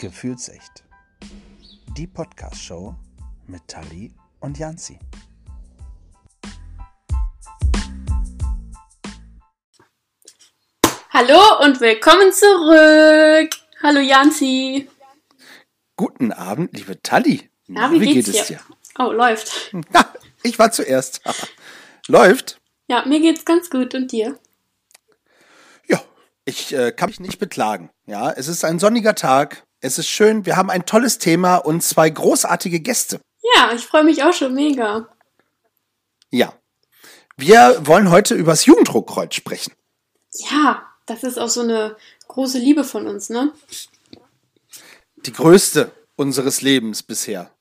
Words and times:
Gefühlsecht. 0.00 0.84
Die 1.96 2.06
Podcast-Show 2.06 2.94
mit 3.48 3.66
Tali 3.66 4.14
und 4.38 4.56
Janzi. 4.56 4.96
Hallo 11.10 11.64
und 11.64 11.80
willkommen 11.80 12.32
zurück. 12.32 13.50
Hallo 13.82 13.98
Janzi. 13.98 14.88
Guten 15.96 16.30
Abend, 16.30 16.76
liebe 16.76 17.02
Tali. 17.02 17.50
Ja, 17.66 17.90
wie, 17.90 17.98
geht's 17.98 18.30
geht 18.30 18.40
es 18.40 18.46
dir? 18.46 18.60
Oh, 19.00 19.10
läuft. 19.10 19.74
Ja, 19.92 20.14
ich 20.44 20.60
war 20.60 20.70
zuerst. 20.70 21.22
läuft? 22.06 22.60
Ja, 22.86 23.04
mir 23.04 23.18
geht's 23.18 23.44
ganz 23.44 23.68
gut 23.68 23.96
und 23.96 24.12
dir? 24.12 24.38
Ja, 25.88 26.00
ich 26.44 26.72
äh, 26.72 26.92
kann 26.92 27.08
mich 27.08 27.18
nicht 27.18 27.40
beklagen. 27.40 27.90
Ja, 28.06 28.30
es 28.30 28.46
ist 28.46 28.64
ein 28.64 28.78
sonniger 28.78 29.16
Tag. 29.16 29.64
Es 29.80 29.98
ist 29.98 30.08
schön. 30.08 30.44
Wir 30.44 30.56
haben 30.56 30.70
ein 30.70 30.86
tolles 30.86 31.18
Thema 31.18 31.56
und 31.56 31.82
zwei 31.82 32.10
großartige 32.10 32.80
Gäste. 32.80 33.20
Ja, 33.54 33.72
ich 33.72 33.86
freue 33.86 34.04
mich 34.04 34.22
auch 34.22 34.32
schon 34.32 34.54
mega. 34.54 35.08
Ja. 36.30 36.52
Wir 37.36 37.86
wollen 37.86 38.10
heute 38.10 38.34
über 38.34 38.52
das 38.52 38.66
Jugenddruckkreuz 38.66 39.34
sprechen. 39.34 39.72
Ja, 40.50 40.84
das 41.06 41.22
ist 41.22 41.38
auch 41.38 41.48
so 41.48 41.60
eine 41.60 41.96
große 42.26 42.58
Liebe 42.58 42.82
von 42.82 43.06
uns, 43.06 43.30
ne? 43.30 43.52
Die 45.16 45.32
größte 45.32 45.92
unseres 46.16 46.60
Lebens 46.60 47.02
bisher. 47.04 47.54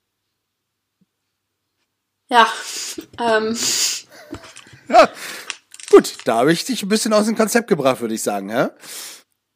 Ja, 2.30 2.48
ähm. 3.20 3.58
Ja, 4.90 5.10
gut, 5.92 6.18
da 6.26 6.38
habe 6.38 6.52
ich 6.52 6.66
dich 6.66 6.82
ein 6.82 6.90
bisschen 6.90 7.14
aus 7.14 7.28
dem 7.28 7.38
Konzept 7.38 7.68
gebracht, 7.68 8.02
würde 8.02 8.16
ich 8.16 8.24
sagen. 8.24 8.50
Hä? 8.50 8.70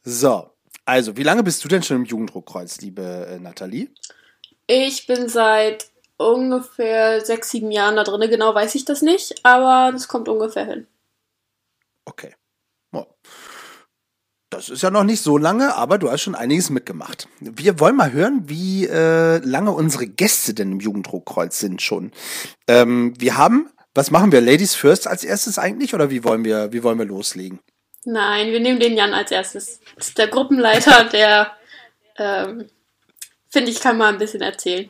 So, 0.04 0.51
also, 0.86 1.18
wie 1.18 1.24
lange 1.24 1.44
bist 1.44 1.64
du 1.64 1.68
denn 1.68 1.84
schon 1.84 1.98
im 1.98 2.06
Jugenddruckkreuz, 2.06 2.82
liebe 2.82 3.28
äh, 3.30 3.40
Nathalie? 3.40 3.90
Ich 4.68 5.08
bin 5.08 5.30
seit 5.30 5.90
ungefähr 6.18 7.24
sechs, 7.26 7.52
sieben 7.52 7.72
Jahren 7.72 7.96
da 7.96 8.04
drin. 8.04 8.30
Genau 8.30 8.54
weiß 8.54 8.76
ich 8.76 8.86
das 8.86 9.02
nicht, 9.02 9.44
aber 9.44 9.92
das 9.92 10.08
kommt 10.08 10.30
ungefähr 10.30 10.66
hin. 10.66 10.88
Okay. 12.06 12.36
Das 14.52 14.68
ist 14.68 14.84
ja 14.84 14.92
noch 14.92 15.06
nicht 15.06 15.24
so 15.24 15.38
lange, 15.38 15.76
aber 15.76 15.98
du 15.98 16.12
hast 16.12 16.24
schon 16.24 16.36
einiges 16.36 16.70
mitgemacht. 16.70 17.30
Wir 17.40 17.80
wollen 17.80 17.96
mal 17.96 18.12
hören, 18.12 18.50
wie 18.50 18.86
äh, 18.86 19.38
lange 19.38 19.72
unsere 19.72 20.08
Gäste 20.08 20.54
denn 20.54 20.74
im 20.74 20.80
Jugenddruckkreuz 20.82 21.58
sind 21.58 21.82
schon. 21.82 22.12
Ähm, 22.68 23.14
wir 23.18 23.38
haben, 23.38 23.70
was 23.96 24.12
machen 24.12 24.34
wir, 24.34 24.42
Ladies 24.42 24.76
First 24.76 25.08
als 25.08 25.24
erstes 25.24 25.58
eigentlich 25.58 25.94
oder 25.94 26.10
wie 26.10 26.26
wollen 26.26 26.44
wir, 26.44 26.74
wie 26.74 26.84
wollen 26.84 27.00
wir 27.00 27.06
loslegen? 27.06 27.62
Nein, 28.06 28.52
wir 28.52 28.60
nehmen 28.60 28.80
den 28.80 28.96
Jan 28.98 29.14
als 29.14 29.32
erstes. 29.32 29.80
Das 29.96 30.08
ist 30.10 30.18
der 30.18 30.28
Gruppenleiter, 30.28 31.04
der, 31.12 31.52
ähm, 32.18 32.68
finde 33.50 33.72
ich, 33.72 33.80
kann 33.80 33.98
mal 33.98 34.10
ein 34.12 34.18
bisschen 34.18 34.42
erzählen. 34.42 34.90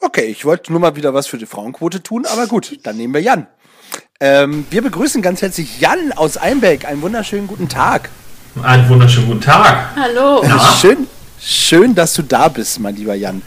Okay, 0.00 0.26
ich 0.26 0.44
wollte 0.44 0.72
nur 0.72 0.80
mal 0.80 0.96
wieder 0.96 1.14
was 1.14 1.26
für 1.26 1.38
die 1.38 1.46
Frauenquote 1.46 2.02
tun, 2.02 2.26
aber 2.26 2.46
gut, 2.46 2.78
dann 2.82 2.98
nehmen 2.98 3.14
wir 3.14 3.22
Jan. 3.22 3.46
Ähm, 4.20 4.66
wir 4.70 4.82
begrüßen 4.82 5.22
ganz 5.22 5.40
herzlich 5.40 5.80
Jan 5.80 6.12
aus 6.12 6.36
Einbeck. 6.36 6.84
Einen 6.84 7.00
wunderschönen 7.00 7.46
guten 7.46 7.68
Tag. 7.68 8.10
Einen 8.62 8.88
wunderschönen 8.88 9.28
guten 9.28 9.40
Tag. 9.40 9.94
Hallo. 9.96 10.42
Ja. 10.42 10.76
Schön, 10.80 11.06
schön, 11.40 11.94
dass 11.94 12.14
du 12.14 12.22
da 12.22 12.48
bist, 12.48 12.78
mein 12.80 12.96
lieber 12.96 13.14
Jan. 13.14 13.42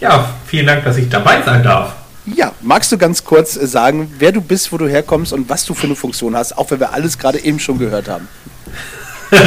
Ja, 0.00 0.34
vielen 0.46 0.66
Dank, 0.66 0.84
dass 0.84 0.96
ich 0.96 1.08
dabei 1.08 1.42
sein 1.42 1.62
darf. 1.62 1.94
Ja, 2.26 2.52
magst 2.62 2.90
du 2.90 2.98
ganz 2.98 3.24
kurz 3.24 3.56
äh, 3.56 3.66
sagen, 3.66 4.12
wer 4.18 4.32
du 4.32 4.40
bist, 4.40 4.72
wo 4.72 4.78
du 4.78 4.88
herkommst 4.88 5.32
und 5.32 5.48
was 5.48 5.64
du 5.64 5.74
für 5.74 5.86
eine 5.86 5.96
Funktion 5.96 6.34
hast, 6.36 6.56
auch 6.56 6.70
wenn 6.70 6.80
wir 6.80 6.92
alles 6.92 7.18
gerade 7.18 7.38
eben 7.38 7.58
schon 7.58 7.78
gehört 7.78 8.08
haben? 8.08 8.28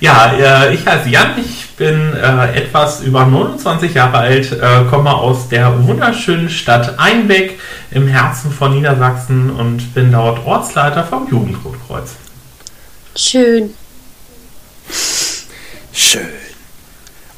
ja, 0.00 0.32
äh, 0.32 0.74
ich 0.74 0.84
heiße 0.84 1.08
Jan, 1.08 1.38
ich 1.38 1.70
bin 1.76 2.14
äh, 2.14 2.56
etwas 2.56 3.00
über 3.02 3.24
29 3.26 3.94
Jahre 3.94 4.18
alt, 4.18 4.56
komme 4.90 5.12
aus 5.12 5.48
der 5.48 5.86
wunderschönen 5.86 6.48
Stadt 6.48 6.98
Einbeck 6.98 7.58
im 7.90 8.08
Herzen 8.08 8.50
von 8.50 8.74
Niedersachsen 8.74 9.50
und 9.50 9.94
bin 9.94 10.10
dort 10.10 10.44
Ortsleiter 10.46 11.04
vom 11.04 11.28
Jugendrotkreuz. 11.28 12.14
Schön. 13.16 13.74
Schön. 15.92 16.28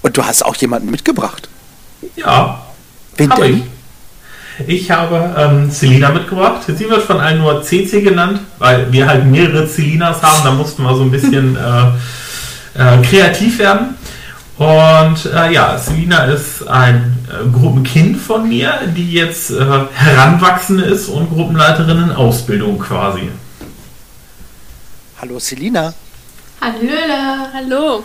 Und 0.02 0.16
du 0.16 0.24
hast 0.24 0.44
auch 0.44 0.56
jemanden 0.56 0.90
mitgebracht? 0.90 1.48
Ja. 2.14 2.66
Wen 3.16 3.30
denn? 3.30 3.75
Ich. 4.66 4.90
habe 4.90 5.34
ähm, 5.36 5.70
Selina 5.70 6.10
mitgebracht. 6.10 6.62
Sie 6.66 6.88
wird 6.88 7.02
von 7.02 7.20
allen 7.20 7.40
nur 7.40 7.62
CC 7.62 8.00
genannt, 8.00 8.40
weil 8.58 8.90
wir 8.92 9.06
halt 9.06 9.26
mehrere 9.26 9.66
Celinas 9.66 10.22
haben. 10.22 10.42
Da 10.44 10.52
mussten 10.52 10.82
wir 10.82 10.94
so 10.94 11.02
ein 11.02 11.10
bisschen 11.10 11.56
äh, 12.74 12.98
äh, 12.98 13.02
kreativ 13.02 13.58
werden. 13.58 13.96
Und 14.56 15.26
äh, 15.26 15.52
ja, 15.52 15.76
Selina 15.76 16.24
ist 16.24 16.66
ein 16.66 17.18
äh, 17.28 17.48
Gruppenkind 17.50 18.18
von 18.18 18.48
mir, 18.48 18.72
die 18.96 19.12
jetzt 19.12 19.50
äh, 19.50 19.56
heranwachsende 19.92 20.84
ist 20.84 21.08
und 21.08 21.28
Gruppenleiterin 21.28 22.04
in 22.04 22.12
Ausbildung 22.12 22.78
quasi. 22.78 23.30
Hallo 25.20 25.38
Selina. 25.38 25.92
Hallöle. 26.62 27.52
Hallo. 27.52 28.04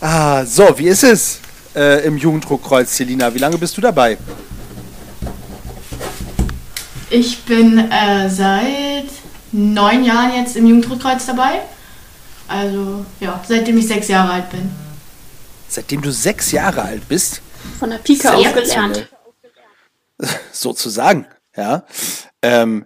Ah, 0.00 0.44
so, 0.44 0.72
wie 0.78 0.88
ist 0.88 1.02
es 1.02 1.40
äh, 1.74 2.04
im 2.06 2.16
Jugenddruckkreuz, 2.16 2.96
Selina? 2.96 3.34
Wie 3.34 3.38
lange 3.38 3.58
bist 3.58 3.76
du 3.76 3.80
dabei? 3.80 4.18
Ich 7.10 7.42
bin 7.44 7.78
äh, 7.78 8.30
seit 8.30 9.08
neun 9.52 10.04
Jahren 10.04 10.34
jetzt 10.34 10.56
im 10.56 10.66
Jugenddruckkreuz 10.66 11.26
dabei. 11.26 11.60
Also 12.48 13.04
ja, 13.20 13.42
seitdem 13.46 13.78
ich 13.78 13.86
sechs 13.86 14.08
Jahre 14.08 14.32
alt 14.32 14.50
bin. 14.50 14.70
Seitdem 15.68 16.02
du 16.02 16.10
sechs 16.10 16.52
Jahre 16.52 16.82
alt 16.82 17.08
bist? 17.08 17.40
Von 17.78 17.90
der 17.90 17.98
Pika 17.98 18.34
auf 18.34 18.54
gelernt. 18.54 19.08
Sozusagen, 20.52 21.26
ja. 21.56 21.84
Ähm, 22.42 22.84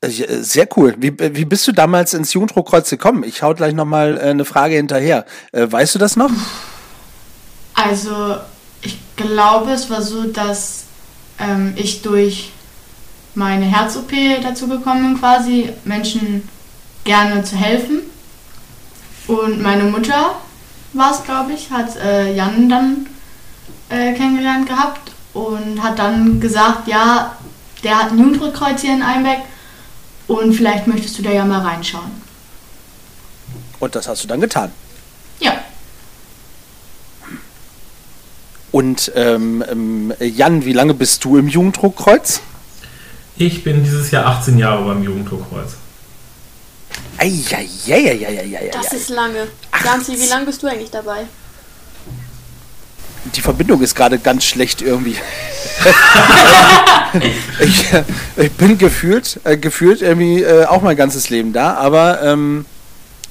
äh, 0.00 0.08
sehr 0.08 0.68
cool. 0.76 0.94
Wie, 0.98 1.16
wie 1.18 1.44
bist 1.44 1.66
du 1.66 1.72
damals 1.72 2.14
ins 2.14 2.32
Jugenddruckkreuz 2.32 2.90
gekommen? 2.90 3.24
Ich 3.24 3.42
hau 3.42 3.54
gleich 3.54 3.74
nochmal 3.74 4.18
äh, 4.18 4.30
eine 4.30 4.44
Frage 4.44 4.76
hinterher. 4.76 5.24
Äh, 5.52 5.70
weißt 5.70 5.94
du 5.94 5.98
das 5.98 6.16
noch? 6.16 6.30
Also, 7.74 8.36
ich 8.82 8.98
glaube, 9.16 9.72
es 9.72 9.90
war 9.90 10.02
so, 10.02 10.24
dass 10.24 10.84
ähm, 11.38 11.74
ich 11.76 12.02
durch 12.02 12.52
meine 13.34 13.64
Herz-OP 13.64 14.12
dazu 14.42 14.68
gekommen 14.68 15.14
bin, 15.14 15.20
quasi 15.20 15.72
Menschen 15.84 16.48
gerne 17.04 17.42
zu 17.44 17.56
helfen. 17.56 18.00
Und 19.26 19.60
meine 19.60 19.84
Mutter 19.84 20.36
war 20.92 21.12
es, 21.12 21.24
glaube 21.24 21.52
ich, 21.52 21.70
hat 21.70 21.96
äh, 21.96 22.34
Jan 22.34 22.68
dann 22.68 23.06
äh, 23.88 24.12
kennengelernt 24.14 24.68
gehabt 24.68 25.12
und 25.32 25.82
hat 25.82 25.98
dann 25.98 26.40
gesagt, 26.40 26.88
ja, 26.88 27.36
der 27.82 27.98
hat 27.98 28.12
ein 28.12 28.18
Jugendrotkreuz 28.18 28.80
hier 28.80 28.94
in 28.94 29.02
Einbeck 29.02 29.40
und 30.26 30.54
vielleicht 30.54 30.86
möchtest 30.86 31.18
du 31.18 31.22
da 31.22 31.30
ja 31.30 31.44
mal 31.44 31.60
reinschauen. 31.60 32.22
Und 33.80 33.94
das 33.94 34.08
hast 34.08 34.22
du 34.22 34.28
dann 34.28 34.40
getan? 34.40 34.72
Ja. 35.40 35.52
Und 38.74 39.12
ähm, 39.14 39.64
ähm, 39.70 40.12
Jan, 40.18 40.64
wie 40.64 40.72
lange 40.72 40.94
bist 40.94 41.24
du 41.24 41.36
im 41.36 41.46
Jugenddruckkreuz? 41.46 42.40
Ich 43.36 43.62
bin 43.62 43.84
dieses 43.84 44.10
Jahr 44.10 44.26
18 44.26 44.58
Jahre 44.58 44.84
beim 44.84 45.00
Jugenddruckkreuz. 45.04 45.74
Eieieiei. 47.16 48.70
Das 48.72 48.92
ist 48.92 49.10
lange. 49.10 49.46
Janzi, 49.84 50.18
wie 50.18 50.26
lange 50.26 50.46
bist 50.46 50.60
du 50.60 50.66
eigentlich 50.66 50.90
dabei? 50.90 51.26
Die 53.36 53.40
Verbindung 53.40 53.80
ist 53.80 53.94
gerade 53.94 54.18
ganz 54.18 54.42
schlecht 54.42 54.82
irgendwie. 54.82 55.18
ich, 57.60 57.84
ich, 58.36 58.52
bin 58.54 58.76
gefühlt, 58.76 59.38
äh, 59.44 59.56
gefühlt 59.56 60.02
irgendwie 60.02 60.42
äh, 60.42 60.64
auch 60.64 60.82
mein 60.82 60.96
ganzes 60.96 61.30
Leben 61.30 61.52
da, 61.52 61.74
aber 61.74 62.24
ähm, 62.24 62.66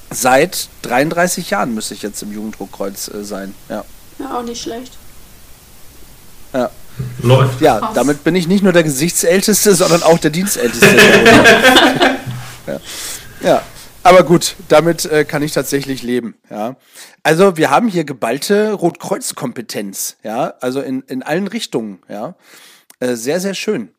seit 0.10 0.70
33 0.84 1.50
Jahren 1.50 1.76
müsste 1.76 1.96
ich 1.96 2.02
jetzt 2.02 2.24
im 2.24 2.32
Jugenddruckkreuz 2.32 3.10
äh, 3.10 3.26
sein. 3.26 3.54
Ja. 3.68 3.84
ja, 4.20 4.38
auch 4.38 4.44
nicht 4.44 4.62
schlecht. 4.62 4.94
Ja. 6.54 6.70
Läuft. 7.22 7.62
Ja, 7.62 7.80
Krass. 7.80 7.96
damit 7.96 8.24
bin 8.24 8.36
ich 8.36 8.48
nicht 8.48 8.64
nur 8.64 8.74
der 8.74 8.84
Gesichtsälteste, 8.84 9.74
sondern 9.74 10.04
auch 10.04 10.20
der 10.20 10.30
Dienstälteste. 10.30 10.96
ja. 12.68 12.80
ja. 13.42 13.64
Aber 14.04 14.24
gut, 14.24 14.58
damit 14.68 15.06
äh, 15.06 15.24
kann 15.24 15.42
ich 15.42 15.54
tatsächlich 15.54 16.04
leben, 16.04 16.36
ja. 16.50 16.76
Also 17.24 17.56
wir 17.56 17.70
haben 17.70 17.88
hier 17.88 18.04
geballte 18.04 18.74
Rotkreuz-Kompetenz, 18.74 20.18
ja, 20.24 20.56
also 20.60 20.82
in, 20.82 21.04
in 21.04 21.24
allen 21.24 21.48
Richtungen, 21.48 22.02
ja. 22.10 22.36
Äh, 23.00 23.16
sehr, 23.16 23.40
sehr 23.40 23.54
schön. 23.54 23.94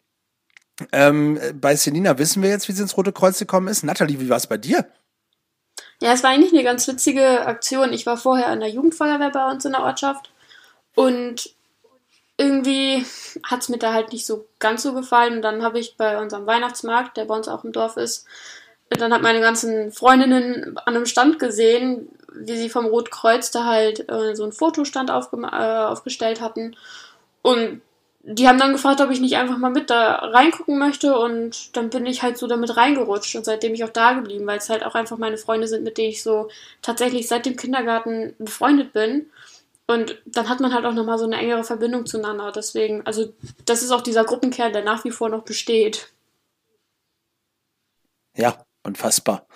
Ähm, 0.93 1.41
bei 1.55 1.75
Selina 1.75 2.19
wissen 2.19 2.43
wir 2.43 2.51
jetzt, 2.51 2.69
wie 2.69 2.73
sie 2.73 2.83
ins 2.83 2.97
Rote 2.97 3.12
Kreuz 3.12 3.39
gekommen 3.39 3.69
ist. 3.69 3.83
Nathalie, 3.83 4.21
wie 4.21 4.29
war 4.29 4.37
es 4.37 4.47
bei 4.47 4.59
dir? 4.59 4.87
Ja, 6.01 6.12
es 6.12 6.23
war 6.23 6.31
eigentlich 6.31 6.53
eine 6.53 6.65
ganz 6.65 6.87
witzige 6.87 7.47
Aktion. 7.47 7.93
Ich 7.93 8.06
war 8.06 8.17
vorher 8.17 8.49
an 8.49 8.61
der 8.61 8.69
Jugendfeuerwehr 8.69 9.31
bei 9.31 9.51
uns 9.51 9.65
in 9.65 9.73
der 9.73 9.83
Ortschaft 9.83 10.33
und 10.95 11.54
irgendwie 12.37 13.05
hat 13.45 13.63
es 13.63 13.69
mir 13.69 13.79
da 13.79 13.93
halt 13.93 14.13
nicht 14.13 14.27
so 14.27 14.47
ganz 14.59 14.83
so 14.83 14.93
gefallen. 14.93 15.37
Und 15.37 15.43
dann 15.43 15.63
habe 15.63 15.79
ich 15.79 15.97
bei 15.97 16.21
unserem 16.21 16.47
Weihnachtsmarkt, 16.47 17.17
der 17.17 17.27
bei 17.27 17.37
uns 17.37 17.49
auch 17.49 17.65
im 17.65 17.73
Dorf 17.73 17.97
ist, 17.97 18.27
dann 18.91 19.13
hat 19.13 19.23
meine 19.23 19.41
ganzen 19.41 19.93
Freundinnen 19.93 20.77
an 20.85 20.95
einem 20.95 21.07
Stand 21.07 21.39
gesehen, 21.39 22.09
wie 22.33 22.57
sie 22.57 22.69
vom 22.69 22.87
Rotkreuz 22.87 23.51
da 23.51 23.65
halt 23.65 24.09
äh, 24.11 24.35
so 24.35 24.43
einen 24.43 24.53
Fotostand 24.53 25.11
aufge 25.11 25.37
äh, 25.43 25.85
aufgestellt 25.87 26.41
hatten. 26.41 26.77
Und 27.43 27.81
die 28.27 28.49
haben 28.49 28.59
dann 28.59 28.73
gefragt, 28.73 29.01
ob 29.03 29.11
ich 29.11 29.21
nicht 29.21 29.37
einfach 29.37 29.59
mal 29.59 29.71
mit 29.71 29.91
da 29.91 30.15
reingucken 30.15 30.79
möchte 30.79 31.19
und 31.19 31.77
dann 31.77 31.91
bin 31.91 32.07
ich 32.07 32.23
halt 32.23 32.39
so 32.39 32.47
damit 32.47 32.75
reingerutscht 32.75 33.37
und 33.37 33.45
seitdem 33.45 33.75
ich 33.75 33.85
auch 33.85 33.91
da 33.91 34.15
geblieben, 34.15 34.47
weil 34.47 34.59
es 34.59 34.71
halt 34.71 34.85
auch 34.85 34.95
einfach 34.95 35.19
meine 35.19 35.37
Freunde 35.37 35.69
sind, 35.69 35.85
mit 35.85 35.99
denen 35.99 36.09
ich 36.09 36.23
so 36.23 36.49
tatsächlich 36.81 37.29
seit 37.29 37.45
dem 37.45 37.57
Kindergarten 37.57 38.35
befreundet 38.39 38.95
bin. 38.95 39.27
Und 39.87 40.23
dann 40.25 40.49
hat 40.49 40.61
man 40.61 40.73
halt 40.73 40.87
auch 40.87 40.95
nochmal 40.95 41.19
so 41.19 41.25
eine 41.25 41.37
engere 41.37 41.65
Verbindung 41.65 42.07
zueinander. 42.07 42.53
Deswegen, 42.53 43.05
also 43.07 43.35
das 43.67 43.83
ist 43.83 43.91
auch 43.91 44.01
dieser 44.01 44.25
Gruppenkern, 44.25 44.73
der 44.73 44.83
nach 44.83 45.05
wie 45.05 45.11
vor 45.11 45.29
noch 45.29 45.45
besteht. 45.45 46.15
Ja, 48.37 48.65
unfassbar. 48.83 49.47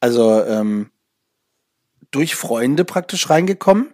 Also 0.00 0.42
ähm, 0.44 0.90
durch 2.12 2.36
Freunde 2.36 2.84
praktisch 2.84 3.28
reingekommen 3.28 3.92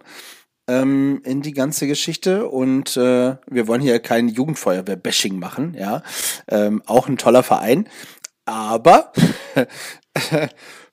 ähm, 0.67 1.21
in 1.25 1.41
die 1.41 1.53
ganze 1.53 1.87
Geschichte 1.87 2.47
und 2.47 2.95
äh, 2.95 3.35
wir 3.47 3.67
wollen 3.67 3.81
hier 3.81 3.99
kein 3.99 4.29
Jugendfeuerwehr-Bashing 4.29 5.39
machen, 5.39 5.73
ja. 5.73 6.03
Ähm, 6.47 6.83
auch 6.85 7.07
ein 7.07 7.17
toller 7.17 7.43
Verein, 7.43 7.89
aber 8.45 9.11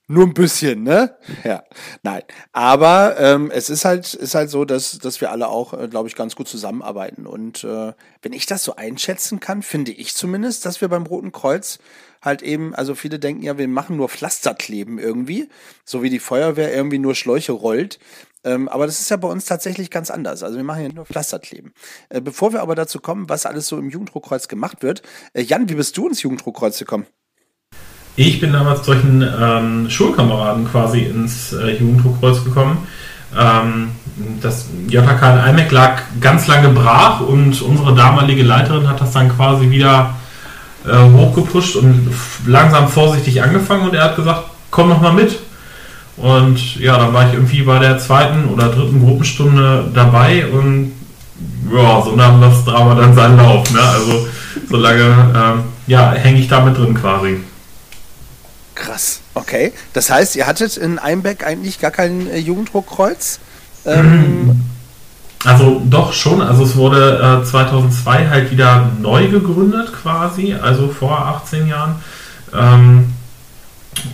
nur 0.08 0.24
ein 0.24 0.34
bisschen, 0.34 0.82
ne? 0.82 1.16
Ja, 1.44 1.64
nein. 2.02 2.22
Aber 2.52 3.18
ähm, 3.18 3.50
es 3.50 3.70
ist 3.70 3.84
halt, 3.84 4.14
ist 4.14 4.34
halt 4.34 4.50
so, 4.50 4.64
dass, 4.64 4.98
dass 4.98 5.20
wir 5.20 5.30
alle 5.30 5.48
auch, 5.48 5.72
äh, 5.74 5.88
glaube 5.88 6.08
ich, 6.08 6.14
ganz 6.14 6.36
gut 6.36 6.48
zusammenarbeiten. 6.48 7.26
Und 7.26 7.64
äh, 7.64 7.92
wenn 8.22 8.32
ich 8.32 8.46
das 8.46 8.64
so 8.64 8.76
einschätzen 8.76 9.40
kann, 9.40 9.62
finde 9.62 9.92
ich 9.92 10.14
zumindest, 10.14 10.64
dass 10.64 10.80
wir 10.80 10.88
beim 10.88 11.06
Roten 11.06 11.32
Kreuz 11.32 11.78
halt 12.22 12.42
eben, 12.42 12.74
also 12.74 12.94
viele 12.94 13.18
denken 13.18 13.42
ja, 13.42 13.58
wir 13.58 13.68
machen 13.68 13.96
nur 13.96 14.08
Pflasterkleben 14.08 14.98
irgendwie, 14.98 15.48
so 15.84 16.02
wie 16.02 16.10
die 16.10 16.18
Feuerwehr 16.18 16.74
irgendwie 16.74 16.98
nur 16.98 17.14
Schläuche 17.14 17.52
rollt. 17.52 17.98
Ähm, 18.44 18.68
aber 18.68 18.86
das 18.86 19.00
ist 19.00 19.10
ja 19.10 19.16
bei 19.16 19.28
uns 19.28 19.44
tatsächlich 19.44 19.90
ganz 19.90 20.10
anders. 20.10 20.42
Also 20.44 20.56
wir 20.56 20.64
machen 20.64 20.82
ja 20.82 20.92
nur 20.92 21.04
Pflasterkleben. 21.06 21.74
Äh, 22.10 22.20
bevor 22.20 22.52
wir 22.52 22.62
aber 22.62 22.76
dazu 22.76 23.00
kommen, 23.00 23.28
was 23.28 23.44
alles 23.44 23.66
so 23.66 23.76
im 23.76 23.90
Jugenddruckkreuz 23.90 24.46
gemacht 24.46 24.82
wird, 24.82 25.02
äh, 25.32 25.42
Jan, 25.42 25.68
wie 25.68 25.74
bist 25.74 25.96
du 25.96 26.08
ins 26.08 26.22
Jugenddruckkreuz 26.22 26.78
gekommen? 26.78 27.06
Ich 28.16 28.40
bin 28.40 28.52
damals 28.52 28.82
durch 28.82 29.04
einen 29.04 29.28
ähm, 29.40 29.90
Schulkameraden 29.90 30.66
quasi 30.70 31.00
ins 31.00 31.52
äh, 31.52 31.76
Jugenddruckkreuz 31.76 32.44
gekommen. 32.44 32.86
Ähm, 33.38 33.90
das 34.40 34.68
JK 34.88 35.02
in 35.02 35.38
Almeck 35.38 35.70
lag 35.70 36.00
ganz 36.20 36.46
lange 36.46 36.70
brach 36.70 37.20
und 37.20 37.60
unsere 37.60 37.94
damalige 37.94 38.42
Leiterin 38.42 38.88
hat 38.88 39.00
das 39.02 39.12
dann 39.12 39.28
quasi 39.36 39.70
wieder 39.70 40.14
äh, 40.86 40.96
hochgepusht 40.96 41.76
und 41.76 42.08
langsam 42.46 42.88
vorsichtig 42.88 43.42
angefangen 43.42 43.88
und 43.88 43.94
er 43.94 44.04
hat 44.04 44.16
gesagt, 44.16 44.44
komm 44.70 44.88
noch 44.88 45.02
mal 45.02 45.12
mit. 45.12 45.38
Und 46.16 46.76
ja, 46.76 46.96
dann 46.96 47.12
war 47.12 47.28
ich 47.28 47.34
irgendwie 47.34 47.62
bei 47.62 47.78
der 47.78 47.98
zweiten 47.98 48.46
oder 48.46 48.68
dritten 48.68 49.04
Gruppenstunde 49.04 49.90
dabei 49.92 50.46
und 50.46 50.92
ja, 51.70 52.00
so 52.02 52.16
nahm 52.16 52.40
das 52.40 52.64
Drama 52.64 52.94
dann 52.94 53.14
seinen 53.14 53.36
Lauf. 53.36 53.70
Ne? 53.70 53.80
Also 53.80 54.26
so 54.70 54.76
lange 54.78 55.02
ähm, 55.34 55.64
ja, 55.86 56.12
hänge 56.12 56.40
ich 56.40 56.48
da 56.48 56.60
mit 56.60 56.78
drin 56.78 56.94
quasi. 56.94 57.40
Krass, 58.76 59.20
okay. 59.34 59.73
Das 59.94 60.11
heißt, 60.11 60.37
ihr 60.37 60.46
hattet 60.46 60.76
in 60.76 60.99
Einbeck 60.99 61.44
eigentlich 61.44 61.81
gar 61.81 61.90
kein 61.90 62.31
äh, 62.31 62.38
Jugenddruckkreuz? 62.38 63.40
Ähm, 63.87 64.64
also 65.44 65.82
doch 65.84 66.12
schon, 66.12 66.43
also 66.43 66.62
es 66.62 66.76
wurde 66.76 67.40
äh, 67.43 67.44
2002 67.44 68.28
halt 68.28 68.50
wieder 68.52 68.90
neu 69.00 69.28
gegründet 69.28 69.93
quasi, 70.02 70.55
also 70.55 70.88
vor 70.88 71.19
18 71.19 71.67
Jahren. 71.67 71.96
Ähm, 72.55 73.14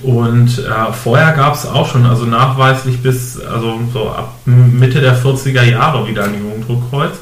und 0.05 0.59
äh, 0.59 0.93
vorher 0.93 1.32
gab 1.32 1.55
es 1.55 1.67
auch 1.67 1.88
schon, 1.88 2.06
also 2.06 2.25
nachweislich 2.25 3.03
bis 3.03 3.41
also 3.41 3.81
so 3.93 4.11
ab 4.11 4.35
Mitte 4.44 5.00
der 5.00 5.20
40er 5.20 5.64
Jahre 5.64 6.06
wieder 6.06 6.25
ein 6.25 6.38
Jugenddruckkreuz. 6.38 7.14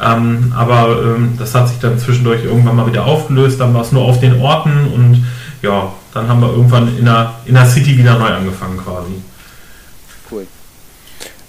Ähm, 0.00 0.54
aber 0.56 1.02
ähm, 1.02 1.34
das 1.38 1.54
hat 1.54 1.68
sich 1.68 1.80
dann 1.80 1.98
zwischendurch 1.98 2.44
irgendwann 2.44 2.76
mal 2.76 2.86
wieder 2.86 3.04
aufgelöst, 3.04 3.60
dann 3.60 3.74
war 3.74 3.82
es 3.82 3.92
nur 3.92 4.04
auf 4.04 4.20
den 4.20 4.40
Orten 4.40 4.86
und 4.94 5.24
ja, 5.60 5.92
dann 6.18 6.28
haben 6.28 6.40
wir 6.40 6.50
irgendwann 6.50 6.98
in 6.98 7.04
der, 7.04 7.34
in 7.46 7.54
der 7.54 7.66
City 7.66 7.96
wieder 7.96 8.18
neu 8.18 8.28
angefangen 8.28 8.76
quasi. 8.78 9.12
Cool. 10.30 10.46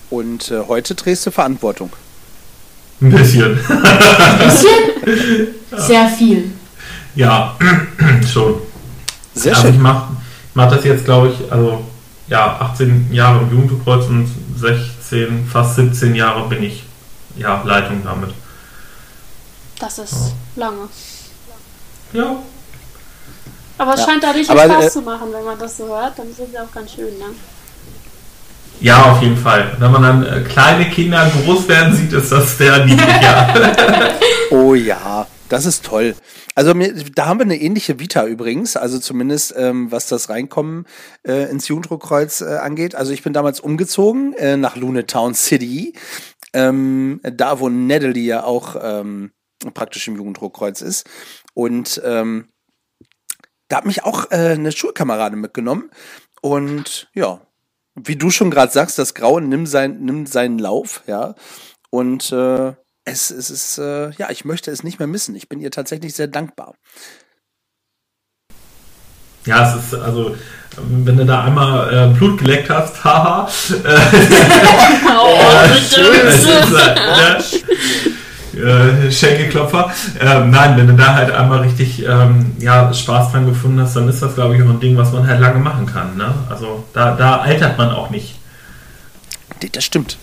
Und 0.10 0.52
äh, 0.52 0.62
heute 0.68 0.96
drehst 0.96 1.26
du 1.26 1.32
Verantwortung. 1.32 1.92
Ein 3.02 3.12
bisschen. 3.12 3.60
Ein 3.68 4.40
bisschen? 4.40 5.48
Sehr 5.88 6.08
viel. 6.10 6.52
Ja, 7.16 7.58
schon. 8.32 8.56
Sehr 9.34 9.54
also 9.54 9.68
schön. 9.68 9.76
ich 9.76 9.82
mache 9.82 10.10
mach 10.54 10.70
das 10.70 10.84
jetzt, 10.84 11.06
glaube 11.06 11.30
ich, 11.30 11.52
also 11.52 11.84
ja, 12.28 12.60
18 12.60 13.12
Jahre 13.12 13.42
im 13.42 13.52
Jugendkreuz 13.52 14.06
und 14.08 14.30
16, 14.58 15.48
fast 15.48 15.76
17 15.78 16.14
Jahre 16.14 16.48
bin 16.48 16.64
ich 16.64 16.84
ja 17.38 17.62
Leitung 17.64 18.04
damit. 18.04 18.32
Das 19.80 19.98
ist 19.98 20.34
lange. 20.56 20.90
Ja, 22.14 22.36
Aber 23.80 23.94
es 23.94 24.02
Ja. 24.02 24.06
scheint 24.08 24.24
dadurch 24.24 24.50
Aber, 24.50 24.64
Spaß 24.66 24.86
äh, 24.86 24.90
zu 24.90 25.02
machen, 25.02 25.34
wenn 25.34 25.44
man 25.46 25.58
das 25.58 25.78
so 25.78 25.88
hört. 25.88 26.20
Dann 26.20 26.28
es 26.30 26.38
ja 26.54 26.64
auch 26.64 26.72
ganz 26.72 26.92
schön, 26.94 27.18
ne? 27.18 27.26
ja, 28.82 29.12
auf 29.12 29.22
jeden 29.22 29.38
Fall. 29.38 29.76
Wenn 29.80 29.92
man 29.92 30.02
dann 30.04 30.26
äh, 30.26 30.42
kleine 30.42 30.90
Kinder 30.90 31.30
groß 31.46 31.68
werden 31.68 31.96
sieht, 31.96 32.14
ist 32.14 32.32
das 32.32 32.58
sehr 32.58 32.86
niedlich, 32.86 33.22
ja. 33.22 33.54
Oh 34.52 34.74
ja, 34.74 35.28
das 35.48 35.66
ist 35.66 35.86
toll. 35.86 36.16
Also 36.56 36.74
mir, 36.74 36.94
da 37.16 37.28
haben 37.28 37.40
wir 37.40 37.46
eine 37.46 37.60
ähnliche 37.62 38.00
Vita 38.00 38.26
übrigens, 38.26 38.76
also 38.76 39.00
zumindest 39.00 39.54
ähm, 39.56 39.92
was 39.92 40.08
das 40.08 40.30
Reinkommen 40.30 40.86
äh, 41.26 41.50
ins 41.50 41.68
Jugenddruckkreuz 41.68 42.42
äh, 42.42 42.58
angeht. 42.58 42.96
Also 42.96 43.14
ich 43.14 43.24
bin 43.24 43.32
damals 43.32 43.60
umgezogen 43.60 44.34
äh, 44.34 44.58
nach 44.58 44.76
Lunetown 44.76 45.36
City, 45.36 45.94
ähm, 46.54 47.22
da 47.24 47.60
wo 47.60 47.70
Natalie 47.70 48.24
ja 48.26 48.44
auch 48.44 48.76
ähm, 48.82 49.32
praktisch 49.74 50.08
im 50.08 50.16
Jugenddruckkreuz 50.18 50.82
ist. 50.82 51.08
Und 51.54 52.02
ähm, 52.04 52.50
da 53.70 53.78
hat 53.78 53.86
mich 53.86 54.04
auch 54.04 54.30
äh, 54.32 54.52
eine 54.54 54.72
Schulkameradin 54.72 55.40
mitgenommen. 55.40 55.90
Und 56.42 57.10
ja, 57.14 57.40
wie 57.96 58.16
du 58.16 58.30
schon 58.32 58.52
gerade 58.52 58.72
sagst, 58.72 59.00
das 59.00 59.14
Grauen 59.14 59.48
nimmt, 59.48 59.70
sein, 59.70 60.00
nimmt 60.02 60.30
seinen 60.30 60.60
Lauf, 60.60 61.04
ja. 61.08 61.36
Und 61.90 62.32
äh, 62.32 62.74
es, 63.06 63.32
es 63.32 63.50
ist, 63.50 63.78
äh, 63.78 64.12
ja, 64.12 64.30
ich 64.30 64.46
möchte 64.46 64.72
es 64.72 64.84
nicht 64.84 65.00
mehr 65.00 65.08
missen. 65.08 65.36
Ich 65.36 65.50
bin 65.50 65.60
ihr 65.60 65.72
tatsächlich 65.72 66.14
sehr 66.14 66.28
dankbar. 66.28 66.76
Ja, 69.46 69.70
es 69.70 69.84
ist 69.84 69.94
also, 69.96 70.36
wenn 70.78 71.18
du 71.18 71.26
da 71.26 71.44
einmal 71.46 72.12
äh, 72.12 72.14
Blut 72.14 72.40
geleckt 72.40 72.70
hast, 72.70 73.04
haha. 73.04 73.50
Äh, 73.84 74.00
Oh, 75.22 75.38
es 75.76 75.98
ist, 75.98 76.48
äh, 76.48 78.19
äh, 78.60 79.12
Schenkelklopfer. 79.12 79.92
Ähm, 80.20 80.50
nein, 80.52 80.78
wenn 80.78 80.88
du 80.88 80.94
da 80.94 81.16
halt 81.16 81.32
einmal 81.32 81.62
richtig 81.62 82.06
ähm, 82.06 82.54
ja, 82.60 82.94
Spaß 82.94 83.32
dran 83.32 83.46
gefunden 83.46 83.80
hast, 83.82 83.96
dann 83.96 84.08
ist 84.10 84.22
das, 84.22 84.36
glaube 84.36 84.56
ich, 84.56 84.64
auch 84.64 84.70
ein 84.70 84.80
Ding, 84.80 84.98
was 84.98 85.12
man 85.12 85.28
halt 85.28 85.40
lange 85.40 85.60
machen 85.60 85.86
kann. 85.86 86.18
Ne? 86.18 86.34
Also 86.50 86.84
da, 86.94 87.16
da 87.16 87.38
altert 87.38 87.78
man 87.78 87.92
auch 87.92 88.10
nicht. 88.10 88.36
Das 89.72 89.84
stimmt. 89.84 90.18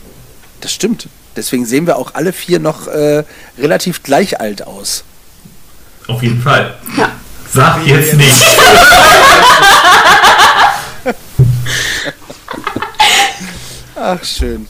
Das 0.60 0.72
stimmt. 0.72 1.08
Deswegen 1.36 1.66
sehen 1.66 1.86
wir 1.86 1.96
auch 1.96 2.14
alle 2.14 2.32
vier 2.32 2.58
noch 2.60 2.86
äh, 2.86 3.24
relativ 3.58 4.02
gleich 4.02 4.40
alt 4.40 4.66
aus. 4.66 5.04
Auf 6.08 6.22
jeden 6.22 6.40
Fall. 6.40 6.74
Ja. 6.96 7.10
Sag 7.52 7.86
jetzt 7.86 8.14
nicht. 8.14 8.32
Ach, 13.96 14.22
schön. 14.24 14.66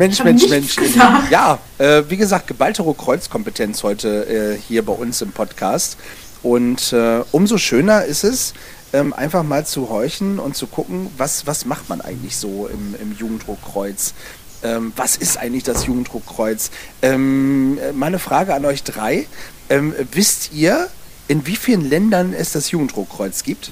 Mensch, 0.00 0.24
Mensch, 0.24 0.48
Mensch. 0.48 0.76
gesagt. 0.76 1.30
Ja, 1.30 1.58
äh, 1.76 2.04
wie 2.08 2.16
gesagt, 2.16 2.46
geballte 2.46 2.82
Kreuzkompetenz 2.82 3.82
heute 3.82 4.56
äh, 4.56 4.58
hier 4.58 4.82
bei 4.82 4.94
uns 4.94 5.20
im 5.20 5.30
Podcast. 5.30 5.98
Und 6.42 6.94
äh, 6.94 7.20
umso 7.32 7.58
schöner 7.58 8.06
ist 8.06 8.24
es, 8.24 8.54
ähm, 8.94 9.12
einfach 9.12 9.42
mal 9.42 9.66
zu 9.66 9.90
horchen 9.90 10.38
und 10.38 10.56
zu 10.56 10.68
gucken, 10.68 11.10
was, 11.18 11.46
was 11.46 11.66
macht 11.66 11.90
man 11.90 12.00
eigentlich 12.00 12.38
so 12.38 12.66
im, 12.66 12.94
im 12.98 13.14
Jugenddruckkreuz? 13.14 14.14
Ähm, 14.62 14.94
was 14.96 15.16
ist 15.16 15.36
eigentlich 15.36 15.64
das 15.64 15.84
Jugenddruckkreuz? 15.84 16.70
Ähm, 17.02 17.78
äh, 17.78 17.92
meine 17.92 18.18
Frage 18.18 18.54
an 18.54 18.64
euch 18.64 18.82
drei. 18.82 19.26
Ähm, 19.68 19.94
wisst 20.12 20.54
ihr, 20.54 20.88
in 21.28 21.46
wie 21.46 21.56
vielen 21.56 21.86
Ländern 21.86 22.32
es 22.32 22.52
das 22.52 22.70
Jugenddruckkreuz 22.70 23.42
gibt? 23.42 23.70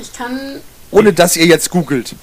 Ich 0.00 0.12
kann 0.12 0.60
Ohne 0.92 1.12
dass 1.12 1.36
ihr 1.36 1.46
jetzt 1.46 1.70
googelt. 1.70 2.14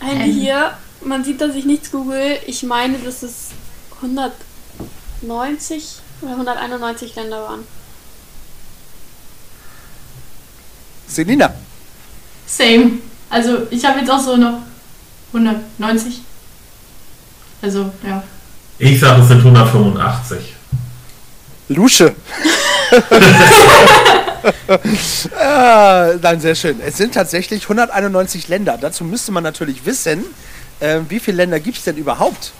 Handy 0.00 0.30
Ähm. 0.30 0.32
hier, 0.32 0.72
man 1.02 1.24
sieht, 1.24 1.40
dass 1.40 1.54
ich 1.54 1.64
nichts 1.64 1.90
google. 1.90 2.38
Ich 2.46 2.62
meine, 2.62 2.98
dass 2.98 3.22
es 3.22 3.48
190 3.96 5.96
oder 6.22 6.32
191 6.32 7.14
Länder 7.16 7.42
waren. 7.42 7.66
Selina. 11.06 11.52
Same. 12.46 12.98
Also 13.28 13.66
ich 13.70 13.84
habe 13.84 14.00
jetzt 14.00 14.10
auch 14.10 14.20
so 14.20 14.36
noch 14.36 14.58
190. 15.32 16.20
Also, 17.62 17.92
ja. 18.06 18.22
Ich 18.78 18.98
sage, 18.98 19.22
es 19.22 19.28
sind 19.28 19.38
185. 19.38 20.54
Lusche. 21.68 22.14
ah, 25.38 26.12
nein, 26.20 26.40
sehr 26.40 26.54
schön. 26.54 26.80
Es 26.84 26.96
sind 26.96 27.14
tatsächlich 27.14 27.62
191 27.64 28.48
Länder. 28.48 28.78
Dazu 28.80 29.04
müsste 29.04 29.32
man 29.32 29.42
natürlich 29.42 29.84
wissen, 29.84 30.24
äh, 30.80 31.00
wie 31.08 31.20
viele 31.20 31.38
Länder 31.38 31.60
gibt 31.60 31.78
es 31.78 31.84
denn 31.84 31.96
überhaupt? 31.96 32.52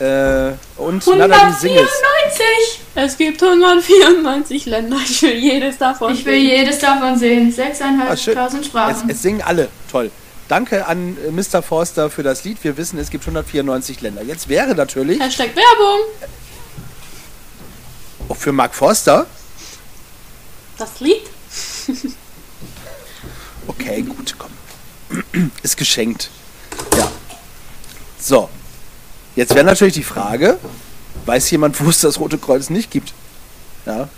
Äh, 0.00 0.52
und 0.76 1.04
Natalie 1.06 1.54
Singles. 1.58 1.90
194! 1.90 2.80
Es 2.94 3.16
gibt 3.16 3.42
194 3.42 4.66
Länder. 4.66 4.96
Ich 5.04 5.22
will 5.22 5.34
jedes 5.34 5.78
davon 5.78 6.12
Ich 6.14 6.24
will 6.24 6.34
sehen. 6.40 6.46
jedes 6.48 6.78
davon 6.78 7.18
sehen. 7.18 7.54
Ah, 7.58 8.16
schön. 8.16 8.36
6.500 8.36 8.60
Es, 8.60 8.66
Sprachen. 8.66 9.10
es 9.10 9.22
singen 9.22 9.42
alle. 9.42 9.68
Toll. 9.90 10.10
Danke 10.48 10.86
an 10.86 11.16
äh, 11.26 11.30
Mr. 11.30 11.62
Forster 11.62 12.10
für 12.10 12.22
das 12.22 12.44
Lied. 12.44 12.58
Wir 12.62 12.76
wissen, 12.76 12.98
es 12.98 13.10
gibt 13.10 13.24
194 13.24 14.00
Länder. 14.00 14.22
Jetzt 14.22 14.48
wäre 14.48 14.74
natürlich 14.74 15.20
Hashtag 15.20 15.48
Werbung. 15.56 16.00
auch 18.28 18.36
für 18.36 18.52
Mark 18.52 18.74
Forster. 18.74 19.26
Das 20.78 21.00
Lied? 21.00 21.22
Okay, 23.66 24.00
gut, 24.02 24.34
komm. 24.38 24.50
Ist 25.62 25.76
geschenkt. 25.76 26.30
Ja. 26.96 27.10
So. 28.18 28.48
Jetzt 29.36 29.54
wäre 29.54 29.64
natürlich 29.64 29.92
die 29.94 30.02
Frage, 30.02 30.58
weiß 31.26 31.50
jemand, 31.50 31.78
wo 31.84 31.90
es 31.90 32.00
das 32.00 32.18
Rote 32.18 32.38
Kreuz 32.38 32.70
nicht 32.70 32.90
gibt? 32.90 33.12
Ja. 33.84 34.08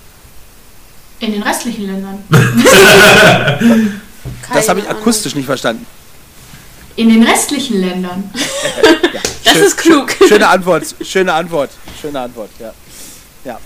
In 1.19 1.33
den 1.33 1.43
restlichen 1.43 1.87
Ländern. 1.87 2.25
Das 4.55 4.69
habe 4.69 4.81
ich 4.81 4.88
akustisch 4.88 5.35
nicht 5.35 5.47
verstanden. 5.47 5.87
In 6.97 7.09
den 7.09 7.23
restlichen 7.25 7.81
Ländern. 7.81 8.31
Ja. 9.12 9.21
Das 9.45 9.52
Schön- 9.55 9.62
ist 9.64 9.76
klug. 9.79 10.17
Schöne 10.29 10.47
Antwort, 10.47 10.95
schöne 11.02 11.33
Antwort, 11.33 11.71
schöne 12.00 12.21
Antwort, 12.21 12.50
ja. 12.61 12.73
Ja. 13.45 13.59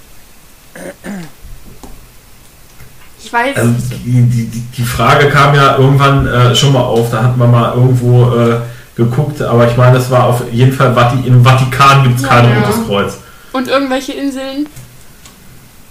Ich 3.25 3.33
weiß. 3.33 3.57
Also 3.57 3.73
die, 4.05 4.23
die, 4.23 4.47
die- 4.77 4.83
Frage 4.85 5.29
kam 5.31 5.55
ja 5.55 5.79
irgendwann 5.79 6.27
äh, 6.27 6.55
schon 6.55 6.73
mal 6.73 6.83
auf, 6.83 7.11
da 7.11 7.23
hat 7.23 7.37
man 7.37 7.51
mal 7.51 7.75
irgendwo 7.75 8.35
äh, 8.37 8.61
geguckt, 8.97 9.41
aber 9.41 9.69
ich 9.69 9.77
meine, 9.77 9.97
es 9.97 10.11
war 10.11 10.25
auf 10.25 10.43
jeden 10.53 10.73
Fall 10.73 10.95
Vati 10.95 11.27
im 11.27 11.43
Vatikan 11.43 12.03
gibt 12.05 12.17
es 12.17 12.23
Ja, 12.23 12.29
kein 12.29 12.51
ja. 12.51 12.61
rotes 12.61 12.87
Kreuz. 12.87 13.15
Und 13.53 13.69
irgendwelche 13.69 14.13
Inseln, 14.13 14.69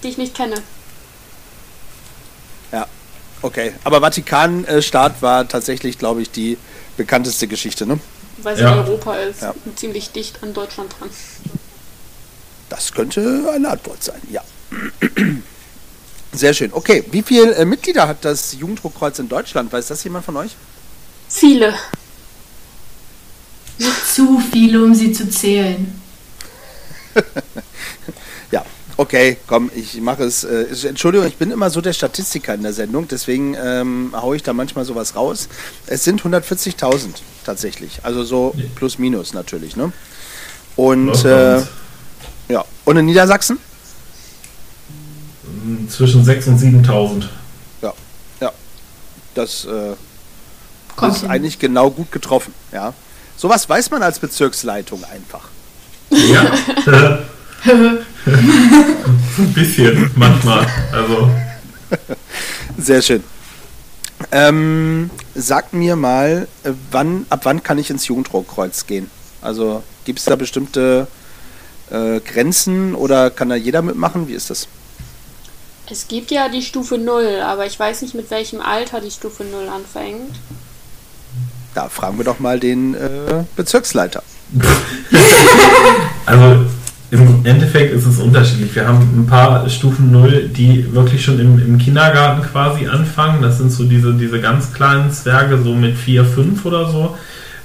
die 0.03 0.09
ich 0.09 0.17
nicht 0.17 0.35
kenne. 0.35 0.55
Okay, 3.45 3.73
aber 3.83 3.99
Vatikanstaat 3.99 5.21
war 5.21 5.45
tatsächlich, 5.45 5.97
glaube 5.99 6.21
ich, 6.21 6.31
die 6.31 6.57
bekannteste 6.95 7.45
Geschichte, 7.45 7.85
ne? 7.85 7.99
Weil 8.41 8.55
sie 8.55 8.61
Ja. 8.63 8.71
in 8.71 8.79
Europa 8.79 9.15
ist. 9.15 9.41
Ja. 9.41 9.53
Und 9.65 9.77
ziemlich 9.77 10.11
dicht 10.13 10.41
an 10.43 10.53
Deutschland 10.53 10.95
dran. 10.97 11.09
Das 12.69 12.93
könnte 12.93 13.51
eine 13.53 13.69
Antwort 13.71 14.01
sein, 14.01 14.21
ja. 14.31 14.41
Sehr 16.33 16.53
schön. 16.53 16.71
Okay, 16.73 17.03
wie 17.11 17.21
viele 17.21 17.53
äh, 17.55 17.65
Mitglieder 17.65 18.07
hat 18.07 18.25
das 18.25 18.53
Jugenddruckkreuz 18.53 19.19
in 19.19 19.29
Deutschland? 19.29 19.71
Weiß 19.71 19.87
das 19.87 20.03
jemand 20.03 20.25
von 20.25 20.35
euch? 20.37 20.55
Viele. 21.29 21.73
Zu 24.11 24.41
viele, 24.51 24.83
um 24.83 24.93
sie 24.93 25.11
zu 25.11 25.29
zählen. 25.29 26.01
Ja, 28.51 28.63
okay, 28.97 29.37
komm, 29.47 29.71
ich 29.73 29.99
mache 29.99 30.23
es. 30.25 30.43
Äh, 30.43 30.67
Entschuldigung, 30.87 31.27
ich 31.27 31.37
bin 31.37 31.49
immer 31.49 31.71
so 31.71 31.81
der 31.81 31.93
Statistiker 31.93 32.53
in 32.53 32.61
der 32.61 32.73
Sendung, 32.73 33.07
deswegen 33.07 33.55
ähm, 33.55 34.13
haue 34.15 34.35
ich 34.35 34.43
da 34.43 34.53
manchmal 34.53 34.85
sowas 34.85 35.15
raus. 35.15 35.49
Es 35.87 36.03
sind 36.03 36.21
140.000 36.21 37.09
tatsächlich, 37.43 38.01
also 38.03 38.23
so 38.23 38.53
plus 38.75 38.99
minus 38.99 39.33
natürlich, 39.33 39.75
ne? 39.75 39.91
Und 40.75 41.25
äh, 41.25 41.61
ja, 42.49 42.63
und 42.85 42.97
in 42.97 43.05
Niedersachsen? 43.07 43.57
Zwischen 45.89 46.25
6.000 46.25 46.47
und 46.47 46.85
7.000. 46.87 47.23
Ja, 47.81 47.93
ja, 48.41 48.51
das 49.35 49.65
äh, 49.65 49.93
Kommt 50.95 51.13
ist 51.15 51.21
hin. 51.21 51.29
eigentlich 51.29 51.59
genau 51.59 51.89
gut 51.89 52.11
getroffen, 52.11 52.53
ja. 52.71 52.93
Sowas 53.37 53.67
weiß 53.67 53.89
man 53.91 54.03
als 54.03 54.19
Bezirksleitung 54.19 55.03
einfach. 55.05 55.47
Ja. 56.11 56.51
Ein 57.65 59.53
bisschen, 59.53 60.11
manchmal. 60.15 60.67
Also, 60.91 61.29
Sehr 62.77 63.01
schön. 63.01 63.23
Ähm, 64.31 65.09
sag 65.35 65.73
mir 65.73 65.95
mal, 65.95 66.47
wann, 66.91 67.25
ab 67.29 67.41
wann 67.43 67.63
kann 67.63 67.77
ich 67.77 67.89
ins 67.89 68.07
Jugenddruckkreuz 68.07 68.85
gehen? 68.85 69.09
Also 69.41 69.83
gibt 70.05 70.19
es 70.19 70.25
da 70.25 70.35
bestimmte 70.35 71.07
äh, 71.91 72.19
Grenzen 72.19 72.95
oder 72.95 73.29
kann 73.29 73.49
da 73.49 73.55
jeder 73.55 73.81
mitmachen? 73.81 74.27
Wie 74.27 74.33
ist 74.33 74.49
das? 74.49 74.67
Es 75.89 76.07
gibt 76.07 76.31
ja 76.31 76.49
die 76.49 76.61
Stufe 76.61 76.97
0, 76.97 77.41
aber 77.43 77.65
ich 77.65 77.77
weiß 77.79 78.01
nicht, 78.03 78.15
mit 78.15 78.31
welchem 78.31 78.61
Alter 78.61 79.01
die 79.01 79.11
Stufe 79.11 79.43
0 79.43 79.67
anfängt. 79.67 80.35
Da 81.75 81.89
fragen 81.89 82.17
wir 82.17 82.25
doch 82.25 82.39
mal 82.39 82.59
den 82.59 82.93
äh, 82.93 83.43
Bezirksleiter. 83.55 84.23
also 86.25 86.65
im 87.11 87.45
Endeffekt 87.45 87.93
ist 87.93 88.07
es 88.07 88.19
unterschiedlich. 88.19 88.73
Wir 88.75 88.87
haben 88.87 89.21
ein 89.21 89.27
paar 89.27 89.69
Stufen 89.69 90.11
0, 90.11 90.49
die 90.49 90.93
wirklich 90.93 91.23
schon 91.23 91.39
im, 91.39 91.59
im 91.59 91.77
Kindergarten 91.77 92.41
quasi 92.41 92.87
anfangen. 92.87 93.41
Das 93.41 93.57
sind 93.57 93.71
so 93.71 93.83
diese, 93.83 94.13
diese 94.13 94.41
ganz 94.41 94.73
kleinen 94.73 95.11
Zwerge, 95.11 95.61
so 95.61 95.75
mit 95.75 95.95
4, 95.95 96.25
5 96.25 96.65
oder 96.65 96.89
so. 96.89 97.15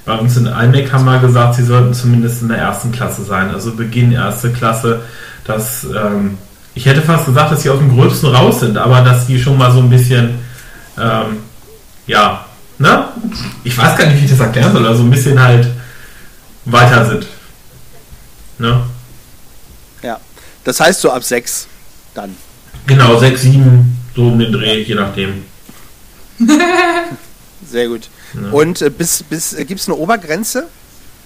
Bei 0.05 0.17
uns 0.17 0.37
in 0.37 0.47
Almec 0.47 0.91
haben 0.91 1.05
wir 1.05 1.19
gesagt, 1.19 1.55
sie 1.55 1.63
sollten 1.63 1.93
zumindest 1.93 2.41
in 2.41 2.49
der 2.49 2.57
ersten 2.57 2.91
Klasse 2.91 3.23
sein, 3.23 3.51
also 3.51 3.73
Beginn 3.73 4.11
erste 4.11 4.51
Klasse. 4.51 5.01
Das, 5.45 5.83
ähm, 5.83 6.37
ich 6.79 6.85
hätte 6.85 7.01
fast 7.01 7.25
gesagt, 7.25 7.51
dass 7.51 7.61
sie 7.61 7.69
aus 7.69 7.79
dem 7.79 7.93
Gröbsten 7.93 8.33
raus 8.33 8.61
sind, 8.61 8.77
aber 8.77 9.01
dass 9.01 9.27
die 9.27 9.37
schon 9.37 9.57
mal 9.57 9.69
so 9.69 9.79
ein 9.79 9.89
bisschen, 9.89 10.35
ähm, 10.97 11.39
ja, 12.07 12.45
ne? 12.77 13.09
Ich 13.65 13.77
weiß 13.77 13.97
gar 13.97 14.07
nicht, 14.07 14.21
wie 14.21 14.23
ich 14.23 14.31
das 14.31 14.39
erklären 14.39 14.71
soll, 14.71 14.87
also 14.87 15.03
ein 15.03 15.09
bisschen 15.09 15.37
halt 15.37 15.67
weiter 16.63 17.05
sind. 17.05 17.27
Ne? 18.59 18.81
Ja. 20.01 20.21
Das 20.63 20.79
heißt 20.79 21.01
so 21.01 21.11
ab 21.11 21.21
sechs 21.21 21.67
dann. 22.13 22.33
Genau, 22.87 23.19
6, 23.19 23.41
7, 23.41 23.97
so 24.15 24.27
um 24.27 24.39
den 24.39 24.53
Dreh, 24.53 24.81
je 24.81 24.95
nachdem. 24.95 25.43
Sehr 27.69 27.89
gut. 27.89 28.07
Ja. 28.35 28.51
Und 28.51 28.81
äh, 28.81 28.89
bis, 28.89 29.21
bis 29.23 29.51
äh, 29.53 29.65
gibt 29.65 29.81
es 29.81 29.89
eine 29.89 29.97
Obergrenze? 29.97 30.67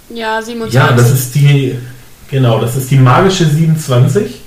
Ja, 0.10 0.42
27. 0.42 0.74
Ja, 0.74 0.96
das 0.96 1.12
ist 1.12 1.36
die, 1.36 1.78
genau, 2.32 2.60
das 2.60 2.76
ist 2.76 2.90
die 2.90 2.98
magische 2.98 3.46
27. 3.46 4.42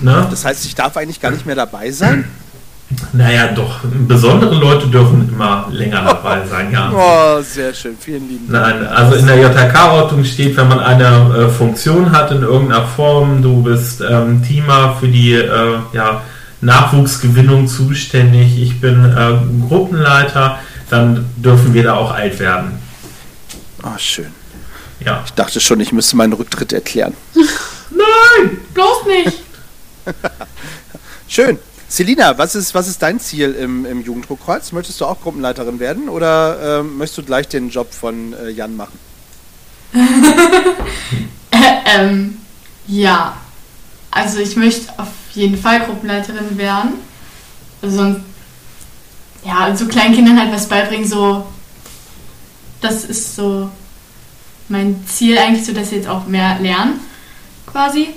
Ne? 0.00 0.26
Das 0.30 0.44
heißt, 0.44 0.64
ich 0.64 0.74
darf 0.74 0.96
eigentlich 0.96 1.20
gar 1.20 1.30
nicht 1.30 1.46
mehr 1.46 1.56
dabei 1.56 1.90
sein? 1.90 2.24
Naja, 3.12 3.48
doch, 3.48 3.80
besondere 4.06 4.54
Leute 4.54 4.86
dürfen 4.88 5.28
immer 5.28 5.66
länger 5.70 6.02
dabei 6.02 6.46
sein, 6.50 6.70
ja. 6.72 6.92
Oh, 6.94 7.42
sehr 7.42 7.72
schön. 7.72 7.96
Vielen 7.98 8.28
lieben 8.28 8.52
Dank. 8.52 8.80
Nein, 8.80 8.86
also 8.86 9.16
in 9.16 9.26
der 9.26 9.38
JK-Ordnung 9.38 10.24
steht, 10.24 10.56
wenn 10.56 10.68
man 10.68 10.78
eine 10.78 11.06
äh, 11.06 11.48
Funktion 11.48 12.12
hat 12.12 12.30
in 12.30 12.42
irgendeiner 12.42 12.86
Form, 12.86 13.42
du 13.42 13.62
bist 13.62 14.02
ähm, 14.02 14.42
Teamer 14.46 14.96
für 15.00 15.08
die 15.08 15.32
äh, 15.32 15.78
ja, 15.92 16.22
Nachwuchsgewinnung 16.60 17.66
zuständig, 17.66 18.60
ich 18.60 18.80
bin 18.80 19.04
äh, 19.04 19.66
Gruppenleiter, 19.68 20.58
dann 20.90 21.26
dürfen 21.36 21.72
wir 21.72 21.84
da 21.84 21.94
auch 21.94 22.12
alt 22.12 22.38
werden. 22.38 22.78
Oh, 23.82 23.98
schön. 23.98 24.26
Ja. 25.00 25.22
Ich 25.24 25.32
dachte 25.32 25.60
schon, 25.60 25.80
ich 25.80 25.92
müsste 25.92 26.16
meinen 26.16 26.34
Rücktritt 26.34 26.72
erklären. 26.72 27.14
Bloß 28.74 29.06
nicht. 29.06 29.42
Schön. 31.28 31.58
Selina, 31.88 32.38
was 32.38 32.54
ist, 32.54 32.74
was 32.74 32.88
ist 32.88 33.02
dein 33.02 33.20
Ziel 33.20 33.52
im, 33.52 33.84
im 33.84 34.02
Jugenddruckkreuz? 34.02 34.72
Möchtest 34.72 35.00
du 35.00 35.04
auch 35.04 35.20
Gruppenleiterin 35.20 35.78
werden 35.78 36.08
oder 36.08 36.80
ähm, 36.80 36.96
möchtest 36.96 37.18
du 37.18 37.22
gleich 37.24 37.48
den 37.48 37.68
Job 37.68 37.92
von 37.92 38.32
äh, 38.32 38.48
Jan 38.48 38.76
machen? 38.76 38.98
ähm, 41.94 42.38
ja. 42.86 43.36
Also 44.10 44.38
ich 44.38 44.56
möchte 44.56 44.98
auf 44.98 45.08
jeden 45.34 45.58
Fall 45.58 45.80
Gruppenleiterin 45.80 46.56
werden. 46.56 46.94
Also 47.82 48.16
ja, 49.44 49.74
so 49.76 49.86
kleinen 49.86 50.14
Kindern 50.14 50.38
halt 50.40 50.52
was 50.52 50.68
beibringen, 50.68 51.06
so. 51.06 51.46
Das 52.80 53.04
ist 53.04 53.36
so 53.36 53.70
mein 54.68 55.06
Ziel 55.06 55.38
eigentlich, 55.38 55.64
so 55.64 55.72
dass 55.72 55.90
sie 55.90 55.96
jetzt 55.96 56.08
auch 56.08 56.26
mehr 56.26 56.58
lernen, 56.58 57.00
quasi. 57.66 58.14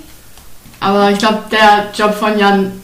Aber 0.80 1.10
ich 1.10 1.18
glaube, 1.18 1.44
der 1.50 1.90
Job 1.94 2.14
von 2.14 2.38
Jan, 2.38 2.80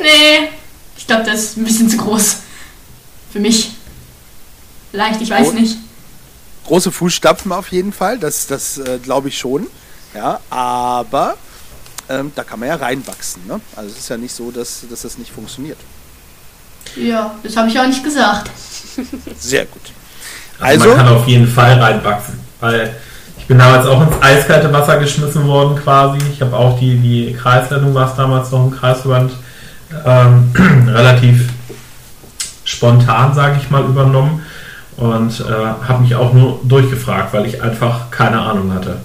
nee, 0.00 0.48
ich 0.96 1.06
glaube, 1.06 1.24
das 1.24 1.40
ist 1.40 1.56
ein 1.56 1.64
bisschen 1.64 1.88
zu 1.88 1.96
groß 1.98 2.36
für 3.32 3.38
mich. 3.40 3.72
Vielleicht, 4.90 5.20
ich 5.20 5.30
weiß 5.30 5.48
Oh. 5.48 5.52
nicht. 5.52 5.76
Große 6.66 6.92
Fußstapfen 6.92 7.52
auf 7.52 7.70
jeden 7.72 7.92
Fall, 7.92 8.18
das, 8.18 8.46
das 8.46 8.78
äh, 8.78 8.98
glaube 9.02 9.28
ich 9.28 9.38
schon. 9.38 9.66
Ja, 10.14 10.40
aber 10.50 11.36
ähm, 12.08 12.32
da 12.34 12.42
kann 12.44 12.58
man 12.60 12.68
ja 12.68 12.76
reinwachsen. 12.76 13.46
Ne? 13.46 13.60
Also 13.76 13.90
es 13.90 13.98
ist 13.98 14.08
ja 14.08 14.16
nicht 14.16 14.34
so, 14.34 14.50
dass, 14.50 14.80
dass 14.88 15.02
das 15.02 15.18
nicht 15.18 15.30
funktioniert. 15.32 15.78
Ja, 16.96 17.34
das 17.42 17.56
habe 17.56 17.68
ich 17.68 17.78
auch 17.78 17.86
nicht 17.86 18.02
gesagt. 18.02 18.50
Sehr 19.38 19.66
gut. 19.66 19.82
Also, 20.58 20.84
Also, 20.84 20.96
man 20.96 21.06
kann 21.06 21.16
auf 21.16 21.26
jeden 21.28 21.46
Fall 21.48 21.78
reinwachsen, 21.80 22.40
weil 22.60 22.96
bin 23.50 23.58
damals 23.58 23.84
auch 23.84 24.00
ins 24.00 24.22
eiskalte 24.22 24.72
Wasser 24.72 24.98
geschmissen 24.98 25.44
worden 25.44 25.74
quasi. 25.74 26.18
Ich 26.32 26.40
habe 26.40 26.56
auch 26.56 26.78
die, 26.78 26.96
die 26.98 27.32
Kreisleitung, 27.32 27.92
war 27.92 28.08
es 28.08 28.14
damals 28.14 28.52
noch 28.52 28.64
im 28.64 28.70
Kreisverband, 28.70 29.32
ähm, 30.06 30.52
relativ 30.86 31.48
spontan, 32.62 33.34
sage 33.34 33.58
ich 33.60 33.68
mal, 33.68 33.82
übernommen 33.82 34.42
und 34.96 35.40
äh, 35.40 35.88
habe 35.88 36.02
mich 36.02 36.14
auch 36.14 36.32
nur 36.32 36.60
durchgefragt, 36.62 37.34
weil 37.34 37.44
ich 37.44 37.60
einfach 37.60 38.12
keine 38.12 38.38
Ahnung 38.40 38.72
hatte. 38.72 38.98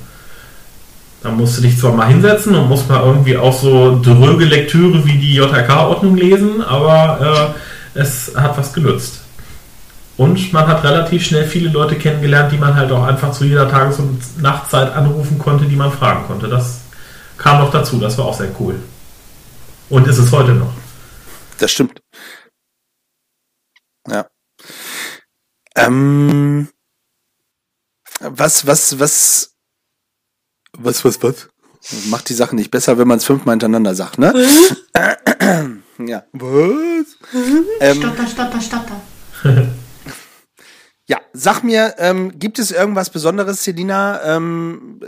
Da 1.23 1.31
musst 1.31 1.57
du 1.57 1.63
dich 1.63 1.79
zwar 1.79 1.93
mal 1.93 2.05
hinsetzen 2.05 2.53
und 2.53 2.69
musst 2.69 2.87
mal 2.87 3.01
irgendwie 3.01 3.37
auch 3.37 3.59
so 3.59 3.99
dröge 3.99 4.45
Lektüre 4.45 5.03
wie 5.05 5.17
die 5.17 5.33
JRK-Ordnung 5.33 6.17
lesen, 6.17 6.63
aber 6.63 7.55
äh, 7.95 7.99
es 7.99 8.31
hat 8.35 8.55
was 8.59 8.71
genutzt. 8.71 9.24
Und 10.17 10.53
man 10.53 10.67
hat 10.67 10.83
relativ 10.83 11.23
schnell 11.23 11.45
viele 11.45 11.69
Leute 11.69 11.97
kennengelernt, 11.97 12.51
die 12.51 12.57
man 12.57 12.75
halt 12.75 12.91
auch 12.91 13.03
einfach 13.03 13.33
zu 13.33 13.43
jeder 13.43 13.69
Tages- 13.69 13.99
und 13.99 14.41
Nachtzeit 14.41 14.93
anrufen 14.93 15.37
konnte, 15.37 15.65
die 15.65 15.75
man 15.75 15.91
fragen 15.91 16.25
konnte. 16.25 16.47
Das 16.47 16.81
kam 17.37 17.59
noch 17.59 17.71
dazu, 17.71 17.99
das 17.99 18.17
war 18.17 18.25
auch 18.25 18.37
sehr 18.37 18.55
cool. 18.59 18.79
Und 19.89 20.07
ist 20.07 20.17
es 20.17 20.31
heute 20.31 20.53
noch. 20.53 20.73
Das 21.57 21.71
stimmt. 21.71 22.01
Ja. 24.07 24.27
Ähm, 25.75 26.69
was, 28.21 28.65
was, 28.65 28.99
was, 28.99 29.55
was, 30.77 31.03
was, 31.03 31.21
was? 31.21 31.49
Macht 32.07 32.29
die 32.29 32.33
Sache 32.33 32.55
nicht 32.55 32.71
besser, 32.71 32.97
wenn 32.97 33.07
man 33.07 33.17
es 33.17 33.25
fünfmal 33.25 33.53
hintereinander 33.53 33.93
sagt, 33.93 34.17
ne? 34.17 34.33
ja. 35.99 36.23
Was? 36.31 37.97
Stotter, 37.97 38.27
stotter, 38.27 38.61
stotter. 38.61 39.01
Ja, 41.07 41.19
sag 41.33 41.63
mir, 41.63 41.95
ähm, 41.99 42.39
gibt 42.39 42.57
es 42.57 42.71
irgendwas 42.71 43.11
Besonderes, 43.11 43.63
Selina? 43.63 44.21
Ähm, 44.23 44.99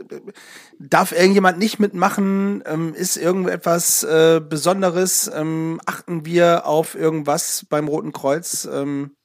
darf 0.79 1.11
irgendjemand 1.11 1.57
nicht 1.57 1.79
mitmachen? 1.79 2.63
Ähm, 2.67 2.93
ist 2.93 3.17
irgendetwas 3.17 4.03
äh, 4.03 4.39
Besonderes? 4.39 5.29
Ähm, 5.33 5.81
achten 5.87 6.23
wir 6.23 6.67
auf 6.67 6.93
irgendwas 6.93 7.65
beim 7.67 7.87
Roten 7.87 8.11
Kreuz? 8.11 8.67
Ähm, 8.71 9.15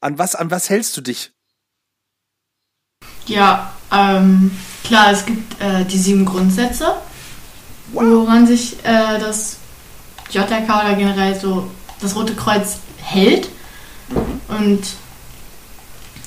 an 0.00 0.18
was, 0.18 0.34
an 0.34 0.50
was 0.50 0.70
hältst 0.70 0.96
du 0.96 1.02
dich? 1.02 1.32
Ja, 3.26 3.72
ähm, 3.92 4.50
klar, 4.84 5.12
es 5.12 5.26
gibt 5.26 5.60
äh, 5.60 5.84
die 5.84 5.98
sieben 5.98 6.24
Grundsätze, 6.24 6.96
woran 7.92 8.46
sich 8.46 8.78
äh, 8.84 9.18
das 9.18 9.58
JRK 10.30 10.64
oder 10.64 10.94
generell 10.94 11.38
so 11.38 11.70
das 12.00 12.16
Rote 12.16 12.34
Kreuz 12.34 12.78
hält. 12.96 13.50
Und 14.48 14.96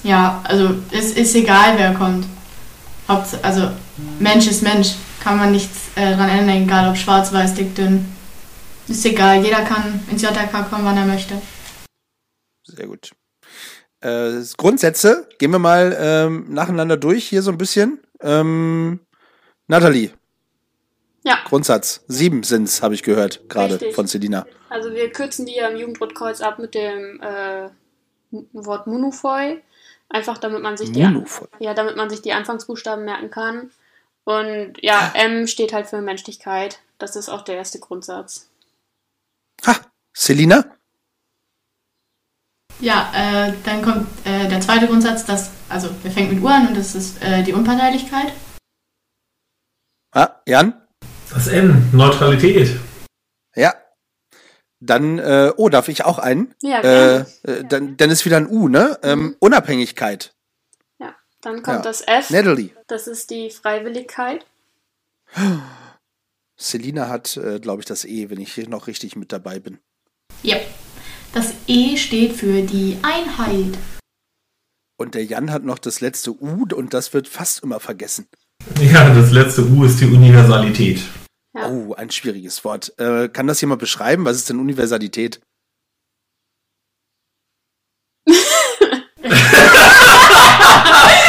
ja, 0.05 0.41
also 0.43 0.75
es 0.91 1.13
ist 1.13 1.35
egal, 1.35 1.77
wer 1.77 1.93
kommt. 1.95 2.25
Haupts 3.07 3.33
also 3.43 3.71
Mensch 4.19 4.47
ist 4.47 4.61
Mensch, 4.61 4.93
kann 5.21 5.37
man 5.37 5.51
nichts 5.51 5.89
äh, 5.95 6.15
dran 6.15 6.29
ändern, 6.29 6.63
egal 6.63 6.89
ob 6.89 6.95
schwarz, 6.95 7.33
weiß, 7.33 7.55
dick, 7.55 7.75
dünn. 7.75 8.05
Ist 8.87 9.05
egal, 9.05 9.43
jeder 9.43 9.63
kann 9.63 9.99
ins 10.11 10.21
JRK 10.21 10.69
kommen, 10.69 10.85
wann 10.85 10.97
er 10.97 11.05
möchte. 11.05 11.41
Sehr 12.63 12.85
gut. 12.85 13.11
Äh, 14.01 14.43
Grundsätze, 14.57 15.27
gehen 15.39 15.51
wir 15.51 15.59
mal 15.59 15.97
ähm, 15.99 16.45
nacheinander 16.49 16.97
durch 16.97 17.27
hier 17.27 17.41
so 17.41 17.49
ein 17.49 17.57
bisschen. 17.57 17.99
Ähm, 18.21 18.99
Nathalie. 19.67 20.11
Ja. 21.23 21.39
Grundsatz. 21.45 22.03
Sieben 22.07 22.43
sind's, 22.43 22.83
habe 22.83 22.93
ich 22.93 23.01
gehört, 23.01 23.49
gerade 23.49 23.91
von 23.93 24.05
Selina. 24.05 24.45
Also 24.69 24.93
wir 24.93 25.09
kürzen 25.09 25.47
die 25.47 25.55
ja 25.55 25.67
im 25.69 25.77
Jugendrotkreuz 25.77 26.41
ab 26.41 26.59
mit 26.59 26.75
dem 26.75 27.19
äh, 27.21 27.69
Wort 28.53 28.85
Munufoi. 28.85 29.63
Einfach 30.15 30.37
damit 30.37 30.61
man 30.61 30.77
sich 30.77 30.93
die 30.93 31.03
Monovoll. 31.03 31.49
ja, 31.59 31.73
damit 31.73 31.97
man 31.97 32.09
sich 32.09 32.21
die 32.21 32.31
Anfangsbuchstaben 32.31 33.03
merken 33.03 33.29
kann. 33.31 33.69
Und 34.23 34.75
ja, 34.79 35.11
M 35.13 35.45
steht 35.45 35.73
halt 35.73 35.87
für 35.87 35.99
Menschlichkeit. 35.99 36.79
Das 36.99 37.17
ist 37.17 37.27
auch 37.27 37.41
der 37.41 37.57
erste 37.57 37.79
Grundsatz. 37.79 38.49
Ha, 39.65 39.75
Selina? 40.13 40.63
Ja, 42.79 43.11
äh, 43.13 43.53
dann 43.65 43.81
kommt 43.81 44.07
äh, 44.23 44.47
der 44.47 44.61
zweite 44.61 44.87
Grundsatz, 44.87 45.25
das, 45.25 45.51
also 45.67 45.89
der 46.01 46.11
fängt 46.11 46.31
mit 46.31 46.41
U 46.41 46.47
an 46.47 46.69
und 46.69 46.77
das 46.77 46.95
ist 46.95 47.21
äh, 47.21 47.43
die 47.43 47.51
Unparteilichkeit. 47.51 48.31
Ah, 50.13 50.29
Jan? 50.47 50.81
Das 51.29 51.47
N, 51.47 51.89
Neutralität. 51.91 52.79
Dann, 54.85 55.19
äh, 55.19 55.51
oh, 55.57 55.69
darf 55.69 55.87
ich 55.87 56.05
auch 56.05 56.19
einen? 56.19 56.53
Ja, 56.61 56.79
Äh, 56.79 56.81
gerne. 56.83 57.25
äh, 57.43 57.63
dann, 57.63 57.97
dann 57.97 58.09
ist 58.09 58.25
wieder 58.25 58.37
ein 58.37 58.47
U, 58.47 58.67
ne? 58.67 58.99
Ähm, 59.03 59.35
Unabhängigkeit. 59.39 60.33
Ja. 60.99 61.15
Dann 61.41 61.63
kommt 61.63 61.77
Ja. 61.77 61.81
das 61.81 62.01
F. 62.01 62.29
Natalie. 62.29 62.69
Das 62.87 63.07
ist 63.07 63.29
die 63.29 63.49
Freiwilligkeit. 63.49 64.45
Selina 66.57 67.09
hat, 67.09 67.35
äh, 67.37 67.59
glaube 67.59 67.81
ich, 67.81 67.85
das 67.85 68.05
E, 68.05 68.29
wenn 68.29 68.39
ich 68.39 68.53
hier 68.53 68.69
noch 68.69 68.87
richtig 68.87 69.15
mit 69.15 69.31
dabei 69.31 69.59
bin. 69.59 69.79
Ja. 70.43 70.57
Das 71.33 71.53
E 71.67 71.97
steht 71.97 72.33
für 72.33 72.61
die 72.61 72.97
Einheit. 73.01 73.77
Und 74.97 75.15
der 75.15 75.25
Jan 75.25 75.51
hat 75.51 75.63
noch 75.65 75.79
das 75.79 75.99
letzte 75.99 76.31
U 76.31 76.65
und 76.73 76.93
das 76.93 77.13
wird 77.13 77.27
fast 77.27 77.61
immer 77.63 77.81
vergessen. 77.81 78.27
Ja, 78.79 79.13
das 79.13 79.31
letzte 79.31 79.65
U 79.65 79.83
ist 79.83 79.99
die 79.99 80.05
Universalität. 80.05 81.01
Ja. 81.55 81.69
Oh, 81.69 81.93
ein 81.93 82.11
schwieriges 82.11 82.65
Wort. 82.65 82.91
Äh, 82.99 83.29
kann 83.29 83.47
das 83.47 83.61
jemand 83.61 83.79
beschreiben? 83.79 84.25
Was 84.25 84.35
ist 84.35 84.49
denn 84.49 84.59
Universalität? 84.59 85.39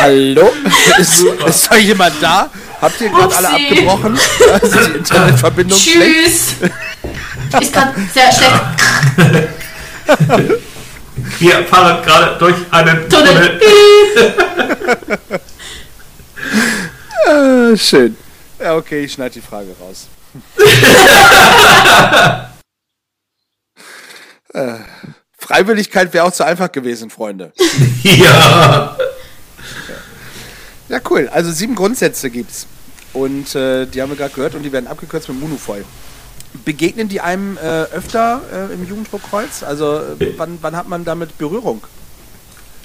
Hallo? 0.00 0.52
Ist, 0.98 1.22
ist 1.22 1.70
da 1.70 1.76
jemand 1.76 2.14
da? 2.20 2.50
Habt 2.80 3.00
ihr 3.00 3.08
gerade 3.08 3.36
alle 3.36 3.48
abgebrochen? 3.50 4.14
Ist 4.62 4.74
die 4.74 4.98
Internetverbindung 4.98 5.78
schlecht? 5.78 6.00
Tschüss! 6.00 6.54
Ist 7.60 7.72
gerade 7.72 7.94
sehr 8.12 8.32
schlecht. 8.32 8.54
Wir 11.38 11.64
fahren 11.66 12.04
gerade 12.04 12.38
durch 12.38 12.56
einen 12.70 13.08
Tunnel. 13.08 13.60
Tunnel. 17.26 17.72
Äh, 17.72 17.76
schön. 17.76 18.16
Ja, 18.58 18.76
okay, 18.76 19.04
ich 19.04 19.12
schneide 19.12 19.34
die 19.34 19.40
Frage 19.40 19.74
raus. 19.80 20.08
Äh, 24.52 24.78
Freiwilligkeit 25.38 26.12
wäre 26.12 26.24
auch 26.24 26.32
zu 26.32 26.44
einfach 26.44 26.72
gewesen, 26.72 27.10
Freunde. 27.10 27.52
Ja. 28.02 28.96
Ja, 30.88 31.00
cool. 31.10 31.28
Also 31.32 31.50
sieben 31.50 31.74
Grundsätze 31.74 32.30
gibt's. 32.30 32.66
Und 33.12 33.54
äh, 33.54 33.86
die 33.86 34.00
haben 34.00 34.10
wir 34.10 34.16
gerade 34.16 34.34
gehört 34.34 34.54
und 34.54 34.62
die 34.62 34.70
werden 34.72 34.86
abgekürzt 34.86 35.28
mit 35.28 35.40
Munufoi. 35.40 35.82
Begegnen 36.64 37.08
die 37.08 37.20
einem 37.20 37.56
äh, 37.56 37.84
öfter 37.92 38.42
äh, 38.52 38.74
im 38.74 38.86
Jugenddruckkreuz? 38.86 39.62
Also 39.62 39.96
äh, 39.96 40.34
wann, 40.36 40.58
wann 40.60 40.76
hat 40.76 40.88
man 40.88 41.04
damit 41.04 41.36
Berührung? 41.38 41.82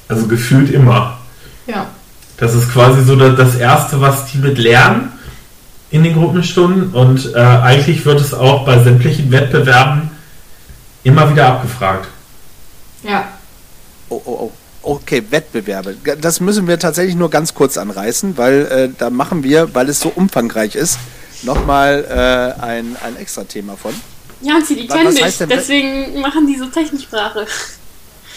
Also 0.08 0.28
gefühlt 0.28 0.72
immer. 0.72 1.20
Ja. 1.68 1.90
Das 2.38 2.56
ist 2.56 2.72
quasi 2.72 3.04
so 3.04 3.16
das 3.16 3.38
das 3.38 3.56
Erste, 3.56 4.02
was 4.02 4.26
die 4.32 4.40
mit 4.40 4.58
lernen 4.58 5.12
in 5.92 6.04
den 6.04 6.14
Gruppenstunden. 6.14 6.94
Und 6.94 7.34
äh, 7.36 7.40
eigentlich 7.40 8.06
wird 8.06 8.20
es 8.20 8.34
auch 8.34 8.66
bei 8.66 8.82
sämtlichen 8.84 9.32
Wettbewerben 9.32 10.10
immer 11.04 11.30
wieder 11.30 11.48
abgefragt. 11.48 12.08
Ja. 13.04 13.28
Oh, 14.10 14.22
oh, 14.26 14.32
oh. 14.32 14.52
Okay, 14.84 15.22
Wettbewerbe. 15.30 15.96
Das 16.20 16.40
müssen 16.40 16.68
wir 16.68 16.80
tatsächlich 16.80 17.16
nur 17.16 17.30
ganz 17.30 17.54
kurz 17.54 17.78
anreißen, 17.78 18.36
weil 18.38 18.66
äh, 18.66 18.90
da 18.98 19.12
machen 19.12 19.44
wir, 19.44 19.76
weil 19.76 19.88
es 19.90 20.00
so 20.00 20.10
umfangreich 20.10 20.74
ist, 20.76 20.98
nochmal 21.44 22.04
äh, 22.10 22.62
ein, 22.62 22.98
ein 23.06 23.16
extra 23.18 23.44
Thema 23.44 23.78
von. 23.78 23.94
Ja, 24.42 24.56
und 24.56 24.66
sie 24.66 24.76
die 24.76 24.88
kennen 24.88 25.14
nicht. 25.14 25.40
denn- 25.40 25.50
Deswegen 25.50 26.20
machen 26.20 26.48
die 26.48 26.58
so 26.58 26.66
Techniksprache. 26.66 27.46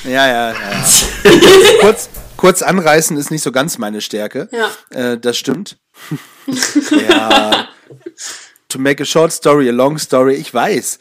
Ja, 0.04 0.26
ja, 0.26 0.50
ja. 0.50 0.52
ja. 0.52 1.30
kurz, 1.80 2.10
kurz 2.36 2.60
anreißen 2.60 3.16
ist 3.16 3.30
nicht 3.30 3.42
so 3.42 3.50
ganz 3.50 3.78
meine 3.78 4.02
Stärke. 4.02 4.48
Ja. 4.52 4.68
Äh, 5.12 5.18
das 5.18 5.38
stimmt. 5.38 5.78
ja. 7.08 7.68
To 8.68 8.78
make 8.80 9.00
a 9.00 9.06
short 9.06 9.30
story, 9.32 9.68
a 9.68 9.72
long 9.72 9.98
story, 9.98 10.34
ich 10.34 10.52
weiß. 10.52 10.98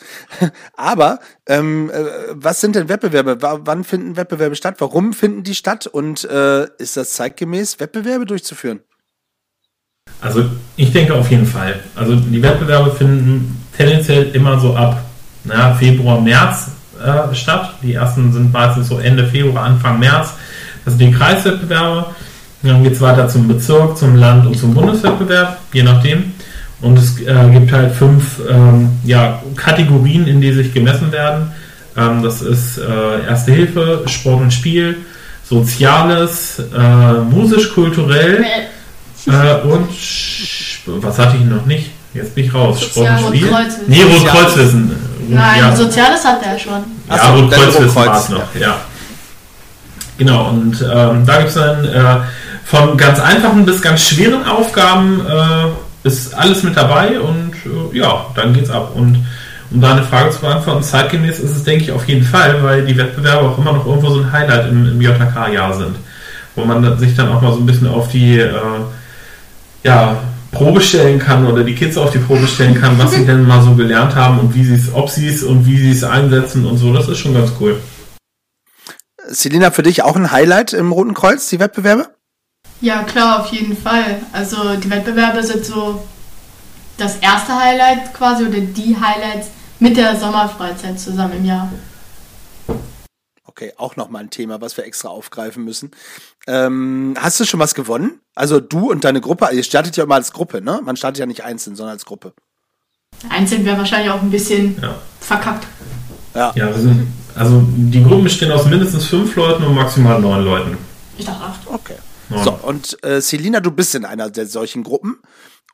Aber 0.75 1.19
ähm, 1.47 1.89
äh, 1.91 2.03
was 2.31 2.61
sind 2.61 2.75
denn 2.75 2.87
Wettbewerbe? 2.87 3.41
Wa- 3.41 3.61
Wann 3.63 3.83
finden 3.83 4.15
Wettbewerbe 4.15 4.55
statt? 4.55 4.75
Warum 4.77 5.11
finden 5.13 5.43
die 5.43 5.55
statt? 5.55 5.87
Und 5.87 6.23
äh, 6.25 6.67
ist 6.77 6.97
das 6.97 7.13
zeitgemäß, 7.13 7.79
Wettbewerbe 7.79 8.25
durchzuführen? 8.25 8.81
Also 10.21 10.45
ich 10.75 10.91
denke 10.93 11.13
auf 11.15 11.31
jeden 11.31 11.47
Fall. 11.47 11.83
Also 11.95 12.15
die 12.15 12.41
Wettbewerbe 12.43 12.91
finden 12.91 13.65
tendenziell 13.75 14.29
immer 14.35 14.59
so 14.59 14.75
ab 14.75 15.03
na, 15.43 15.73
Februar, 15.73 16.21
März 16.21 16.67
äh, 17.03 17.33
statt. 17.33 17.73
Die 17.81 17.93
ersten 17.95 18.31
sind 18.31 18.53
meistens 18.53 18.87
so 18.89 18.99
Ende 18.99 19.27
Februar, 19.27 19.63
Anfang 19.65 19.97
März. 19.99 20.33
Das 20.85 20.95
sind 20.95 21.07
die 21.09 21.11
Kreiswettbewerbe. 21.17 22.13
Dann 22.63 22.81
geht 22.83 22.93
es 22.93 23.01
weiter 23.01 23.27
zum 23.27 23.47
Bezirk, 23.47 23.97
zum 23.97 24.15
Land 24.15 24.45
und 24.47 24.57
zum 24.57 24.73
Bundeswettbewerb, 24.73 25.59
je 25.73 25.83
nachdem. 25.83 26.33
Und 26.81 26.97
es 26.97 27.19
äh, 27.21 27.49
gibt 27.51 27.71
halt 27.71 27.93
fünf 27.93 28.39
ähm, 28.49 28.89
ja, 29.03 29.41
Kategorien, 29.55 30.27
in 30.27 30.39
die 30.41 30.51
sich 30.53 30.73
gemessen 30.73 31.11
werden. 31.11 31.51
Ähm, 31.97 32.23
das 32.23 32.41
ist 32.41 32.77
äh, 32.77 33.25
Erste 33.27 33.51
Hilfe, 33.51 34.03
Sport 34.07 34.41
und 34.41 34.51
Spiel, 34.53 34.97
Soziales, 35.47 36.59
äh, 36.77 37.13
musisch-kulturell. 37.29 38.43
Äh, 39.27 39.67
und 39.67 39.87
was 41.01 41.19
hatte 41.19 41.37
ich 41.37 41.45
noch 41.45 41.65
nicht? 41.65 41.91
Jetzt 42.13 42.35
bin 42.35 42.45
ich 42.45 42.53
raus. 42.53 42.79
Sozial- 42.79 43.17
Sport 43.17 43.31
und 43.31 43.37
Spiel? 43.37 43.49
Rotkreuzwissen. 43.49 43.83
Nee, 43.87 44.03
Rotkreuzwissen. 44.03 44.91
Nein, 45.29 45.59
ja. 45.59 45.75
Soziales 45.75 46.25
hat 46.25 46.45
er 46.45 46.59
schon. 46.59 46.73
Ja, 46.73 46.79
Ach 47.09 47.27
so, 47.27 47.33
Rot 47.41 47.51
dann 47.51 47.59
Kreuzwissen 47.59 47.85
Rotkreuz, 47.85 48.05
war 48.07 48.17
es 48.17 48.29
noch, 48.29 48.55
ja. 48.59 48.75
Genau, 50.17 50.49
und 50.49 50.81
ähm, 50.81 51.25
da 51.25 51.37
gibt 51.37 51.49
es 51.49 51.55
dann 51.55 51.85
äh, 51.85 52.17
von 52.65 52.97
ganz 52.97 53.19
einfachen 53.19 53.65
bis 53.65 53.81
ganz 53.81 54.01
schweren 54.03 54.45
Aufgaben 54.45 55.21
äh, 55.25 56.07
ist 56.07 56.33
alles 56.33 56.63
mit 56.63 56.75
dabei 56.75 57.19
und 57.19 57.51
äh, 57.65 57.97
ja, 57.97 58.25
dann 58.35 58.53
geht's 58.53 58.69
ab. 58.69 58.91
Und 58.95 59.25
um 59.71 59.81
da 59.81 59.91
eine 59.93 60.03
Frage 60.03 60.29
zu 60.31 60.39
beantworten, 60.41 60.83
zeitgemäß 60.83 61.39
ist 61.39 61.51
es, 61.55 61.63
denke 61.63 61.83
ich, 61.85 61.91
auf 61.91 62.07
jeden 62.07 62.25
Fall, 62.25 62.61
weil 62.63 62.85
die 62.85 62.97
Wettbewerbe 62.97 63.47
auch 63.49 63.57
immer 63.57 63.73
noch 63.73 63.85
irgendwo 63.85 64.09
so 64.09 64.19
ein 64.19 64.31
Highlight 64.31 64.69
im, 64.69 64.85
im 64.85 65.01
JK-Jahr 65.01 65.73
sind. 65.73 65.95
Wo 66.55 66.63
man 66.65 66.83
dann- 66.83 66.99
sich 66.99 67.15
dann 67.15 67.29
auch 67.29 67.41
mal 67.41 67.51
so 67.53 67.59
ein 67.59 67.65
bisschen 67.65 67.87
auf 67.87 68.09
die 68.09 68.37
äh, 68.39 68.51
ja, 69.83 70.17
Probe 70.51 70.81
stellen 70.81 71.17
kann 71.19 71.47
oder 71.47 71.63
die 71.63 71.73
Kids 71.75 71.97
auf 71.97 72.11
die 72.11 72.19
Probe 72.19 72.45
stellen 72.47 72.79
kann, 72.79 72.97
was 72.99 73.11
sie 73.13 73.25
denn 73.25 73.47
mal 73.47 73.63
so 73.63 73.73
gelernt 73.73 74.15
haben 74.15 74.39
und 74.39 74.53
wie 74.53 74.63
sie 74.63 74.75
es, 74.75 74.93
ob 74.93 75.09
sie 75.09 75.27
es 75.27 75.41
und 75.43 75.65
wie 75.65 75.77
sie 75.77 75.91
es 75.91 76.03
einsetzen 76.03 76.65
und 76.65 76.77
so. 76.77 76.93
Das 76.93 77.07
ist 77.07 77.17
schon 77.17 77.33
ganz 77.33 77.51
cool. 77.59 77.77
Selina, 79.27 79.71
für 79.71 79.83
dich 79.83 80.03
auch 80.03 80.15
ein 80.15 80.31
Highlight 80.31 80.73
im 80.73 80.91
Roten 80.91 81.13
Kreuz, 81.13 81.47
die 81.49 81.59
Wettbewerbe? 81.59 82.07
Ja, 82.83 83.03
klar, 83.03 83.39
auf 83.39 83.47
jeden 83.53 83.77
Fall. 83.77 84.21
Also 84.33 84.75
die 84.75 84.89
Wettbewerbe 84.89 85.41
sind 85.41 85.63
so 85.63 86.03
das 86.97 87.15
erste 87.19 87.57
Highlight 87.57 88.13
quasi 88.13 88.43
oder 88.43 88.59
die 88.59 88.97
Highlights 88.99 89.47
mit 89.79 89.95
der 89.95 90.19
Sommerfreizeit 90.19 90.99
zusammen 90.99 91.37
im 91.37 91.45
Jahr. 91.45 91.71
Okay, 93.45 93.71
auch 93.77 93.95
nochmal 93.95 94.23
ein 94.23 94.31
Thema, 94.31 94.59
was 94.59 94.75
wir 94.75 94.83
extra 94.83 95.07
aufgreifen 95.07 95.63
müssen. 95.63 95.91
Ähm, 96.45 97.13
hast 97.17 97.39
du 97.39 97.45
schon 97.45 97.61
was 97.61 97.73
gewonnen? 97.73 98.19
Also 98.35 98.59
du 98.59 98.91
und 98.91 99.05
deine 99.05 99.21
Gruppe, 99.21 99.47
ihr 99.53 99.63
startet 99.63 99.95
ja 99.95 100.03
immer 100.03 100.15
als 100.15 100.33
Gruppe, 100.33 100.59
ne? 100.61 100.81
Man 100.83 100.97
startet 100.97 101.19
ja 101.19 101.25
nicht 101.25 101.45
einzeln, 101.45 101.77
sondern 101.77 101.93
als 101.93 102.03
Gruppe. 102.03 102.33
Einzeln 103.29 103.63
wäre 103.63 103.77
wahrscheinlich 103.77 104.11
auch 104.11 104.21
ein 104.21 104.29
bisschen 104.31 104.77
Ja. 104.81 104.95
verkackt. 105.21 105.67
Ja, 106.35 106.53
wir 106.53 106.73
sind, 106.73 107.07
also 107.33 107.63
die 107.65 108.03
Gruppen 108.03 108.25
bestehen 108.25 108.51
aus 108.51 108.65
mindestens 108.65 109.05
fünf 109.05 109.33
Leuten 109.37 109.63
und 109.63 109.73
maximal 109.73 110.19
neun 110.19 110.43
Leuten. 110.43 110.77
Ich 111.17 111.23
dachte 111.23 111.45
acht. 111.45 111.61
Okay. 111.65 111.95
So, 112.43 112.51
und 112.63 113.03
äh, 113.03 113.21
Selina, 113.21 113.59
du 113.59 113.71
bist 113.71 113.95
in 113.95 114.05
einer 114.05 114.29
der 114.29 114.45
solchen 114.47 114.83
Gruppen. 114.83 115.19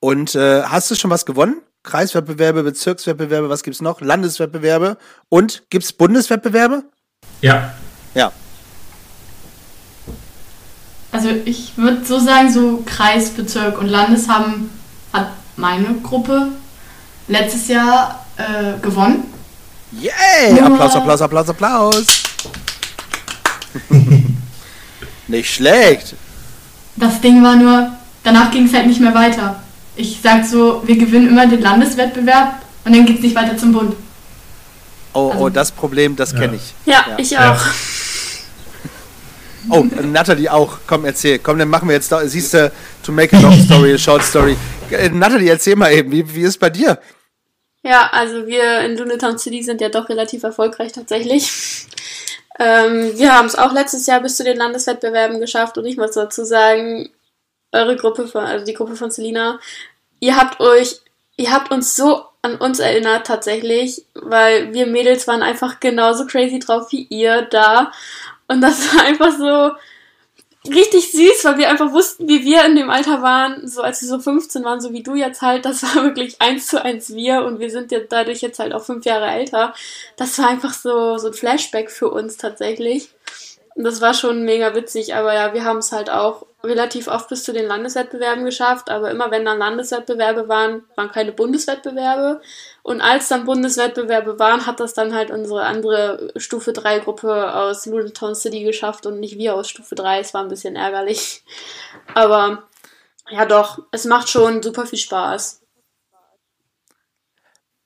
Und 0.01 0.35
äh, 0.35 0.63
hast 0.63 0.89
du 0.91 0.95
schon 0.95 1.11
was 1.11 1.25
gewonnen? 1.25 1.61
Kreiswettbewerbe, 1.83 2.63
Bezirkswettbewerbe, 2.63 3.49
was 3.49 3.63
gibt's 3.63 3.81
noch? 3.81 4.01
Landeswettbewerbe 4.01 4.97
und 5.29 5.63
gibt's 5.69 5.93
Bundeswettbewerbe? 5.93 6.83
Ja, 7.41 7.73
Ja. 8.15 8.31
Also 11.11 11.29
ich 11.45 11.75
würde 11.75 12.05
so 12.05 12.19
sagen, 12.19 12.51
so 12.53 12.83
Kreis, 12.85 13.31
Bezirk 13.31 13.79
und 13.79 13.87
Landes 13.87 14.27
haben, 14.29 14.69
hat 15.11 15.31
meine 15.55 15.95
Gruppe 16.03 16.49
letztes 17.27 17.67
Jahr 17.67 18.25
äh, 18.37 18.79
gewonnen. 18.79 19.23
Yay! 19.91 20.53
Nur- 20.53 20.65
Applaus, 20.65 20.95
Applaus, 20.95 21.21
Applaus, 21.21 21.49
Applaus. 21.49 22.05
nicht 25.27 25.51
schlecht. 25.51 26.13
Das 26.99 27.21
Ding 27.21 27.41
war 27.43 27.55
nur, 27.55 27.91
danach 28.23 28.51
ging 28.51 28.65
es 28.65 28.73
halt 28.73 28.88
nicht 28.88 28.99
mehr 28.99 29.13
weiter. 29.15 29.62
Ich 29.95 30.19
sag 30.21 30.45
so, 30.45 30.81
wir 30.85 30.97
gewinnen 30.97 31.29
immer 31.29 31.47
den 31.47 31.62
Landeswettbewerb 31.62 32.62
und 32.85 32.95
dann 32.95 33.05
geht's 33.05 33.21
nicht 33.21 33.35
weiter 33.35 33.57
zum 33.57 33.71
Bund. 33.73 33.95
Oh, 35.13 35.19
oh, 35.19 35.31
Also- 35.31 35.49
das 35.49 35.71
Problem, 35.71 36.15
das 36.15 36.31
Ja. 36.33 36.39
kenne 36.39 36.55
ich. 36.57 36.73
Ja, 36.85 37.05
Ja. 37.09 37.15
ich 37.17 37.29
Ja. 37.31 37.53
auch. 37.53 37.62
Oh, 39.71 39.85
äh, 39.99 40.03
Natalie 40.03 40.51
auch. 40.51 40.79
Komm, 40.88 41.05
erzähl. 41.05 41.38
Komm, 41.38 41.59
dann 41.59 41.67
machen 41.67 41.88
wir 41.89 41.93
jetzt, 41.95 42.12
da- 42.12 42.25
siehst 42.25 42.53
du, 42.55 42.71
to 43.03 43.12
make 43.12 43.35
a 43.35 43.39
long 43.39 43.53
story, 43.65 43.93
a 43.93 43.97
short 43.97 44.23
story. 44.23 44.55
Äh, 44.89 45.09
Natalie, 45.09 45.49
erzähl 45.49 45.75
mal 45.75 45.91
eben, 45.91 46.12
wie, 46.12 46.33
wie 46.35 46.41
ist 46.41 46.57
bei 46.59 46.69
dir? 46.71 46.97
Ja, 47.83 48.09
also 48.12 48.47
wir 48.47 48.79
in 48.81 48.97
Lunetown 48.97 49.38
City 49.38 49.62
sind 49.62 49.79
ja 49.81 49.89
doch 49.89 50.09
relativ 50.09 50.43
erfolgreich 50.43 50.91
tatsächlich. 50.93 51.51
Ähm, 52.59 53.17
wir 53.17 53.33
haben 53.33 53.45
es 53.47 53.55
auch 53.55 53.71
letztes 53.71 54.05
Jahr 54.05 54.19
bis 54.19 54.35
zu 54.35 54.43
den 54.43 54.57
Landeswettbewerben 54.57 55.39
geschafft 55.39 55.77
und 55.77 55.85
ich 55.85 55.97
muss 55.97 56.11
dazu 56.11 56.43
sagen, 56.43 57.09
eure 57.71 57.95
Gruppe 57.95 58.27
von, 58.27 58.43
also 58.43 58.65
die 58.65 58.73
Gruppe 58.73 58.95
von 58.95 59.11
Selina, 59.11 59.59
ihr 60.19 60.35
habt 60.35 60.59
euch, 60.59 60.99
ihr 61.37 61.51
habt 61.51 61.71
uns 61.71 61.95
so 61.95 62.25
an 62.41 62.55
uns 62.55 62.79
erinnert 62.79 63.27
tatsächlich, 63.27 64.05
weil 64.13 64.73
wir 64.73 64.87
Mädels 64.87 65.27
waren 65.27 65.43
einfach 65.43 65.79
genauso 65.79 66.25
crazy 66.25 66.59
drauf 66.59 66.91
wie 66.91 67.03
ihr 67.09 67.43
da. 67.43 67.91
Und 68.47 68.61
das 68.61 68.93
war 68.93 69.05
einfach 69.05 69.31
so 69.37 69.71
richtig 70.67 71.11
süß, 71.11 71.45
weil 71.45 71.57
wir 71.57 71.69
einfach 71.69 71.91
wussten, 71.91 72.27
wie 72.27 72.43
wir 72.43 72.65
in 72.65 72.75
dem 72.75 72.89
Alter 72.89 73.21
waren, 73.21 73.67
so 73.67 73.81
als 73.81 74.01
wir 74.01 74.09
so 74.09 74.19
15 74.19 74.63
waren, 74.63 74.81
so 74.81 74.91
wie 74.91 75.03
du 75.03 75.15
jetzt 75.15 75.41
halt, 75.41 75.65
das 75.65 75.83
war 75.83 76.03
wirklich 76.03 76.41
eins 76.41 76.67
zu 76.67 76.83
eins 76.83 77.13
wir 77.13 77.43
und 77.43 77.59
wir 77.59 77.69
sind 77.69 77.91
ja 77.91 77.99
dadurch 78.07 78.41
jetzt 78.41 78.59
halt 78.59 78.73
auch 78.73 78.83
fünf 78.83 79.05
Jahre 79.05 79.27
älter. 79.27 79.73
Das 80.17 80.37
war 80.37 80.49
einfach 80.49 80.73
so, 80.73 81.17
so 81.17 81.27
ein 81.27 81.33
Flashback 81.33 81.89
für 81.89 82.09
uns 82.09 82.37
tatsächlich. 82.37 83.09
Und 83.75 83.85
das 83.85 84.01
war 84.01 84.13
schon 84.13 84.43
mega 84.43 84.75
witzig, 84.75 85.15
aber 85.15 85.33
ja, 85.33 85.53
wir 85.53 85.63
haben 85.63 85.77
es 85.77 85.91
halt 85.91 86.09
auch 86.09 86.45
relativ 86.63 87.07
oft 87.07 87.29
bis 87.29 87.43
zu 87.43 87.53
den 87.53 87.67
Landeswettbewerben 87.67 88.43
geschafft, 88.43 88.89
aber 88.89 89.11
immer 89.11 89.31
wenn 89.31 89.45
dann 89.45 89.59
Landeswettbewerbe 89.59 90.49
waren, 90.49 90.83
waren 90.95 91.11
keine 91.11 91.31
Bundeswettbewerbe. 91.31 92.41
Und 92.83 93.01
als 93.01 93.29
dann 93.29 93.45
Bundeswettbewerbe 93.45 94.39
waren, 94.39 94.65
hat 94.65 94.79
das 94.79 94.93
dann 94.93 95.13
halt 95.13 95.31
unsere 95.31 95.63
andere 95.63 96.31
Stufe 96.35 96.73
3 96.73 96.99
Gruppe 96.99 97.53
aus 97.55 97.85
Ludentown 97.85 98.35
City 98.35 98.63
geschafft 98.63 99.05
und 99.05 99.19
nicht 99.19 99.37
wir 99.37 99.55
aus 99.55 99.69
Stufe 99.69 99.95
3. 99.95 100.19
Es 100.19 100.33
war 100.33 100.41
ein 100.41 100.49
bisschen 100.49 100.75
ärgerlich. 100.75 101.43
Aber 102.13 102.63
ja 103.29 103.45
doch, 103.45 103.79
es 103.91 104.05
macht 104.05 104.29
schon 104.29 104.61
super 104.61 104.85
viel 104.85 104.99
Spaß. 104.99 105.58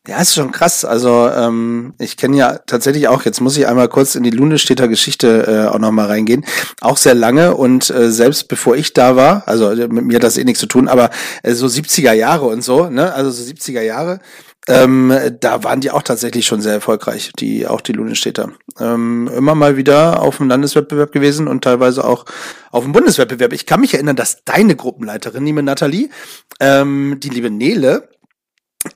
Ja, 0.06 0.20
ist 0.22 0.36
schon 0.36 0.52
krass. 0.52 0.84
Also 0.84 1.30
ähm, 1.30 1.94
ich 1.98 2.18
kenne 2.18 2.36
ja 2.36 2.58
tatsächlich 2.58 3.08
auch, 3.08 3.24
jetzt 3.24 3.40
muss 3.40 3.56
ich 3.56 3.68
einmal 3.68 3.88
kurz 3.88 4.16
in 4.16 4.24
die 4.24 4.32
Lunesteter 4.32 4.90
Geschichte 4.90 5.48
äh, 5.48 5.74
auch 5.74 5.80
nochmal 5.80 6.08
reingehen, 6.08 6.44
auch 6.82 6.98
sehr 6.98 7.16
lange 7.16 7.56
und 7.56 7.90
äh, 7.90 8.12
selbst 8.12 8.50
bevor 8.50 8.76
ich 8.76 8.92
da 8.92 9.16
war, 9.16 9.48
also 9.48 9.72
äh, 9.72 9.88
mit 9.88 10.04
mir 10.04 10.16
hat 10.16 10.24
das 10.24 10.38
eh 10.38 10.44
nichts 10.44 10.60
zu 10.60 10.66
tun, 10.66 10.90
aber 10.90 11.10
äh, 11.44 11.54
so 11.54 11.68
70er 11.68 12.12
Jahre 12.12 12.48
und 12.48 12.64
so, 12.64 12.90
ne, 12.90 13.14
also 13.14 13.32
so 13.32 13.50
70er 13.50 13.80
Jahre, 13.80 14.20
ähm, 14.68 15.14
da 15.40 15.64
waren 15.64 15.80
die 15.80 15.92
auch 15.92 16.04
tatsächlich 16.04 16.46
schon 16.46 16.62
sehr 16.62 16.74
erfolgreich, 16.74 17.32
die 17.38 17.68
auch 17.68 17.82
die 17.82 17.92
Lunesteter. 17.92 18.52
Ähm, 18.80 19.30
immer 19.36 19.56
mal 19.56 19.78
wieder 19.78 20.22
auf 20.22 20.38
dem 20.38 20.48
Landeswettbewerb 20.48 21.12
gewesen 21.12 21.48
und 21.48 21.64
teilweise 21.64 22.06
auch 22.06 22.26
auf 22.72 22.84
dem 22.84 22.94
Bundeswettbewerb. 22.94 23.52
Ich 23.52 23.66
kann 23.66 23.82
mich 23.82 23.94
erinnern, 23.94 24.16
dass 24.16 24.44
deine 24.46 24.76
Gruppenleiterin, 24.76 25.46
liebe 25.46 25.64
Nathalie, 25.64 26.10
ähm, 26.62 27.18
die 27.22 27.30
liebe 27.30 27.50
Nele, 27.50 28.10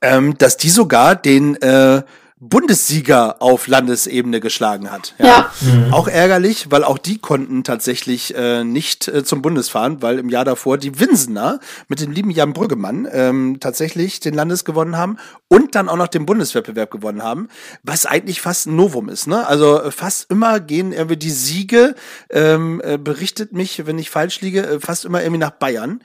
ähm, 0.02 0.38
dass 0.38 0.58
die 0.58 0.70
sogar 0.70 1.16
den 1.16 1.56
äh, 1.62 2.04
Bundessieger 2.40 3.42
auf 3.42 3.66
Landesebene 3.66 4.40
geschlagen 4.40 4.92
hat. 4.92 5.16
Ja. 5.18 5.52
Auch 5.90 6.08
ärgerlich, 6.08 6.68
weil 6.70 6.84
auch 6.84 7.00
die 7.00 7.18
konnten 7.18 7.64
tatsächlich 7.64 8.36
äh, 8.36 8.64
nicht 8.64 9.08
äh, 9.08 9.24
zum 9.24 9.42
Bundes 9.42 9.70
fahren, 9.70 10.04
weil 10.04 10.20
im 10.20 10.30
Jahr 10.30 10.46
davor 10.46 10.78
die 10.78 11.00
Winsener 11.00 11.60
mit 11.88 12.00
dem 12.00 12.12
lieben 12.12 12.30
Jan 12.30 12.54
Brüggemann 12.54 13.08
ähm, 13.12 13.58
tatsächlich 13.60 14.20
den 14.20 14.36
Landes 14.36 14.66
gewonnen 14.66 14.98
haben 14.98 15.18
und 15.48 15.74
dann 15.74 15.90
auch 15.90 15.98
noch 15.98 16.10
den 16.10 16.28
Bundeswettbewerb 16.28 16.92
gewonnen 16.92 17.24
haben, 17.24 17.48
was 17.82 18.06
eigentlich 18.06 18.40
fast 18.40 18.68
ein 18.68 18.76
Novum 18.76 19.10
ist. 19.10 19.26
Ne? 19.26 19.48
Also 19.48 19.82
äh, 19.82 19.90
fast 19.90 20.30
immer 20.30 20.60
gehen 20.60 20.92
irgendwie 20.92 21.18
die 21.18 21.32
Siege, 21.32 21.96
ähm, 22.30 22.82
äh, 22.84 23.00
berichtet 23.00 23.54
mich, 23.54 23.88
wenn 23.88 23.98
ich 23.98 24.12
falsch 24.12 24.42
liege, 24.42 24.62
äh, 24.64 24.80
fast 24.80 25.06
immer 25.06 25.24
irgendwie 25.24 25.40
nach 25.40 25.52
Bayern. 25.52 26.02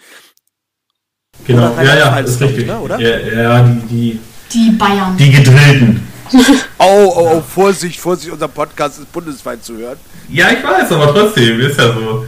Genau. 1.46 1.72
Oder 1.72 1.82
Ja, 1.84 1.94
ja, 1.96 2.18
ist 2.18 2.40
richtig. 2.40 2.66
ne, 2.66 2.78
oder? 2.78 2.98
Ja, 2.98 3.18
ja 3.42 3.62
die, 3.62 3.80
die, 3.88 4.20
Die 4.52 4.70
Bayern. 4.72 5.16
die 5.16 5.30
Gedrillten. 5.30 6.08
Oh, 6.78 7.12
oh, 7.14 7.30
oh, 7.36 7.42
Vorsicht, 7.42 8.00
Vorsicht, 8.00 8.32
unser 8.32 8.48
Podcast 8.48 8.98
ist 8.98 9.12
bundesweit 9.12 9.62
zu 9.62 9.76
hören. 9.76 9.98
Ja, 10.30 10.46
ich 10.50 10.64
weiß, 10.64 10.90
aber 10.92 11.12
trotzdem, 11.14 11.60
ist 11.60 11.78
ja 11.78 11.92
so. 11.92 12.24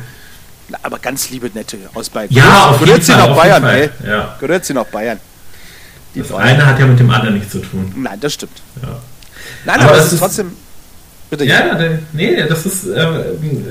Na, 0.68 0.78
aber 0.82 0.98
ganz 0.98 1.30
liebe 1.30 1.50
Nette 1.54 1.78
aus 1.94 2.10
Bayern. 2.10 2.28
Ja, 2.30 2.66
auf 2.66 2.74
jeden 2.80 2.86
Gehört 2.86 3.04
sie 3.04 3.12
Fall. 3.12 3.30
auf 3.30 3.36
Bayern, 3.36 3.64
ey. 3.64 3.90
Ja. 4.06 4.36
Gehört 4.38 4.64
sie 4.66 4.74
noch 4.74 4.86
Bayern. 4.86 5.18
Die 6.14 6.20
Das 6.20 6.28
Bayern. 6.28 6.42
eine 6.48 6.66
hat 6.66 6.78
ja 6.78 6.86
mit 6.86 6.98
dem 7.00 7.10
anderen 7.10 7.34
nichts 7.34 7.50
zu 7.52 7.60
tun. 7.60 7.92
Nein, 7.96 8.18
das 8.20 8.34
stimmt. 8.34 8.52
Ja. 8.82 8.88
Nein, 9.64 9.80
Aber 9.80 9.84
aber, 9.88 9.96
das 9.96 10.00
es 10.00 10.06
ist 10.06 10.12
ist- 10.14 10.20
trotzdem. 10.20 10.52
Bitte. 11.30 11.44
Ja, 11.46 11.78
nee, 12.12 12.46
das 12.46 12.66
ist, 12.66 12.86
äh, 12.86 13.06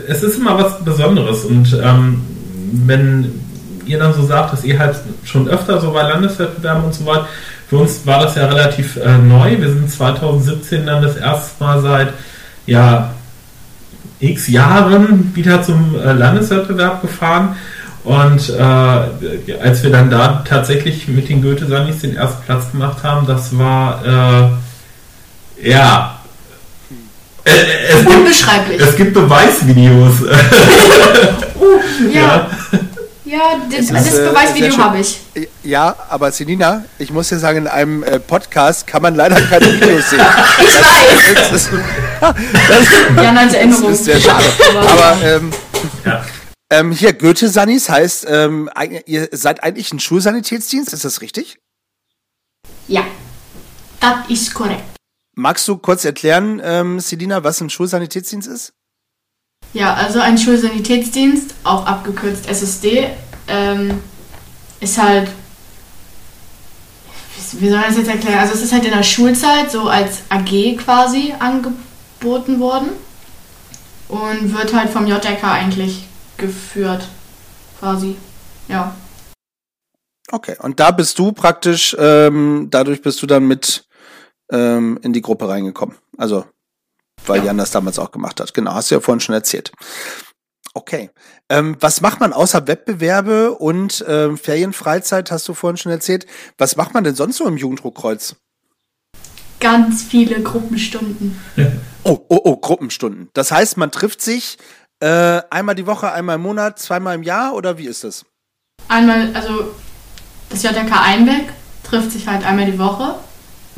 es 0.07 0.23
ist 0.23 0.37
immer 0.37 0.57
was 0.57 0.83
Besonderes 0.83 1.45
und 1.45 1.79
ähm, 1.81 2.21
wenn 2.85 3.39
ihr 3.85 3.99
dann 3.99 4.13
so 4.13 4.25
sagt, 4.25 4.53
dass 4.53 4.63
ihr 4.63 4.79
halt 4.79 4.95
schon 5.23 5.47
öfter 5.47 5.79
so 5.79 5.91
bei 5.91 6.03
Landeswettbewerben 6.03 6.83
und 6.83 6.93
so 6.93 7.05
weiter, 7.05 7.27
für 7.69 7.77
uns 7.77 8.05
war 8.05 8.21
das 8.21 8.35
ja 8.35 8.45
relativ 8.45 8.97
äh, 8.97 9.17
neu. 9.17 9.59
Wir 9.59 9.69
sind 9.69 9.89
2017 9.89 10.85
dann 10.85 11.01
das 11.01 11.17
erste 11.17 11.63
Mal 11.63 11.81
seit 11.81 12.13
ja 12.65 13.13
x 14.19 14.47
Jahren 14.47 15.31
wieder 15.35 15.63
zum 15.63 15.95
äh, 15.99 16.13
Landeswettbewerb 16.13 17.01
gefahren 17.01 17.55
und 18.03 18.49
äh, 18.49 19.57
als 19.61 19.83
wir 19.83 19.89
dann 19.91 20.09
da 20.09 20.43
tatsächlich 20.47 21.07
mit 21.07 21.29
den 21.29 21.41
Goethe-Sandys 21.41 22.01
den 22.01 22.15
ersten 22.15 22.43
Platz 22.43 22.71
gemacht 22.71 23.03
haben, 23.03 23.25
das 23.25 23.57
war 23.57 24.51
äh, 25.61 25.69
ja 25.69 26.19
äh, 27.45 27.51
es 27.89 28.05
gibt, 28.05 28.15
Unbeschreiblich. 28.15 28.81
es 28.81 28.95
gibt 28.95 29.13
Beweisvideos. 29.13 30.13
ja. 32.13 32.21
ja. 32.21 32.21
Ja. 32.21 32.49
Ja, 33.33 33.59
das, 33.67 33.87
das 33.87 34.05
ist, 34.07 34.13
äh, 34.19 34.29
Beweisvideo 34.29 34.77
habe 34.77 34.99
ich. 34.99 35.19
Ja, 35.63 35.95
aber 36.09 36.31
Selina, 36.31 36.85
ich 36.99 37.09
muss 37.11 37.29
dir 37.29 37.39
sagen, 37.39 37.57
in 37.59 37.67
einem 37.67 38.03
äh, 38.03 38.19
Podcast 38.19 38.85
kann 38.85 39.01
man 39.01 39.15
leider 39.15 39.41
keine 39.41 39.73
Videos 39.73 40.07
sehen. 40.11 40.21
Ich 40.59 40.75
weiß! 40.75 41.23
Das 41.49 41.51
ist, 41.51 41.69
das 42.69 43.23
Jan 43.23 43.37
als 43.37 43.53
Erinnerung. 43.55 43.91
ist 43.91 44.05
sehr 44.05 44.19
schade. 44.19 44.45
Aber 44.75 45.17
ähm, 45.23 45.51
Ja. 46.05 46.23
ähm, 46.69 46.91
hier, 46.91 47.13
Goethe-Sanis 47.13 47.89
heißt, 47.89 48.27
ähm, 48.29 48.69
ihr 49.07 49.27
seid 49.31 49.63
eigentlich 49.63 49.91
ein 49.91 49.99
Schulsanitätsdienst, 49.99 50.93
ist 50.93 51.03
das 51.03 51.21
richtig? 51.21 51.57
Ja, 52.87 53.03
das 53.99 54.29
ist 54.29 54.53
korrekt. 54.53 54.83
Magst 55.35 55.67
du 55.67 55.77
kurz 55.77 56.05
erklären, 56.05 56.61
ähm, 56.63 56.99
Selina, 56.99 57.43
was 57.43 57.59
ein 57.61 57.71
Schulsanitätsdienst 57.71 58.47
ist? 58.47 58.73
Ja, 59.71 59.93
also 59.93 60.19
ein 60.19 60.37
Schulsanitätsdienst, 60.37 61.55
auch 61.63 61.85
abgekürzt 61.85 62.47
SSD, 62.47 63.09
ähm, 63.47 63.99
ist 64.79 65.01
halt. 65.01 65.29
Wie 67.53 67.69
soll 67.69 67.79
man 67.79 67.87
das 67.87 67.97
jetzt 67.97 68.09
erklären? 68.09 68.39
Also, 68.39 68.53
es 68.53 68.61
ist 68.61 68.73
halt 68.73 68.85
in 68.85 68.91
der 68.91 69.03
Schulzeit 69.03 69.71
so 69.71 69.87
als 69.87 70.23
AG 70.29 70.77
quasi 70.77 71.33
angeboten 71.37 72.59
worden 72.59 72.89
und 74.07 74.53
wird 74.53 74.73
halt 74.73 74.89
vom 74.89 75.07
JRK 75.07 75.43
eigentlich 75.43 76.05
geführt, 76.37 77.07
quasi. 77.79 78.15
Ja. 78.67 78.95
Okay, 80.31 80.55
und 80.59 80.79
da 80.79 80.91
bist 80.91 81.19
du 81.19 81.31
praktisch, 81.31 81.95
ähm, 81.99 82.67
dadurch 82.71 83.01
bist 83.01 83.21
du 83.21 83.27
dann 83.27 83.47
mit 83.47 83.85
ähm, 84.51 84.99
in 85.03 85.13
die 85.13 85.21
Gruppe 85.21 85.47
reingekommen. 85.47 85.95
Also, 86.17 86.45
weil 87.27 87.39
Ja. 87.39 87.45
Jan 87.45 87.57
das 87.57 87.71
damals 87.71 87.99
auch 87.99 88.11
gemacht 88.11 88.39
hat. 88.39 88.53
Genau, 88.53 88.73
hast 88.73 88.91
du 88.91 88.95
ja 88.95 89.01
vorhin 89.01 89.19
schon 89.19 89.35
erzählt. 89.35 89.71
Okay. 90.73 91.11
Ähm, 91.49 91.77
was 91.79 92.01
macht 92.01 92.19
man 92.19 92.33
außer 92.33 92.67
Wettbewerbe 92.67 93.51
und 93.53 94.03
ähm, 94.07 94.37
Ferienfreizeit, 94.37 95.31
hast 95.31 95.47
du 95.47 95.53
vorhin 95.53 95.77
schon 95.77 95.91
erzählt? 95.91 96.25
Was 96.57 96.75
macht 96.75 96.93
man 96.93 97.03
denn 97.03 97.15
sonst 97.15 97.37
so 97.37 97.45
im 97.45 97.57
Jugenddruckkreuz? 97.57 98.35
Ganz 99.59 100.03
viele 100.03 100.41
Gruppenstunden. 100.41 101.39
Oh, 102.03 102.25
oh, 102.27 102.39
oh, 102.43 102.57
Gruppenstunden. 102.57 103.29
Das 103.33 103.51
heißt, 103.51 103.77
man 103.77 103.91
trifft 103.91 104.21
sich 104.21 104.57
äh, 104.99 105.41
einmal 105.49 105.75
die 105.75 105.85
Woche, 105.85 106.11
einmal 106.11 106.35
im 106.35 106.41
Monat, 106.41 106.79
zweimal 106.79 107.15
im 107.15 107.23
Jahr 107.23 107.53
oder 107.53 107.77
wie 107.77 107.85
ist 107.85 108.03
das? 108.03 108.25
Einmal, 108.89 109.33
also 109.33 109.73
das 110.49 110.63
JRK 110.63 110.91
Einbeck 111.01 111.53
trifft 111.83 112.11
sich 112.11 112.27
halt 112.27 112.45
einmal 112.45 112.65
die 112.65 112.79
Woche, 112.79 113.15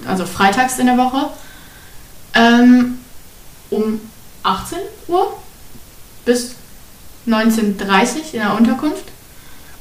also 0.08 0.26
freitags 0.26 0.80
in 0.80 0.88
der 0.88 0.98
Woche, 0.98 1.30
ähm, 2.34 3.00
um 3.76 4.00
18 4.44 4.78
Uhr 5.08 5.34
bis 6.26 6.56
19.30 7.28 7.60
Uhr 7.60 8.34
in 8.34 8.40
der 8.40 8.54
Unterkunft. 8.58 9.04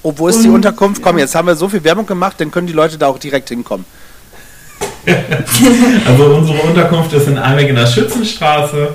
Oh, 0.02 0.12
wo 0.16 0.28
ist 0.28 0.42
die 0.42 0.48
Und- 0.48 0.56
Unterkunft? 0.56 1.02
Komm, 1.02 1.18
jetzt 1.18 1.34
haben 1.34 1.46
wir 1.48 1.56
so 1.56 1.68
viel 1.68 1.82
Werbung 1.84 2.06
gemacht, 2.06 2.36
dann 2.38 2.50
können 2.50 2.66
die 2.66 2.72
Leute 2.72 2.98
da 2.98 3.06
auch 3.08 3.18
direkt 3.18 3.48
hinkommen. 3.48 3.84
Also 6.06 6.24
unsere 6.24 6.58
Unterkunft 6.62 7.12
ist 7.12 7.28
in 7.28 7.38
Einweg 7.38 7.68
in 7.68 7.76
der 7.76 7.86
Schützenstraße, 7.86 8.94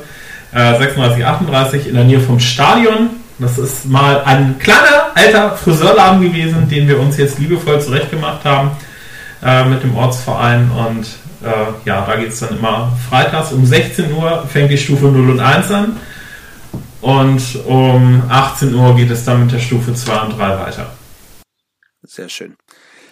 äh, 0.51 0.77
36, 0.77 1.23
38 1.25 1.87
in 1.87 1.93
der 1.95 2.03
Nähe 2.03 2.19
vom 2.19 2.39
Stadion. 2.39 3.11
Das 3.37 3.57
ist 3.57 3.85
mal 3.85 4.21
ein 4.25 4.57
kleiner 4.59 5.11
alter 5.15 5.55
Friseurladen 5.55 6.21
gewesen, 6.21 6.67
den 6.67 6.87
wir 6.87 6.99
uns 6.99 7.17
jetzt 7.17 7.39
liebevoll 7.39 7.79
zurechtgemacht 7.81 8.43
haben 8.43 8.71
äh, 9.43 9.63
mit 9.65 9.83
dem 9.83 9.95
Ortsverein. 9.95 10.69
Und 10.71 11.05
äh, 11.43 11.87
ja, 11.87 12.05
da 12.05 12.15
geht 12.15 12.29
es 12.29 12.39
dann 12.39 12.57
immer 12.57 12.97
freitags 13.09 13.51
um 13.51 13.65
16 13.65 14.13
Uhr 14.13 14.45
fängt 14.47 14.71
die 14.71 14.77
Stufe 14.77 15.05
0 15.05 15.31
und 15.31 15.39
1 15.39 15.71
an. 15.71 15.97
Und 17.01 17.41
um 17.65 18.23
18 18.29 18.73
Uhr 18.75 18.95
geht 18.95 19.09
es 19.09 19.23
dann 19.23 19.41
mit 19.41 19.51
der 19.51 19.59
Stufe 19.59 19.93
2 19.93 20.21
und 20.21 20.37
3 20.37 20.59
weiter. 20.59 20.93
Sehr 22.03 22.29
schön. 22.29 22.55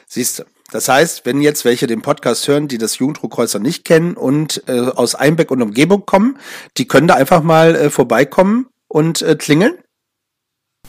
Siehst 0.08 0.40
du. 0.40 0.44
Das 0.72 0.90
heißt, 0.90 1.26
wenn 1.26 1.40
jetzt 1.40 1.64
welche 1.64 1.88
den 1.88 2.02
Podcast 2.02 2.48
hören, 2.50 2.68
die 2.68 2.78
das 2.78 2.98
Jugenddruckkreuz 2.98 3.56
nicht 3.56 3.86
kennen 3.86 4.16
und 4.16 4.64
äh, 4.68 4.80
aus 4.80 5.16
Einbeck 5.16 5.50
und 5.50 5.62
Umgebung 5.62 6.06
kommen, 6.06 6.38
die 6.76 6.88
können 6.88 7.08
da 7.08 7.14
einfach 7.16 7.42
mal 7.42 7.76
äh, 7.76 7.90
vorbeikommen 7.90 8.68
und 8.90 9.22
äh, 9.22 9.36
klingeln. 9.36 9.78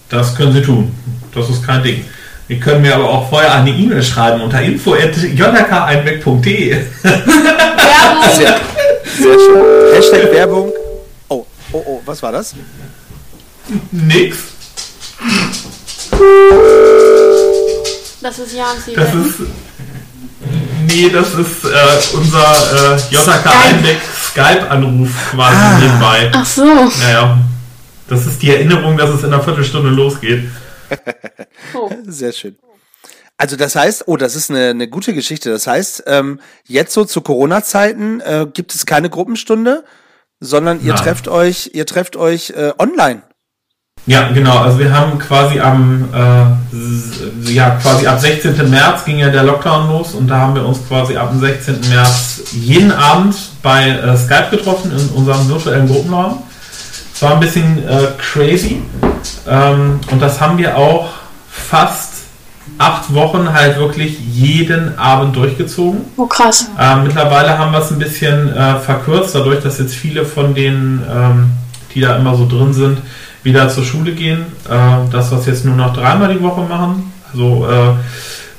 Das 0.09 0.35
können 0.35 0.53
Sie 0.53 0.63
tun. 0.63 0.93
Das 1.33 1.49
ist 1.49 1.65
kein 1.65 1.85
Ding. 1.85 2.05
Sie 2.49 2.59
können 2.59 2.81
mir 2.83 2.95
aber 2.95 3.09
auch 3.11 3.29
vorher 3.29 3.53
eine 3.55 3.71
E-Mail 3.71 4.03
schreiben 4.03 4.41
unter 4.41 4.63
info.jkeinweg.de. 4.63 6.77
Sehr, 7.03 7.21
sehr 8.37 8.59
schön. 9.35 9.95
Hashtag 9.95 10.33
Werbung. 10.33 10.73
Oh, 11.29 11.45
oh, 11.73 11.83
oh, 11.87 12.01
was 12.07 12.23
war 12.23 12.33
das? 12.33 12.55
Nix. 13.91 14.37
Das 18.21 18.39
ist 18.39 18.55
Jans 18.55 18.85
Das 18.95 19.15
ist. 19.15 19.41
Nee, 20.87 21.11
das 21.11 21.35
ist 21.35 21.65
äh, 21.65 22.17
unser 22.17 22.97
äh, 22.97 23.01
JK 23.11 23.47
Einweg 23.67 23.99
Skype-Anruf 24.31 25.11
quasi 25.33 25.57
Ah. 25.57 25.79
nebenbei. 25.79 26.31
Ach 26.33 26.47
so. 26.47 26.65
Naja. 27.03 27.39
Das 28.09 28.25
ist 28.25 28.41
die 28.41 28.51
Erinnerung, 28.55 28.97
dass 28.97 29.11
es 29.11 29.23
in 29.23 29.35
einer 29.35 29.43
Viertelstunde 29.43 29.91
losgeht. 29.91 30.45
Oh. 31.75 31.91
Sehr 32.07 32.33
schön. 32.33 32.57
Also 33.37 33.55
das 33.57 33.77
heißt, 33.77 34.05
oh, 34.07 34.17
das 34.17 34.35
ist 34.35 34.51
eine, 34.51 34.71
eine 34.71 34.89
gute 34.89 35.15
Geschichte. 35.15 35.51
Das 35.51 35.67
heißt, 35.67 36.05
ähm, 36.07 36.41
jetzt 36.67 36.93
so 36.93 37.05
zu 37.05 37.21
Corona-Zeiten 37.21 38.21
äh, 38.21 38.47
gibt 38.53 38.75
es 38.75 38.85
keine 38.85 39.11
Gruppenstunde, 39.11 39.85
sondern 40.41 40.81
ihr 40.81 40.95
Nein. 40.95 41.03
trefft 41.03 41.29
euch, 41.29 41.71
ihr 41.73 41.87
trefft 41.87 42.17
euch 42.17 42.51
äh, 42.51 42.73
online. 42.79 43.23
Ja, 44.07 44.31
genau. 44.33 44.59
Also 44.59 44.79
wir 44.79 44.93
haben 44.93 45.19
quasi 45.19 45.61
am, 45.61 46.09
äh, 46.13 47.53
ja, 47.53 47.71
quasi 47.83 48.07
ab 48.07 48.19
16. 48.19 48.71
März 48.71 49.05
ging 49.05 49.19
ja 49.19 49.29
der 49.29 49.45
Lockdown 49.45 49.89
los 49.89 50.15
und 50.15 50.29
da 50.29 50.39
haben 50.39 50.55
wir 50.55 50.65
uns 50.65 50.79
quasi 50.89 51.17
ab 51.17 51.31
dem 51.31 51.41
16. 51.41 51.91
März 51.91 52.43
jeden 52.53 52.91
Abend 52.91 53.37
bei 53.63 53.89
äh, 53.91 54.17
Skype 54.17 54.49
getroffen 54.51 54.93
in 54.93 55.09
unserem 55.11 55.49
virtuellen 55.49 55.87
Gruppenraum. 55.87 56.43
Es 57.15 57.23
war 57.23 57.35
ein 57.35 57.41
bisschen 57.41 57.87
äh, 57.87 58.13
crazy 58.19 58.83
ähm, 59.49 60.01
und 60.11 60.21
das 60.21 60.41
haben 60.41 60.59
wir 60.59 60.77
auch 60.77 61.09
fast 61.51 62.19
acht 62.79 63.13
Wochen 63.13 63.53
halt 63.53 63.79
wirklich 63.79 64.19
jeden 64.21 64.99
Abend 64.99 65.35
durchgezogen. 65.37 66.03
Oh, 66.17 66.27
krass. 66.27 66.71
Ähm, 66.79 67.05
mittlerweile 67.05 67.59
haben 67.59 67.73
wir 67.73 67.81
es 67.81 67.91
ein 67.91 67.99
bisschen 67.99 68.55
äh, 68.55 68.79
verkürzt, 68.79 69.35
dadurch, 69.35 69.63
dass 69.63 69.79
jetzt 69.79 69.95
viele 69.95 70.25
von 70.25 70.55
denen, 70.55 71.05
ähm, 71.11 71.51
die 71.95 72.01
da 72.01 72.17
immer 72.17 72.37
so 72.37 72.47
drin 72.47 72.73
sind, 72.73 72.99
wieder 73.43 73.69
zur 73.69 73.85
Schule 73.85 74.13
gehen. 74.13 74.47
Äh, 74.69 75.11
das, 75.11 75.33
was 75.33 75.47
jetzt 75.47 75.65
nur 75.65 75.75
noch 75.75 75.93
dreimal 75.93 76.33
die 76.33 76.43
Woche 76.43 76.63
machen, 76.63 77.13
also 77.33 77.67
äh, 77.69 77.95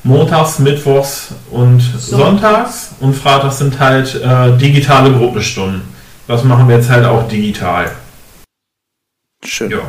montags, 0.03 0.59
mittwochs 0.59 1.29
und 1.51 1.79
sonntags 1.79 2.91
und 2.99 3.13
freitags 3.15 3.59
sind 3.59 3.79
halt 3.79 4.15
äh, 4.15 4.57
digitale 4.57 5.11
Gruppenstunden. 5.11 5.81
Das 6.27 6.43
machen 6.43 6.67
wir 6.67 6.75
jetzt 6.75 6.89
halt 6.89 7.05
auch 7.05 7.27
digital. 7.27 7.91
Schön. 9.43 9.71
Ja. 9.71 9.79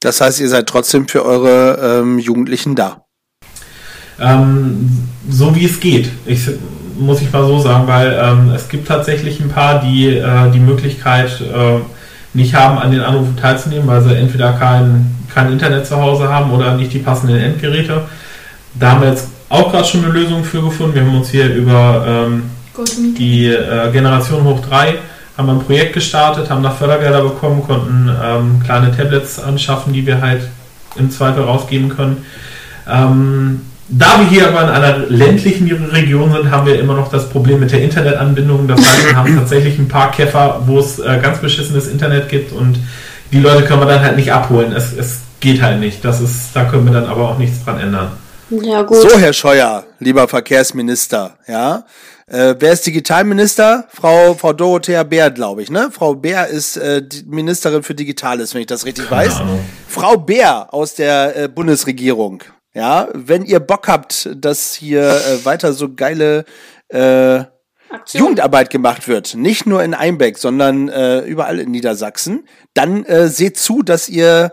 Das 0.00 0.20
heißt, 0.20 0.40
ihr 0.40 0.48
seid 0.48 0.68
trotzdem 0.68 1.08
für 1.08 1.24
eure 1.24 2.00
ähm, 2.00 2.18
Jugendlichen 2.18 2.74
da. 2.74 3.04
Ähm, 4.20 5.08
so 5.28 5.54
wie 5.54 5.64
es 5.64 5.80
geht. 5.80 6.10
Ich, 6.26 6.48
muss 6.98 7.20
ich 7.20 7.32
mal 7.32 7.46
so 7.46 7.58
sagen, 7.60 7.86
weil 7.86 8.18
ähm, 8.20 8.50
es 8.54 8.68
gibt 8.68 8.88
tatsächlich 8.88 9.40
ein 9.40 9.48
paar, 9.48 9.80
die 9.80 10.06
äh, 10.08 10.50
die 10.52 10.60
Möglichkeit 10.60 11.40
äh, 11.40 11.78
nicht 12.34 12.54
haben, 12.54 12.78
an 12.78 12.90
den 12.90 13.00
Anrufen 13.00 13.36
teilzunehmen, 13.36 13.86
weil 13.86 14.02
sie 14.02 14.16
entweder 14.16 14.52
kein, 14.52 15.14
kein 15.32 15.52
Internet 15.52 15.86
zu 15.86 15.96
Hause 15.96 16.28
haben 16.28 16.52
oder 16.52 16.74
nicht 16.76 16.92
die 16.92 16.98
passenden 16.98 17.36
Endgeräte. 17.36 18.02
Da 18.74 18.92
haben 18.92 19.02
wir 19.02 19.08
jetzt 19.08 19.28
auch 19.48 19.70
gerade 19.70 19.86
schon 19.86 20.04
eine 20.04 20.12
Lösung 20.12 20.44
für 20.44 20.62
gefunden. 20.62 20.94
Wir 20.94 21.02
haben 21.02 21.16
uns 21.16 21.30
hier 21.30 21.52
über 21.54 22.04
ähm, 22.06 22.50
die 23.16 23.46
äh, 23.46 23.90
Generation 23.92 24.44
Hoch 24.44 24.60
3 24.60 24.96
haben 25.38 25.50
ein 25.50 25.60
Projekt 25.60 25.94
gestartet, 25.94 26.50
haben 26.50 26.64
da 26.64 26.70
Fördergelder 26.70 27.22
bekommen, 27.22 27.62
konnten 27.62 28.10
ähm, 28.22 28.60
kleine 28.62 28.94
Tablets 28.94 29.38
anschaffen, 29.38 29.92
die 29.92 30.04
wir 30.04 30.20
halt 30.20 30.42
im 30.96 31.10
Zweifel 31.10 31.44
rausgeben 31.44 31.88
können. 31.88 32.24
Ähm, 32.90 33.60
da 33.88 34.18
wir 34.18 34.26
hier 34.26 34.48
aber 34.48 34.64
in 34.64 34.68
einer 34.68 34.98
ländlichen 35.08 35.70
Region 35.70 36.32
sind, 36.32 36.50
haben 36.50 36.66
wir 36.66 36.78
immer 36.78 36.94
noch 36.94 37.08
das 37.08 37.30
Problem 37.30 37.60
mit 37.60 37.70
der 37.70 37.82
Internetanbindung. 37.82 38.66
Das 38.66 38.80
heißt, 38.80 39.10
wir 39.10 39.16
haben 39.16 39.36
tatsächlich 39.36 39.78
ein 39.78 39.88
paar 39.88 40.10
Käfer, 40.10 40.62
wo 40.66 40.80
es 40.80 40.98
äh, 40.98 41.18
ganz 41.22 41.38
beschissenes 41.38 41.86
Internet 41.86 42.28
gibt 42.28 42.52
und 42.52 42.78
die 43.32 43.38
Leute 43.40 43.64
können 43.64 43.80
wir 43.80 43.86
dann 43.86 44.02
halt 44.02 44.16
nicht 44.16 44.32
abholen. 44.32 44.72
Es, 44.72 44.92
es 44.92 45.20
geht 45.40 45.62
halt 45.62 45.80
nicht. 45.80 46.04
Das 46.04 46.20
ist, 46.20 46.50
da 46.54 46.64
können 46.64 46.84
wir 46.84 46.92
dann 46.92 47.06
aber 47.06 47.28
auch 47.28 47.38
nichts 47.38 47.64
dran 47.64 47.78
ändern. 47.78 48.08
Ja, 48.50 48.82
gut. 48.82 48.96
So, 48.96 49.18
Herr 49.18 49.34
Scheuer, 49.34 49.84
lieber 49.98 50.26
Verkehrsminister, 50.26 51.38
ja. 51.46 51.84
Äh, 52.26 52.54
wer 52.58 52.72
ist 52.72 52.86
Digitalminister? 52.86 53.86
Frau, 53.90 54.34
Frau 54.34 54.52
Dorothea 54.54 55.02
Bär, 55.02 55.30
glaube 55.30 55.62
ich, 55.62 55.70
ne? 55.70 55.90
Frau 55.92 56.14
Bär 56.14 56.46
ist 56.46 56.76
äh, 56.76 57.02
Ministerin 57.26 57.82
für 57.82 57.94
Digitales, 57.94 58.54
wenn 58.54 58.62
ich 58.62 58.66
das 58.66 58.86
richtig 58.86 59.08
Keine 59.08 59.26
weiß. 59.26 59.40
Ahnung. 59.40 59.60
Frau 59.86 60.16
Bär 60.16 60.72
aus 60.72 60.94
der 60.94 61.36
äh, 61.36 61.48
Bundesregierung, 61.48 62.42
ja. 62.72 63.08
Wenn 63.12 63.44
ihr 63.44 63.60
Bock 63.60 63.86
habt, 63.86 64.30
dass 64.34 64.74
hier 64.74 65.02
äh, 65.02 65.44
weiter 65.44 65.74
so 65.74 65.94
geile 65.94 66.44
äh, 66.88 67.40
Aktion. 67.90 68.22
Jugendarbeit 68.22 68.70
gemacht 68.70 69.08
wird, 69.08 69.34
nicht 69.34 69.66
nur 69.66 69.82
in 69.82 69.92
Einbeck, 69.92 70.38
sondern 70.38 70.88
äh, 70.88 71.20
überall 71.20 71.58
in 71.58 71.70
Niedersachsen, 71.70 72.46
dann 72.74 73.04
äh, 73.04 73.28
seht 73.28 73.58
zu, 73.58 73.82
dass 73.82 74.08
ihr 74.08 74.52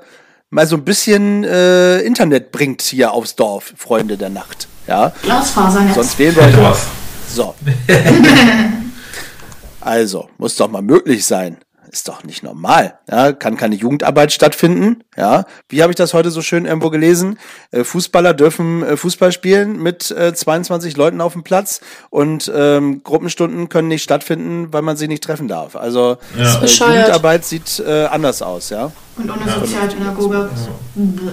mal 0.55 0.65
so 0.65 0.77
ein 0.77 0.85
bisschen 0.85 1.43
äh, 1.43 1.99
Internet 1.99 2.51
bringt 2.51 2.81
hier 2.81 3.11
aufs 3.11 3.35
Dorf, 3.35 3.73
Freunde 3.75 4.17
der 4.17 4.29
Nacht. 4.29 4.67
Ja. 4.87 5.11
Glasfasernetz. 5.21 5.95
Sonst 5.95 6.17
wählen 6.17 6.35
wir 6.35 6.63
was. 6.63 6.87
So. 7.29 7.53
also, 9.81 10.29
muss 10.37 10.55
doch 10.55 10.69
mal 10.69 10.81
möglich 10.81 11.25
sein. 11.25 11.57
Ist 11.95 12.09
doch 12.09 12.25
nicht 12.25 12.43
normal. 12.43 12.99
Ja, 13.09 13.31
kann 13.31 13.55
keine 13.55 13.75
Jugendarbeit 13.75 14.33
stattfinden. 14.33 15.05
Ja, 15.15 15.45
wie 15.69 15.81
habe 15.81 15.93
ich 15.93 15.95
das 15.95 16.13
heute 16.13 16.29
so 16.29 16.41
schön 16.41 16.65
irgendwo 16.65 16.89
gelesen? 16.89 17.39
Äh, 17.71 17.85
Fußballer 17.85 18.33
dürfen 18.33 18.83
äh, 18.83 18.97
Fußball 18.97 19.31
spielen 19.31 19.81
mit 19.81 20.11
äh, 20.11 20.33
22 20.33 20.97
Leuten 20.97 21.21
auf 21.21 21.31
dem 21.31 21.43
Platz 21.45 21.79
und 22.09 22.51
ähm, 22.53 23.01
Gruppenstunden 23.01 23.69
können 23.69 23.87
nicht 23.87 24.03
stattfinden, 24.03 24.73
weil 24.73 24.81
man 24.81 24.97
sie 24.97 25.07
nicht 25.07 25.23
treffen 25.23 25.47
darf. 25.47 25.77
Also 25.77 26.17
Ja. 26.37 26.61
äh, 26.61 26.65
Jugendarbeit 26.65 27.45
sieht 27.45 27.79
äh, 27.79 28.07
anders 28.07 28.41
aus, 28.41 28.71
ja. 28.71 28.91
Und 29.15 29.31
ohne 29.31 29.49
Sozialpädagoge. 29.49 30.49
Bäh. 30.95 31.31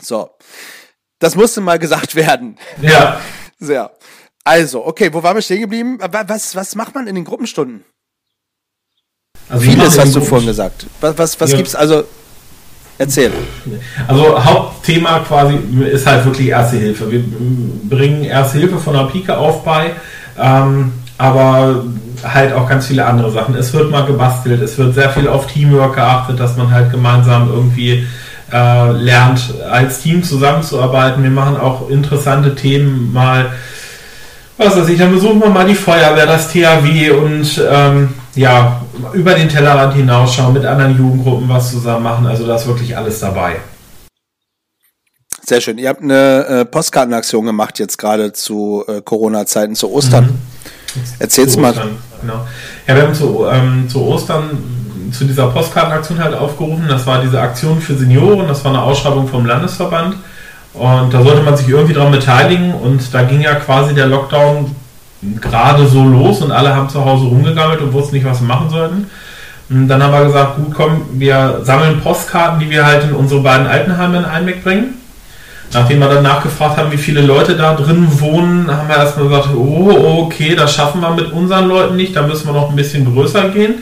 So. 0.00 0.30
Das 1.18 1.34
musste 1.34 1.60
mal 1.60 1.80
gesagt 1.80 2.14
werden. 2.14 2.58
Ja. 2.80 3.20
Sehr. 3.58 3.90
Also, 4.44 4.86
okay, 4.86 5.12
wo 5.12 5.24
waren 5.24 5.36
wir 5.36 5.42
stehen 5.42 5.60
geblieben? 5.62 5.98
Wa- 6.00 6.24
Was, 6.28 6.54
was 6.54 6.76
macht 6.76 6.94
man 6.94 7.08
in 7.08 7.16
den 7.16 7.24
Gruppenstunden? 7.24 7.84
Also 9.50 9.64
Vieles 9.64 9.98
hast 9.98 10.14
du 10.14 10.20
vorhin 10.20 10.46
gesagt. 10.46 10.86
Was, 11.00 11.18
was, 11.18 11.40
was 11.40 11.50
Ja. 11.50 11.56
gibt's 11.56 11.74
also? 11.74 12.04
Erzähl. 12.98 13.32
Also 14.06 14.44
Hauptthema 14.44 15.20
quasi 15.20 15.54
ist 15.90 16.06
halt 16.06 16.24
wirklich 16.26 16.48
Erste 16.48 16.76
Hilfe. 16.76 17.10
Wir 17.10 17.22
bringen 17.88 18.24
Erste 18.24 18.58
Hilfe 18.58 18.78
von 18.78 18.92
der 18.92 19.04
Pike 19.04 19.36
auf 19.36 19.64
bei, 19.64 19.92
ähm, 20.38 20.92
aber 21.16 21.84
halt 22.22 22.52
auch 22.52 22.68
ganz 22.68 22.86
viele 22.86 23.06
andere 23.06 23.30
Sachen. 23.32 23.54
Es 23.54 23.72
wird 23.72 23.90
mal 23.90 24.04
gebastelt, 24.04 24.60
es 24.60 24.76
wird 24.76 24.94
sehr 24.94 25.08
viel 25.10 25.28
auf 25.28 25.46
Teamwork 25.46 25.94
geachtet, 25.94 26.38
dass 26.38 26.56
man 26.58 26.70
halt 26.70 26.90
gemeinsam 26.90 27.48
irgendwie 27.50 28.06
äh, 28.52 28.90
lernt, 28.92 29.54
als 29.70 30.00
Team 30.02 30.22
zusammenzuarbeiten. 30.22 31.22
Wir 31.22 31.30
machen 31.30 31.56
auch 31.56 31.88
interessante 31.88 32.54
Themen 32.54 33.12
mal, 33.12 33.46
was 34.58 34.76
weiß 34.76 34.88
ich, 34.90 34.98
dann 34.98 35.12
besuchen 35.12 35.40
wir 35.40 35.48
mal 35.48 35.66
die 35.66 35.74
Feuerwehr, 35.74 36.26
das 36.26 36.48
THW 36.52 37.10
und 37.12 37.62
ähm, 37.70 38.10
ja, 38.40 38.80
über 39.12 39.34
den 39.34 39.50
Tellerrand 39.50 39.94
hinausschauen, 39.94 40.54
mit 40.54 40.64
anderen 40.64 40.96
Jugendgruppen 40.96 41.46
was 41.46 41.70
zusammen 41.70 42.04
machen. 42.04 42.26
Also 42.26 42.46
da 42.46 42.56
ist 42.56 42.66
wirklich 42.66 42.96
alles 42.96 43.20
dabei. 43.20 43.56
Sehr 45.44 45.60
schön. 45.60 45.76
Ihr 45.76 45.90
habt 45.90 46.02
eine 46.02 46.46
äh, 46.46 46.64
Postkartenaktion 46.64 47.44
gemacht 47.44 47.78
jetzt 47.78 47.98
gerade 47.98 48.32
zu 48.32 48.84
äh, 48.88 49.02
Corona-Zeiten, 49.02 49.74
zu 49.74 49.92
Ostern. 49.92 50.38
Erzähl's 51.18 51.52
Zu 51.52 51.60
mal. 51.60 51.70
Ostern, 51.70 51.98
Genau. 52.22 52.46
Ja, 52.86 52.96
wir 52.96 53.02
haben 53.02 53.14
zu, 53.14 53.46
ähm, 53.50 53.88
zu 53.88 54.06
Ostern 54.06 55.12
zu 55.12 55.24
dieser 55.24 55.48
Postkartenaktion 55.48 56.18
halt 56.18 56.34
aufgerufen. 56.34 56.86
Das 56.88 57.06
war 57.06 57.20
diese 57.20 57.40
Aktion 57.40 57.80
für 57.80 57.94
Senioren, 57.94 58.48
das 58.48 58.64
war 58.64 58.72
eine 58.72 58.82
Ausschreibung 58.82 59.28
vom 59.28 59.44
Landesverband. 59.44 60.16
Und 60.72 61.12
da 61.12 61.22
sollte 61.22 61.42
man 61.42 61.56
sich 61.56 61.68
irgendwie 61.68 61.94
dran 61.94 62.10
beteiligen. 62.10 62.72
Und 62.72 63.12
da 63.12 63.22
ging 63.22 63.40
ja 63.40 63.56
quasi 63.56 63.94
der 63.94 64.06
Lockdown 64.06 64.74
gerade 65.40 65.86
so 65.86 66.02
los 66.02 66.40
und 66.42 66.52
alle 66.52 66.74
haben 66.74 66.88
zu 66.88 67.04
Hause 67.04 67.26
rumgegammelt 67.26 67.80
und 67.80 67.92
wussten 67.92 68.16
nicht, 68.16 68.24
was 68.24 68.38
sie 68.38 68.44
machen 68.44 68.70
sollten. 68.70 69.06
Und 69.68 69.88
dann 69.88 70.02
haben 70.02 70.12
wir 70.12 70.24
gesagt, 70.24 70.56
gut, 70.56 70.74
komm, 70.74 71.02
wir 71.12 71.60
sammeln 71.62 72.00
Postkarten, 72.00 72.58
die 72.58 72.70
wir 72.70 72.84
halt 72.84 73.04
in 73.04 73.12
unsere 73.12 73.40
beiden 73.40 73.66
Altenheime 73.66 74.18
in 74.18 74.24
Einbeck 74.24 74.64
bringen. 74.64 74.94
Nachdem 75.72 76.00
wir 76.00 76.08
dann 76.08 76.24
nachgefragt 76.24 76.78
haben, 76.78 76.90
wie 76.90 76.96
viele 76.96 77.20
Leute 77.20 77.56
da 77.56 77.74
drin 77.74 78.08
wohnen, 78.20 78.68
haben 78.68 78.88
wir 78.88 78.96
erstmal 78.96 79.28
gesagt, 79.28 79.50
oh, 79.54 80.24
okay, 80.24 80.56
das 80.56 80.74
schaffen 80.74 81.00
wir 81.00 81.10
mit 81.10 81.30
unseren 81.30 81.68
Leuten 81.68 81.94
nicht, 81.94 82.16
da 82.16 82.22
müssen 82.22 82.46
wir 82.46 82.54
noch 82.54 82.70
ein 82.70 82.76
bisschen 82.76 83.04
größer 83.12 83.50
gehen. 83.50 83.76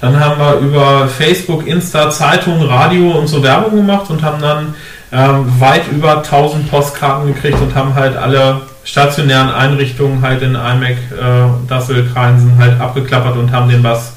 Dann 0.00 0.20
haben 0.20 0.38
wir 0.38 0.58
über 0.58 1.08
Facebook, 1.08 1.66
Insta, 1.66 2.10
Zeitung, 2.10 2.62
Radio 2.62 3.12
und 3.12 3.26
so 3.26 3.42
Werbung 3.42 3.76
gemacht 3.76 4.08
und 4.10 4.22
haben 4.22 4.40
dann 4.40 4.74
ähm, 5.12 5.60
weit 5.60 5.90
über 5.90 6.18
1000 6.18 6.70
Postkarten 6.70 7.34
gekriegt 7.34 7.60
und 7.60 7.74
haben 7.74 7.94
halt 7.94 8.16
alle 8.16 8.60
stationären 8.84 9.50
Einrichtungen 9.50 10.22
halt 10.22 10.42
in 10.42 10.54
IMEC, 10.54 10.96
äh, 10.96 11.68
Dassel, 11.68 12.08
Kreinsen 12.12 12.58
halt 12.58 12.80
abgeklappert 12.80 13.36
und 13.36 13.52
haben 13.52 13.68
denen 13.68 13.84
was 13.84 14.14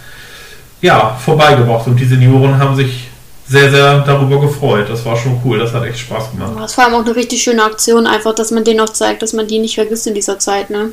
ja, 0.82 1.15
vorbeigebracht. 1.23 1.88
Und 1.88 1.99
die 1.99 2.06
Senioren 2.06 2.58
haben 2.58 2.75
sich 2.75 3.08
sehr, 3.47 3.69
sehr 3.69 3.99
darüber 3.99 4.41
gefreut. 4.41 4.88
Das 4.89 5.06
war 5.06 5.15
schon 5.15 5.39
cool, 5.43 5.60
das 5.60 5.73
hat 5.73 5.84
echt 5.86 5.99
Spaß 5.99 6.32
gemacht. 6.32 6.51
Das 6.58 6.71
ist 6.71 6.75
vor 6.75 6.86
allem 6.86 6.95
auch 6.95 7.06
eine 7.06 7.15
richtig 7.15 7.41
schöne 7.41 7.63
Aktion, 7.63 8.08
einfach, 8.08 8.34
dass 8.34 8.51
man 8.51 8.63
denen 8.63 8.80
auch 8.80 8.89
zeigt, 8.89 9.21
dass 9.21 9.34
man 9.34 9.47
die 9.47 9.60
nicht 9.60 9.75
vergisst 9.75 10.08
in 10.08 10.15
dieser 10.15 10.39
Zeit, 10.39 10.69
ne? 10.69 10.89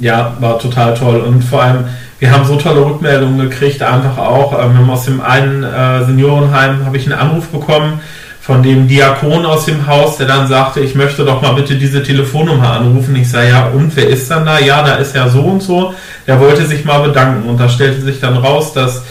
Ja, 0.00 0.36
war 0.40 0.58
total 0.58 0.94
toll. 0.94 1.20
Und 1.20 1.42
vor 1.42 1.62
allem, 1.62 1.84
wir 2.20 2.30
haben 2.30 2.44
so 2.44 2.56
tolle 2.56 2.84
Rückmeldungen 2.84 3.38
gekriegt, 3.50 3.82
einfach 3.82 4.18
auch. 4.18 4.52
Ähm, 4.52 4.72
wir 4.72 4.78
haben 4.78 4.90
aus 4.90 5.04
dem 5.04 5.20
einen 5.20 5.64
äh, 5.64 6.04
Seniorenheim 6.04 6.84
habe 6.84 6.96
ich 6.96 7.04
einen 7.04 7.18
Anruf 7.18 7.48
bekommen 7.48 8.00
von 8.48 8.62
dem 8.62 8.88
Diakon 8.88 9.44
aus 9.44 9.66
dem 9.66 9.86
Haus, 9.86 10.16
der 10.16 10.26
dann 10.26 10.46
sagte, 10.46 10.80
ich 10.80 10.94
möchte 10.94 11.22
doch 11.22 11.42
mal 11.42 11.52
bitte 11.52 11.74
diese 11.74 12.02
Telefonnummer 12.02 12.72
anrufen. 12.72 13.14
Ich 13.14 13.30
sage, 13.30 13.50
ja, 13.50 13.66
und 13.66 13.94
wer 13.94 14.08
ist 14.08 14.30
dann 14.30 14.46
da? 14.46 14.58
Ja, 14.58 14.82
da 14.82 14.94
ist 14.94 15.14
ja 15.14 15.28
so 15.28 15.42
und 15.42 15.62
so. 15.62 15.92
Der 16.26 16.40
wollte 16.40 16.64
sich 16.64 16.82
mal 16.82 17.00
bedanken. 17.00 17.46
Und 17.46 17.60
da 17.60 17.68
stellte 17.68 18.00
sich 18.00 18.20
dann 18.20 18.38
raus, 18.38 18.72
dass 18.72 19.02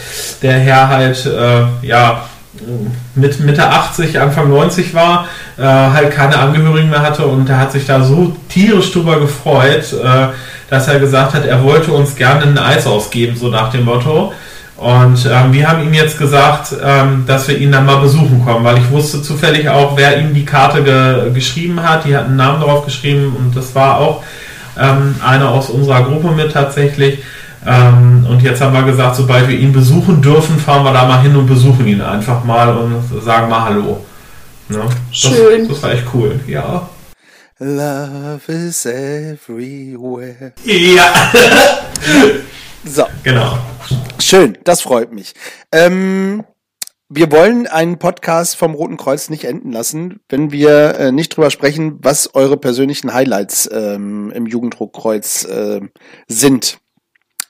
der 0.42 0.54
Herr 0.54 0.88
halt, 0.88 1.24
äh, 1.24 1.86
ja, 1.86 2.24
mit 3.14 3.38
Mitte 3.38 3.64
80, 3.64 4.18
Anfang 4.18 4.48
90 4.48 4.92
war, 4.92 5.28
äh, 5.56 5.62
halt 5.62 6.10
keine 6.10 6.36
Angehörigen 6.36 6.90
mehr 6.90 7.02
hatte 7.02 7.24
und 7.24 7.48
er 7.48 7.60
hat 7.60 7.70
sich 7.70 7.86
da 7.86 8.02
so 8.02 8.34
tierisch 8.48 8.90
drüber 8.90 9.20
gefreut, 9.20 9.92
äh, 9.92 10.34
dass 10.68 10.88
er 10.88 10.98
gesagt 10.98 11.34
hat, 11.34 11.46
er 11.46 11.62
wollte 11.62 11.92
uns 11.92 12.16
gerne 12.16 12.42
ein 12.42 12.58
Eis 12.58 12.88
ausgeben, 12.88 13.36
so 13.36 13.50
nach 13.50 13.70
dem 13.70 13.84
Motto. 13.84 14.32
Und 14.78 15.28
ähm, 15.28 15.52
wir 15.52 15.68
haben 15.68 15.82
ihm 15.82 15.92
jetzt 15.92 16.18
gesagt, 16.18 16.72
ähm, 16.80 17.24
dass 17.26 17.48
wir 17.48 17.58
ihn 17.58 17.72
dann 17.72 17.84
mal 17.84 17.96
besuchen 17.96 18.44
kommen, 18.44 18.64
weil 18.64 18.78
ich 18.78 18.88
wusste 18.92 19.20
zufällig 19.20 19.68
auch, 19.68 19.96
wer 19.96 20.20
ihm 20.20 20.32
die 20.32 20.44
Karte 20.44 20.84
ge 20.84 21.32
geschrieben 21.34 21.82
hat. 21.82 22.04
Die 22.04 22.16
hat 22.16 22.26
einen 22.26 22.36
Namen 22.36 22.60
drauf 22.60 22.84
geschrieben 22.84 23.34
und 23.36 23.56
das 23.56 23.74
war 23.74 23.98
auch 23.98 24.22
ähm, 24.78 25.16
einer 25.20 25.48
aus 25.48 25.68
unserer 25.68 26.04
Gruppe 26.04 26.30
mit 26.30 26.52
tatsächlich. 26.52 27.18
Ähm, 27.66 28.24
und 28.30 28.40
jetzt 28.40 28.60
haben 28.60 28.72
wir 28.72 28.84
gesagt, 28.84 29.16
sobald 29.16 29.48
wir 29.48 29.58
ihn 29.58 29.72
besuchen 29.72 30.22
dürfen, 30.22 30.56
fahren 30.58 30.84
wir 30.84 30.92
da 30.92 31.06
mal 31.06 31.22
hin 31.22 31.34
und 31.34 31.48
besuchen 31.48 31.84
ihn 31.84 32.00
einfach 32.00 32.44
mal 32.44 32.68
und 32.76 33.02
sagen 33.24 33.48
mal 33.48 33.64
Hallo. 33.64 34.06
Ne? 34.68 34.78
Das, 34.78 35.18
Schön. 35.18 35.68
Das 35.68 35.82
war 35.82 35.90
echt 35.90 36.04
cool, 36.14 36.38
ja. 36.46 36.88
Love 37.58 38.52
is 38.52 38.86
everywhere. 38.86 40.52
Ja, 40.64 41.32
So, 42.84 43.04
genau. 43.22 43.58
Schön, 44.18 44.58
das 44.64 44.80
freut 44.80 45.12
mich. 45.12 45.34
Ähm, 45.72 46.44
wir 47.08 47.32
wollen 47.32 47.66
einen 47.66 47.98
Podcast 47.98 48.56
vom 48.56 48.74
Roten 48.74 48.98
Kreuz 48.98 49.30
nicht 49.30 49.44
enden 49.44 49.72
lassen, 49.72 50.20
wenn 50.28 50.52
wir 50.52 50.98
äh, 50.98 51.12
nicht 51.12 51.34
drüber 51.36 51.50
sprechen, 51.50 51.98
was 52.02 52.34
eure 52.34 52.58
persönlichen 52.58 53.14
Highlights 53.14 53.68
ähm, 53.72 54.30
im 54.32 54.46
Jugenddruckkreuz 54.46 55.44
äh, 55.44 55.80
sind. 56.26 56.78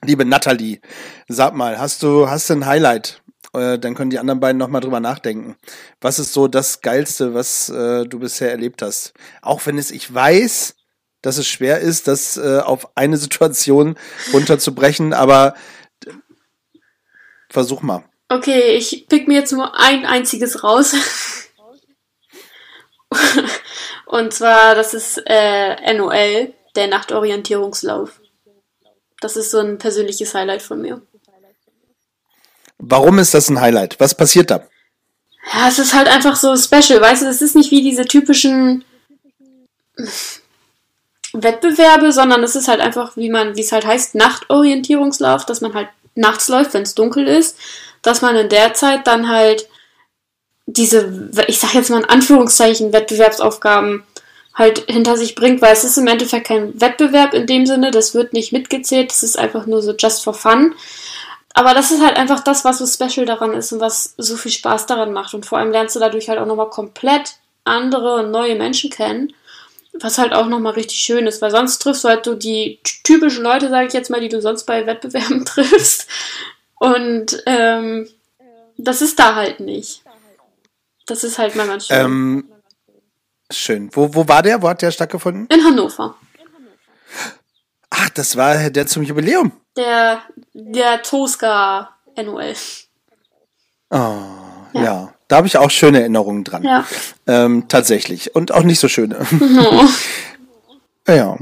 Liebe 0.05 0.23
Nathalie, 0.23 0.79
sag 1.27 1.55
mal, 1.55 1.77
hast 1.77 2.03
du 2.03 2.29
hast 2.29 2.49
du 2.49 2.53
ein 2.53 2.65
Highlight? 2.65 3.21
Äh, 3.53 3.79
dann 3.79 3.95
können 3.95 4.11
die 4.11 4.19
anderen 4.19 4.39
beiden 4.39 4.57
noch 4.57 4.69
mal 4.69 4.79
drüber 4.79 4.99
nachdenken. 4.99 5.57
Was 5.99 6.19
ist 6.19 6.31
so 6.31 6.47
das 6.47 6.81
Geilste, 6.81 7.33
was 7.33 7.67
äh, 7.69 8.05
du 8.05 8.19
bisher 8.19 8.51
erlebt 8.51 8.81
hast? 8.81 9.13
Auch 9.41 9.65
wenn 9.65 9.77
es, 9.77 9.91
ich 9.91 10.13
weiß, 10.13 10.75
dass 11.21 11.37
es 11.37 11.47
schwer 11.47 11.79
ist, 11.79 12.07
das 12.07 12.37
äh, 12.37 12.59
auf 12.59 12.95
eine 12.95 13.17
Situation 13.17 13.95
runterzubrechen, 14.33 15.13
aber 15.13 15.55
versuch 17.49 17.81
mal. 17.81 18.03
Okay, 18.29 18.75
ich 18.75 19.07
pick 19.07 19.27
mir 19.27 19.39
jetzt 19.39 19.51
nur 19.51 19.77
ein 19.79 20.05
einziges 20.05 20.63
raus. 20.63 20.93
Und 24.05 24.33
zwar, 24.33 24.75
das 24.75 24.93
ist 24.93 25.21
äh, 25.25 25.93
NOL, 25.93 26.53
der 26.75 26.87
Nachtorientierungslauf. 26.87 28.21
Das 29.19 29.35
ist 29.35 29.51
so 29.51 29.59
ein 29.59 29.77
persönliches 29.77 30.33
Highlight 30.33 30.61
von 30.61 30.81
mir. 30.81 31.01
Warum 32.77 33.19
ist 33.19 33.33
das 33.33 33.49
ein 33.49 33.59
Highlight? 33.59 33.99
Was 33.99 34.15
passiert 34.15 34.51
da? 34.51 34.67
Ja, 35.53 35.67
es 35.67 35.79
ist 35.79 35.93
halt 35.93 36.07
einfach 36.07 36.35
so 36.35 36.55
special, 36.55 37.01
weißt 37.01 37.23
du, 37.23 37.27
es 37.27 37.41
ist 37.41 37.55
nicht 37.55 37.71
wie 37.71 37.81
diese 37.81 38.05
typischen 38.05 38.85
Wettbewerbe, 41.33 42.11
sondern 42.11 42.43
es 42.43 42.55
ist 42.55 42.67
halt 42.67 42.79
einfach, 42.79 43.17
wie 43.17 43.29
man, 43.29 43.55
wie 43.55 43.61
es 43.61 43.71
halt 43.71 43.85
heißt, 43.85 44.15
Nachtorientierungslauf, 44.15 45.45
dass 45.45 45.61
man 45.61 45.73
halt 45.73 45.89
nachts 46.19 46.47
läuft, 46.49 46.73
wenn 46.73 46.83
es 46.83 46.95
dunkel 46.95 47.27
ist, 47.27 47.57
dass 48.01 48.21
man 48.21 48.35
in 48.35 48.49
der 48.49 48.73
Zeit 48.73 49.07
dann 49.07 49.29
halt 49.29 49.67
diese, 50.65 51.29
ich 51.47 51.59
sag 51.59 51.73
jetzt 51.73 51.89
mal 51.89 52.01
in 52.01 52.09
Anführungszeichen, 52.09 52.93
Wettbewerbsaufgaben 52.93 54.03
halt 54.53 54.85
hinter 54.89 55.17
sich 55.17 55.35
bringt, 55.35 55.61
weil 55.61 55.73
es 55.73 55.83
ist 55.83 55.97
im 55.97 56.07
Endeffekt 56.07 56.47
kein 56.47 56.79
Wettbewerb 56.79 57.33
in 57.33 57.47
dem 57.47 57.65
Sinne, 57.65 57.91
das 57.91 58.13
wird 58.13 58.33
nicht 58.33 58.51
mitgezählt, 58.51 59.09
das 59.09 59.23
ist 59.23 59.39
einfach 59.39 59.65
nur 59.65 59.81
so 59.81 59.93
just 59.97 60.23
for 60.23 60.33
fun. 60.33 60.75
Aber 61.53 61.73
das 61.73 61.91
ist 61.91 62.03
halt 62.03 62.17
einfach 62.17 62.41
das, 62.41 62.63
was 62.63 62.77
so 62.77 62.85
special 62.85 63.25
daran 63.25 63.53
ist 63.53 63.71
und 63.71 63.79
was 63.79 64.13
so 64.17 64.35
viel 64.35 64.51
Spaß 64.51 64.85
daran 64.85 65.13
macht. 65.13 65.33
Und 65.33 65.45
vor 65.45 65.57
allem 65.57 65.71
lernst 65.71 65.95
du 65.95 65.99
dadurch 65.99 66.29
halt 66.29 66.39
auch 66.39 66.45
nochmal 66.45 66.69
komplett 66.69 67.37
andere 67.63 68.15
und 68.15 68.31
neue 68.31 68.55
Menschen 68.55 68.89
kennen. 68.89 69.33
Was 69.93 70.17
halt 70.17 70.33
auch 70.33 70.47
nochmal 70.47 70.73
richtig 70.73 70.99
schön 70.99 71.27
ist, 71.27 71.41
weil 71.41 71.51
sonst 71.51 71.79
triffst 71.79 72.03
du 72.03 72.09
halt 72.09 72.25
so 72.25 72.35
die 72.35 72.79
typischen 73.03 73.43
Leute, 73.43 73.69
sage 73.69 73.87
ich 73.87 73.93
jetzt 73.93 74.09
mal, 74.09 74.21
die 74.21 74.29
du 74.29 74.41
sonst 74.41 74.65
bei 74.65 74.85
Wettbewerben 74.85 75.45
triffst. 75.45 76.07
Und 76.79 77.41
ähm, 77.45 78.07
das 78.77 79.01
ist 79.01 79.19
da 79.19 79.35
halt 79.35 79.59
nicht. 79.59 80.03
Das 81.05 81.23
ist 81.23 81.37
halt 81.39 81.55
mal 81.55 81.67
ganz 81.67 81.87
schön. 81.87 81.97
Ähm, 81.97 82.51
schön. 83.51 83.89
Wo, 83.93 84.13
wo 84.13 84.27
war 84.27 84.43
der? 84.43 84.61
Wo 84.61 84.69
hat 84.69 84.81
der 84.81 84.91
stattgefunden? 84.91 85.47
In 85.47 85.65
Hannover. 85.65 86.15
Ach, 87.89 88.09
das 88.09 88.37
war 88.37 88.69
der 88.69 88.87
zum 88.87 89.03
Jubiläum. 89.03 89.51
Der, 89.75 90.21
der 90.53 91.01
Tosca 91.01 91.95
NOL. 92.15 92.53
Oh, 93.89 93.95
ja. 94.73 94.83
ja. 94.83 95.13
Da 95.29 95.37
habe 95.37 95.47
ich 95.47 95.57
auch 95.57 95.69
schöne 95.69 95.99
Erinnerungen 95.99 96.43
dran. 96.43 96.63
Ja. 96.63 96.85
Ähm, 97.27 97.65
tatsächlich. 97.67 98.35
Und 98.35 98.51
auch 98.51 98.63
nicht 98.63 98.79
so 98.79 98.87
schöne. 98.87 99.25
Oh. 99.39 99.85
ja, 101.07 101.37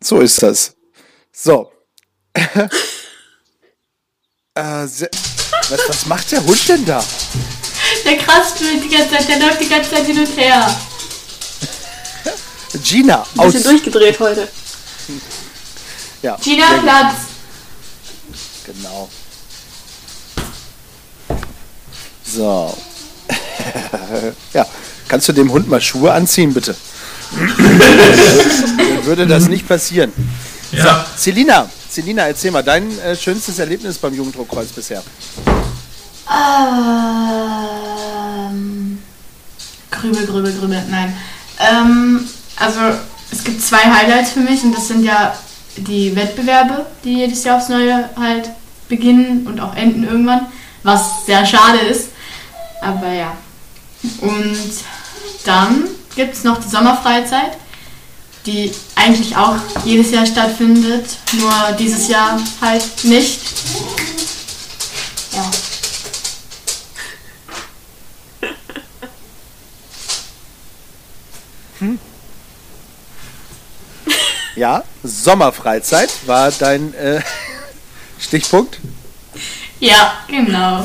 so 0.00 0.20
ist 0.20 0.42
das. 0.44 0.76
So. 1.32 1.72
äh, 2.34 2.68
was, 4.54 5.02
was 5.88 6.06
macht 6.06 6.30
der 6.30 6.46
Hund 6.46 6.68
denn 6.68 6.84
da? 6.84 7.04
Der 8.04 8.16
kratzt 8.16 8.60
die 8.60 8.88
ganze 8.88 9.10
Zeit, 9.10 9.28
der 9.28 9.40
läuft 9.40 9.60
die 9.60 9.68
ganze 9.68 9.90
Zeit 9.90 10.06
hin 10.06 10.20
und 10.20 10.36
her. 10.36 10.80
Gina, 12.84 13.26
Ein 13.34 13.40
aus. 13.40 13.52
bisschen 13.52 13.64
durchgedreht 13.64 14.20
heute. 14.20 14.48
Ja, 16.22 16.36
Gina, 16.36 16.74
gut. 16.74 16.82
Platz. 16.82 17.14
Genau. 18.66 19.10
So. 22.24 22.78
ja, 24.52 24.66
kannst 25.08 25.28
du 25.28 25.32
dem 25.32 25.50
Hund 25.52 25.68
mal 25.68 25.80
Schuhe 25.80 26.12
anziehen, 26.12 26.52
bitte? 26.54 26.74
Dann 28.76 29.06
würde 29.06 29.26
das 29.26 29.48
nicht 29.48 29.66
passieren. 29.66 30.12
Ja. 30.72 31.06
Selina, 31.16 31.68
Selina, 31.88 32.26
erzähl 32.26 32.50
mal, 32.50 32.62
dein 32.62 32.98
äh, 33.00 33.14
schönstes 33.16 33.58
Erlebnis 33.58 33.98
beim 33.98 34.14
Jugenddruckkreuz 34.14 34.68
bisher. 34.68 35.02
Ähm, 38.50 38.98
grübel, 39.90 40.26
grübel, 40.26 40.52
grübel, 40.52 40.82
nein. 40.90 41.14
Ähm, 41.58 42.26
also 42.56 42.80
es 43.30 43.44
gibt 43.44 43.62
zwei 43.62 43.78
Highlights 43.78 44.32
für 44.32 44.40
mich 44.40 44.62
und 44.62 44.74
das 44.74 44.88
sind 44.88 45.04
ja 45.04 45.34
die 45.76 46.16
Wettbewerbe, 46.16 46.86
die 47.04 47.18
jedes 47.18 47.44
Jahr 47.44 47.58
aufs 47.58 47.68
Neue 47.68 48.08
halt 48.16 48.50
beginnen 48.88 49.46
und 49.46 49.60
auch 49.60 49.74
enden 49.74 50.04
irgendwann, 50.04 50.46
was 50.82 51.26
sehr 51.26 51.44
schade 51.46 51.78
ist. 51.78 52.08
Aber 52.80 53.12
ja. 53.12 53.36
Und 54.20 54.72
dann 55.44 55.84
gibt 56.14 56.34
es 56.34 56.44
noch 56.44 56.60
die 56.60 56.68
Sommerfreizeit, 56.68 57.56
die 58.46 58.72
eigentlich 58.96 59.36
auch 59.36 59.56
jedes 59.84 60.10
Jahr 60.10 60.26
stattfindet, 60.26 61.06
nur 61.32 61.52
dieses 61.78 62.08
Jahr 62.08 62.40
halt 62.60 63.04
nicht. 63.04 63.40
Ja. 65.32 65.50
Ja, 74.54 74.84
Sommerfreizeit 75.02 76.10
war 76.26 76.50
dein 76.52 76.94
äh, 76.94 77.22
Stichpunkt. 78.20 78.78
Ja, 79.80 80.12
genau. 80.28 80.84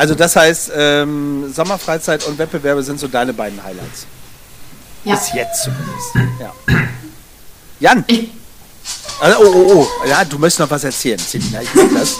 Also 0.00 0.14
das 0.14 0.34
heißt, 0.34 0.72
ähm, 0.74 1.52
Sommerfreizeit 1.52 2.24
und 2.24 2.38
Wettbewerbe 2.38 2.82
sind 2.82 2.98
so 2.98 3.06
deine 3.06 3.34
beiden 3.34 3.62
Highlights. 3.62 4.06
Ja. 5.04 5.14
Bis 5.14 5.30
jetzt 5.34 5.64
zumindest. 5.64 6.40
Ja. 6.40 6.54
Jan, 7.80 8.04
Ich, 8.06 8.30
also, 9.20 9.40
oh, 9.40 9.52
oh, 9.52 9.72
oh, 9.74 10.08
ja, 10.08 10.24
du 10.24 10.38
möchtest 10.38 10.60
noch 10.60 10.70
was 10.70 10.84
erzählen, 10.84 11.18
Selina, 11.18 11.60
ich 11.60 11.68
das. 11.94 12.16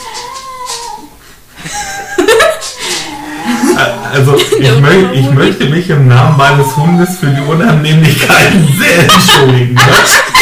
Also 4.12 4.36
ich, 4.58 4.80
möcht, 4.80 5.14
ich 5.14 5.30
möchte 5.30 5.64
mich 5.64 5.88
im 5.88 6.06
Namen 6.06 6.36
meines 6.36 6.76
Hundes 6.76 7.16
für 7.16 7.28
die 7.28 7.40
Unannehmlichkeiten 7.40 8.68
sehr 8.78 8.98
entschuldigen. 9.04 9.72
Ne? 9.72 9.80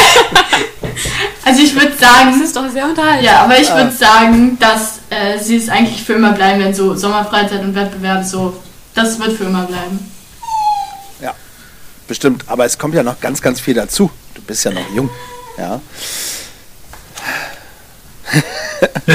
also 1.48 1.62
ich 1.62 1.74
würde 1.74 1.90
Das 1.90 2.00
sagen, 2.00 2.42
ist 2.42 2.54
doch 2.54 2.70
sehr 2.70 2.84
unterhaltsam. 2.84 3.24
ja, 3.24 3.42
aber 3.42 3.58
ich 3.58 3.70
würde 3.70 3.90
sagen, 3.90 4.58
dass 4.60 4.98
äh, 5.08 5.38
sie 5.42 5.56
es 5.56 5.70
eigentlich 5.70 6.02
für 6.04 6.12
immer 6.12 6.32
bleiben, 6.32 6.62
wenn 6.62 6.74
so 6.74 6.94
Sommerfreizeit 6.94 7.62
und 7.62 7.74
Wettbewerb 7.74 8.22
so, 8.22 8.54
das 8.94 9.18
wird 9.18 9.32
für 9.32 9.44
immer 9.44 9.62
bleiben. 9.62 10.12
Ja, 11.22 11.32
bestimmt. 12.06 12.44
Aber 12.48 12.66
es 12.66 12.76
kommt 12.76 12.94
ja 12.94 13.02
noch 13.02 13.18
ganz, 13.18 13.40
ganz 13.40 13.60
viel 13.60 13.72
dazu. 13.72 14.10
Du 14.34 14.42
bist 14.42 14.62
ja 14.64 14.72
noch 14.72 14.94
jung. 14.94 15.08
Ja. 15.56 15.80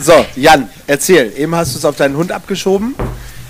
so, 0.00 0.26
Jan, 0.34 0.68
erzähl. 0.88 1.32
Eben 1.36 1.54
hast 1.54 1.74
du 1.74 1.78
es 1.78 1.84
auf 1.84 1.94
deinen 1.94 2.16
Hund 2.16 2.32
abgeschoben, 2.32 2.96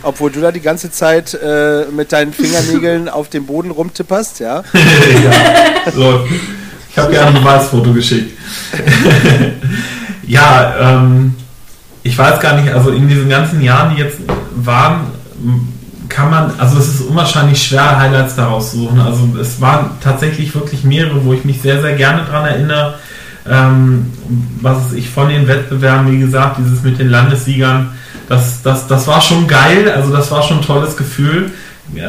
obwohl 0.03 0.31
du 0.31 0.43
da 0.43 0.53
die 0.53 0.61
ganze 0.61 0.91
Zeit 0.91 1.33
äh, 1.33 1.87
mit 1.91 2.13
deinen 2.13 2.35
Fingernägeln 2.35 3.09
auf 3.09 3.31
dem 3.31 3.47
Boden 3.47 3.71
rumtipperst, 3.71 4.41
ja. 4.41 4.63
ja, 4.75 5.91
läuft. 5.95 6.31
Ich 6.93 6.99
habe 6.99 7.15
ja 7.15 7.27
ein 7.27 7.35
Beweisfoto 7.35 7.93
geschickt. 7.93 8.39
ja, 10.27 10.75
ähm, 10.79 11.35
ich 12.03 12.17
weiß 12.19 12.39
gar 12.39 12.61
nicht, 12.61 12.71
also 12.73 12.91
in 12.91 13.09
diesen 13.09 13.31
ganzen 13.31 13.63
Jahren, 13.63 13.97
die 13.97 14.03
jetzt 14.03 14.19
waren, 14.57 15.07
kann 16.11 16.31
man, 16.31 16.53
also 16.59 16.79
es 16.79 16.89
ist 16.89 17.01
unwahrscheinlich 17.01 17.63
schwer, 17.63 17.99
Highlights 17.99 18.37
daraus 18.37 18.73
zu 18.73 18.81
suchen. 18.81 19.01
Also 19.01 19.27
es 19.41 19.59
waren 19.61 19.93
tatsächlich 20.03 20.55
wirklich 20.55 20.85
mehrere, 20.85 21.25
wo 21.25 21.33
ich 21.33 21.47
mich 21.47 21.63
sehr, 21.63 21.81
sehr 21.81 21.95
gerne 21.95 22.25
dran 22.25 22.45
erinnere. 22.45 22.95
Ähm, 23.49 24.13
was 24.61 24.93
ich 24.93 25.09
von 25.09 25.31
den 25.31 25.49
Wettbewerben, 25.49 26.13
wie 26.13 26.21
gesagt, 26.21 26.59
dieses 26.59 26.83
mit 26.83 26.99
den 26.99 27.09
Landessiegern, 27.09 27.93
das, 28.29 28.63
das, 28.63 28.87
das 28.87 29.07
war 29.07 29.21
schon 29.21 29.49
geil, 29.49 29.91
also 29.91 30.13
das 30.13 30.31
war 30.31 30.43
schon 30.43 30.59
ein 30.59 30.65
tolles 30.65 30.97
Gefühl. 30.97 31.51
Äh, 31.95 32.01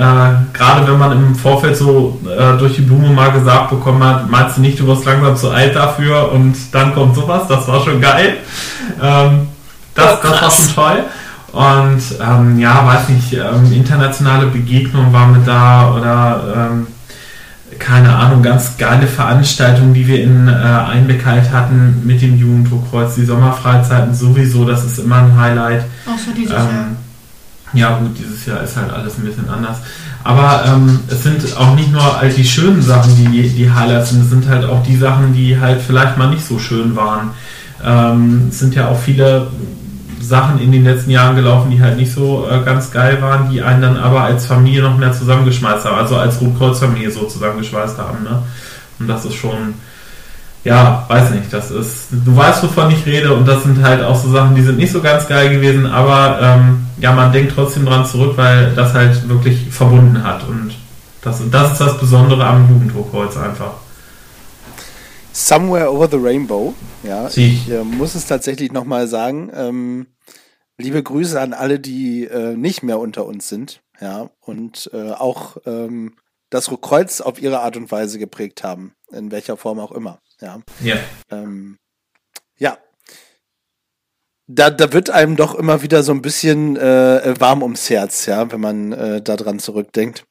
Gerade 0.54 0.88
wenn 0.88 0.98
man 0.98 1.12
im 1.12 1.36
Vorfeld 1.36 1.76
so 1.76 2.20
äh, 2.26 2.58
durch 2.58 2.76
die 2.76 2.82
Blume 2.82 3.10
mal 3.10 3.32
gesagt 3.32 3.70
bekommen 3.70 4.04
hat, 4.04 4.30
meinst 4.30 4.58
du 4.58 4.62
nicht, 4.62 4.80
du 4.80 4.88
wirst 4.88 5.06
langsam 5.06 5.36
zu 5.36 5.50
alt 5.50 5.76
dafür 5.76 6.32
und 6.32 6.56
dann 6.72 6.94
kommt 6.94 7.16
sowas, 7.16 7.44
das 7.48 7.68
war 7.68 7.82
schon 7.84 8.00
geil. 8.00 8.38
Ähm, 9.02 9.48
das, 9.94 10.22
das 10.22 10.42
war 10.42 10.52
schon 10.52 10.76
toll. 10.76 11.04
Und 11.52 12.02
ähm, 12.20 12.60
ja, 12.60 12.86
weiß 12.86 13.10
nicht, 13.10 13.34
ähm, 13.34 13.72
internationale 13.72 14.48
Begegnung 14.48 15.14
war 15.14 15.28
mit 15.28 15.48
da 15.48 15.94
oder 15.94 16.70
ähm, 16.72 16.88
keine 17.78 18.16
Ahnung, 18.16 18.42
ganz 18.42 18.78
geile 18.78 19.08
Veranstaltungen, 19.08 19.94
die 19.94 20.08
wir 20.08 20.24
in 20.24 20.48
äh, 20.48 20.52
Einbeck 20.52 21.26
halt 21.26 21.52
hatten 21.52 22.02
mit 22.06 22.22
dem 22.22 22.38
Jugenddruckkreuz, 22.38 23.16
die 23.16 23.26
Sommerfreizeiten 23.26 24.14
sowieso, 24.16 24.66
das 24.66 24.84
ist 24.84 25.00
immer 25.00 25.18
ein 25.18 25.38
Highlight. 25.38 25.86
Auch 26.08 26.18
so 26.18 26.32
dieses 26.36 26.54
Jahr. 26.54 26.70
Ja 27.74 27.98
gut, 27.98 28.18
dieses 28.18 28.46
Jahr 28.46 28.62
ist 28.64 28.78
halt 28.78 28.92
alles 28.92 29.18
ein 29.18 29.26
bisschen 29.26 29.50
anders. 29.50 29.78
Aber 30.24 30.64
ähm, 30.66 31.00
es 31.10 31.24
sind 31.24 31.58
auch 31.58 31.76
nicht 31.76 31.92
nur 31.92 32.18
all 32.18 32.30
die 32.30 32.46
schönen 32.46 32.82
Sachen, 32.82 33.16
die 33.16 33.50
die 33.50 33.72
Highlights 33.72 34.12
sind, 34.12 34.22
es 34.22 34.30
sind 34.30 34.48
halt 34.48 34.64
auch 34.64 34.82
die 34.84 34.96
Sachen, 34.96 35.34
die 35.34 35.60
halt 35.60 35.82
vielleicht 35.82 36.18
mal 36.18 36.30
nicht 36.30 36.46
so 36.46 36.60
schön 36.60 36.96
waren. 36.96 37.32
Ähm, 37.84 38.48
es 38.50 38.60
sind 38.60 38.76
ja 38.76 38.88
auch 38.88 39.00
viele 39.00 39.48
Sachen 40.22 40.60
in 40.60 40.72
den 40.72 40.86
letzten 40.86 41.12
Jahren 41.12 41.36
gelaufen, 41.36 41.70
die 41.70 41.82
halt 41.82 41.98
nicht 41.98 42.14
so 42.14 42.48
äh, 42.50 42.64
ganz 42.64 42.92
geil 42.92 43.22
waren, 43.22 43.52
die 43.52 43.62
einen 43.62 43.82
dann 43.82 43.98
aber 43.98 44.22
als 44.22 44.46
Familie 44.46 44.82
noch 44.82 44.98
mehr 44.98 45.12
zusammengeschmeißt 45.12 45.86
haben, 45.86 45.98
also 45.98 46.16
als 46.16 46.40
Rotkreuz-Familie 46.40 47.12
so 47.12 47.26
zusammengeschweißt 47.26 47.98
haben. 47.98 48.24
Ne? 48.24 48.42
Und 49.00 49.08
das 49.08 49.26
ist 49.26 49.36
schon, 49.36 49.74
ja, 50.64 51.06
weiß 51.10 51.32
nicht, 51.32 51.52
das 51.52 51.72
ist, 51.72 52.08
du 52.12 52.36
weißt, 52.36 52.64
wovon 52.64 52.92
ich 52.92 53.06
rede 53.06 53.34
und 53.34 53.46
das 53.46 53.64
sind 53.64 53.84
halt 53.84 54.02
auch 54.02 54.16
so 54.16 54.32
Sachen, 54.32 54.56
die 54.56 54.62
sind 54.62 54.78
nicht 54.78 54.92
so 54.92 55.02
ganz 55.02 55.28
geil 55.28 55.50
gewesen, 55.50 55.86
aber 55.86 56.40
ähm, 56.42 56.86
ja, 57.00 57.12
man 57.12 57.34
denkt 57.34 57.54
trotzdem 57.54 57.86
dran 57.86 58.06
zurück, 58.06 58.38
weil 58.38 58.74
das 58.74 58.94
halt 58.94 59.28
wirklich 59.28 59.70
verbunden 59.70 60.24
hat 60.24 60.48
und 60.48 60.74
das, 61.22 61.42
das 61.52 61.74
ist 61.74 61.82
das 61.82 61.98
Besondere 62.00 62.46
am 62.46 62.70
Jugenddruckkreuz 62.70 63.38
einfach. 63.38 63.74
Somewhere 65.34 65.92
over 65.92 66.08
the 66.10 66.18
Rainbow. 66.18 66.74
Ja, 67.02 67.28
Sie. 67.30 67.48
ich 67.48 67.70
äh, 67.70 67.84
muss 67.84 68.14
es 68.14 68.28
tatsächlich 68.28 68.72
nochmal 68.72 69.08
sagen. 69.08 69.50
Ähm, 69.54 70.08
liebe 70.78 71.02
Grüße 71.02 71.40
an 71.40 71.54
alle, 71.54 71.80
die 71.80 72.26
äh, 72.26 72.56
nicht 72.56 72.84
mehr 72.84 73.00
unter 73.00 73.26
uns 73.26 73.50
sind. 73.50 73.82
Ja, 74.00 74.30
und 74.42 74.90
äh, 74.94 75.12
auch 75.12 75.58
ähm, 75.66 76.16
das 76.50 76.70
Kreuz 76.82 77.22
auf 77.22 77.42
ihre 77.42 77.62
Art 77.62 77.78
und 77.78 77.92
Weise 77.92 78.20
geprägt 78.20 78.64
haben. 78.64 78.94
In 79.12 79.32
welcher 79.32 79.58
Form 79.58 79.80
auch 79.80 79.92
immer. 79.92 80.20
Ja. 80.44 80.60
Ja. 80.82 80.96
Ähm, 81.32 81.78
ja. 82.58 82.78
Da, 84.48 84.70
da 84.70 84.92
wird 84.92 85.10
einem 85.10 85.38
doch 85.38 85.56
immer 85.56 85.82
wieder 85.82 86.04
so 86.04 86.12
ein 86.12 86.22
bisschen 86.22 86.76
äh, 86.76 87.34
warm 87.40 87.64
ums 87.64 87.90
Herz, 87.90 88.26
ja, 88.26 88.52
wenn 88.52 88.60
man 88.60 88.92
äh, 88.92 89.22
daran 89.22 89.60
zurückdenkt. 89.60 90.26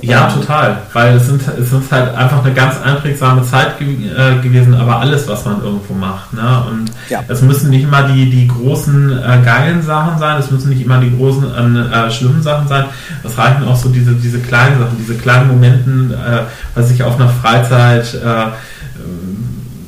Ja, 0.00 0.30
total. 0.30 0.78
Weil 0.94 1.16
es, 1.16 1.26
sind, 1.26 1.42
es 1.46 1.70
ist 1.70 1.92
halt 1.92 2.14
einfach 2.14 2.42
eine 2.42 2.54
ganz 2.54 2.80
einprägsame 2.80 3.42
Zeit 3.42 3.78
ge 3.78 3.88
äh, 4.08 4.40
gewesen, 4.40 4.72
aber 4.74 5.00
alles, 5.00 5.28
was 5.28 5.44
man 5.44 5.62
irgendwo 5.62 5.92
macht. 5.92 6.32
Ne? 6.32 6.64
Und 6.70 6.90
Ja. 7.10 7.22
es 7.28 7.42
müssen 7.42 7.68
nicht 7.68 7.82
immer 7.82 8.04
die, 8.08 8.30
die 8.30 8.48
großen 8.48 9.12
äh, 9.18 9.42
geilen 9.44 9.82
Sachen 9.82 10.18
sein, 10.18 10.38
es 10.40 10.50
müssen 10.50 10.70
nicht 10.70 10.80
immer 10.82 10.98
die 10.98 11.14
großen 11.14 11.44
äh, 11.92 12.10
schlimmen 12.10 12.42
Sachen 12.42 12.68
sein. 12.68 12.86
Es 13.22 13.36
reichen 13.36 13.64
auch 13.64 13.76
so 13.76 13.90
diese, 13.90 14.14
diese 14.14 14.40
kleinen 14.40 14.78
Sachen, 14.78 14.96
diese 14.98 15.16
kleinen 15.18 15.48
Momenten, 15.48 16.10
äh, 16.12 16.44
was 16.74 16.90
ich 16.90 17.02
auf 17.02 17.16
einer 17.16 17.28
Freizeit, 17.28 18.14
äh, 18.14 18.46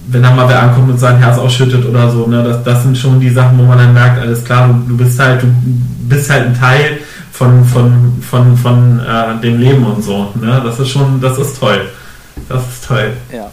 wenn 0.09 0.23
da 0.23 0.31
mal 0.31 0.49
wer 0.49 0.63
ankommt 0.63 0.91
und 0.91 0.99
sein 0.99 1.19
Herz 1.19 1.39
ausschüttet 1.39 1.85
oder 1.85 2.11
so, 2.11 2.27
ne, 2.27 2.43
das, 2.43 2.63
das 2.63 2.83
sind 2.83 2.97
schon 2.97 3.21
die 3.21 3.31
Sachen, 3.31 3.59
wo 3.59 3.65
man 3.65 3.79
dann 3.79 3.93
merkt, 3.93 4.21
alles 4.21 4.45
klar, 4.45 4.69
du, 4.69 4.75
du 4.89 4.97
bist 4.97 5.19
halt, 5.19 5.43
du 5.43 5.49
bist 6.09 6.31
halt 6.31 6.47
ein 6.47 6.55
Teil 6.55 6.99
von, 7.33 7.65
von, 7.65 8.23
von, 8.23 8.57
von 8.57 9.01
äh, 9.01 9.41
dem 9.41 9.59
Leben 9.59 9.85
und 9.85 10.03
so. 10.03 10.31
Ne? 10.35 10.63
Das 10.65 10.79
ist 10.79 10.89
schon, 10.89 11.21
das 11.21 11.37
ist 11.39 11.59
toll. 11.59 11.91
Das 12.49 12.63
ist 12.63 12.87
toll. 12.87 13.13
Ja. 13.33 13.51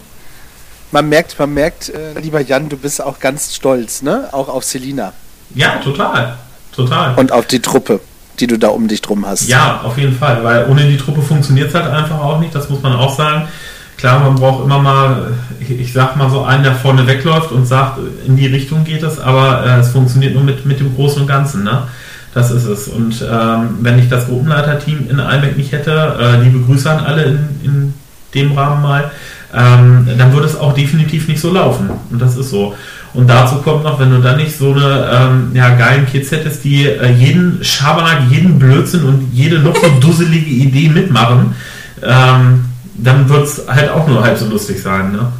Man 0.92 1.08
merkt, 1.08 1.38
man 1.38 1.52
merkt, 1.52 1.88
äh, 1.88 2.18
lieber 2.20 2.40
Jan, 2.40 2.68
du 2.68 2.76
bist 2.76 3.02
auch 3.02 3.18
ganz 3.18 3.54
stolz, 3.54 4.02
ne? 4.02 4.28
Auch 4.32 4.48
auf 4.48 4.62
Selina. 4.62 5.12
Ja, 5.54 5.76
total. 5.76 6.36
Total. 6.74 7.14
Und 7.16 7.32
auf 7.32 7.46
die 7.46 7.60
Truppe, 7.60 8.00
die 8.38 8.46
du 8.46 8.58
da 8.58 8.68
um 8.68 8.88
dich 8.88 9.02
drum 9.02 9.26
hast. 9.26 9.48
Ja, 9.48 9.80
auf 9.82 9.98
jeden 9.98 10.16
Fall, 10.16 10.44
weil 10.44 10.66
ohne 10.68 10.86
die 10.86 10.96
Truppe 10.96 11.22
funktioniert 11.22 11.68
es 11.68 11.74
halt 11.74 11.86
einfach 11.86 12.20
auch 12.20 12.38
nicht, 12.40 12.54
das 12.54 12.68
muss 12.68 12.82
man 12.82 12.92
auch 12.92 13.16
sagen. 13.16 13.48
Klar, 14.02 14.18
man 14.18 14.34
braucht 14.34 14.64
immer 14.64 14.80
mal, 14.80 15.32
ich, 15.60 15.70
ich 15.70 15.92
sag 15.92 16.16
mal 16.16 16.28
so 16.28 16.42
einen, 16.42 16.64
der 16.64 16.74
vorne 16.74 17.06
wegläuft 17.06 17.52
und 17.52 17.66
sagt, 17.66 18.00
in 18.26 18.36
die 18.36 18.48
Richtung 18.48 18.82
geht 18.82 19.04
es, 19.04 19.20
aber 19.20 19.64
äh, 19.64 19.78
es 19.78 19.90
funktioniert 19.90 20.34
nur 20.34 20.42
mit, 20.42 20.66
mit 20.66 20.80
dem 20.80 20.92
Großen 20.96 21.22
und 21.22 21.28
Ganzen, 21.28 21.62
ne? 21.62 21.84
Das 22.34 22.50
ist 22.50 22.64
es. 22.64 22.88
Und 22.88 23.24
ähm, 23.30 23.76
wenn 23.80 24.00
ich 24.00 24.08
das 24.08 24.26
Gruppenleiterteam 24.26 25.08
in 25.08 25.20
Einbeck 25.20 25.56
nicht 25.56 25.70
hätte, 25.70 26.16
äh, 26.20 26.42
liebe 26.42 26.58
Grüße 26.62 26.90
an 26.90 27.04
alle 27.04 27.22
in, 27.22 27.38
in 27.62 27.94
dem 28.34 28.58
Rahmen 28.58 28.82
mal, 28.82 29.12
ähm, 29.54 30.08
dann 30.18 30.32
würde 30.32 30.48
es 30.48 30.58
auch 30.58 30.74
definitiv 30.74 31.28
nicht 31.28 31.40
so 31.40 31.52
laufen. 31.52 31.88
Und 32.10 32.20
das 32.20 32.36
ist 32.36 32.50
so. 32.50 32.74
Und 33.14 33.30
dazu 33.30 33.58
kommt 33.58 33.84
noch, 33.84 34.00
wenn 34.00 34.10
du 34.10 34.20
dann 34.20 34.38
nicht 34.38 34.58
so 34.58 34.72
eine 34.72 35.10
ähm, 35.12 35.50
ja, 35.54 35.76
geilen 35.76 36.06
Kids 36.06 36.32
hättest, 36.32 36.64
die 36.64 36.86
äh, 36.86 37.12
jeden 37.12 37.62
Schabernack, 37.62 38.22
jeden 38.28 38.58
Blödsinn 38.58 39.04
und 39.04 39.28
jede 39.32 39.60
noch 39.60 39.76
so 39.76 39.88
dusselige 40.00 40.50
Idee 40.50 40.88
mitmachen, 40.88 41.54
ähm, 42.02 42.64
dann 42.94 43.28
wird 43.28 43.44
es 43.44 43.66
halt 43.68 43.90
auch 43.90 44.06
nur 44.06 44.22
halb 44.22 44.38
so 44.38 44.46
lustig 44.46 44.82
sein. 44.82 45.12
Ne? 45.12 45.32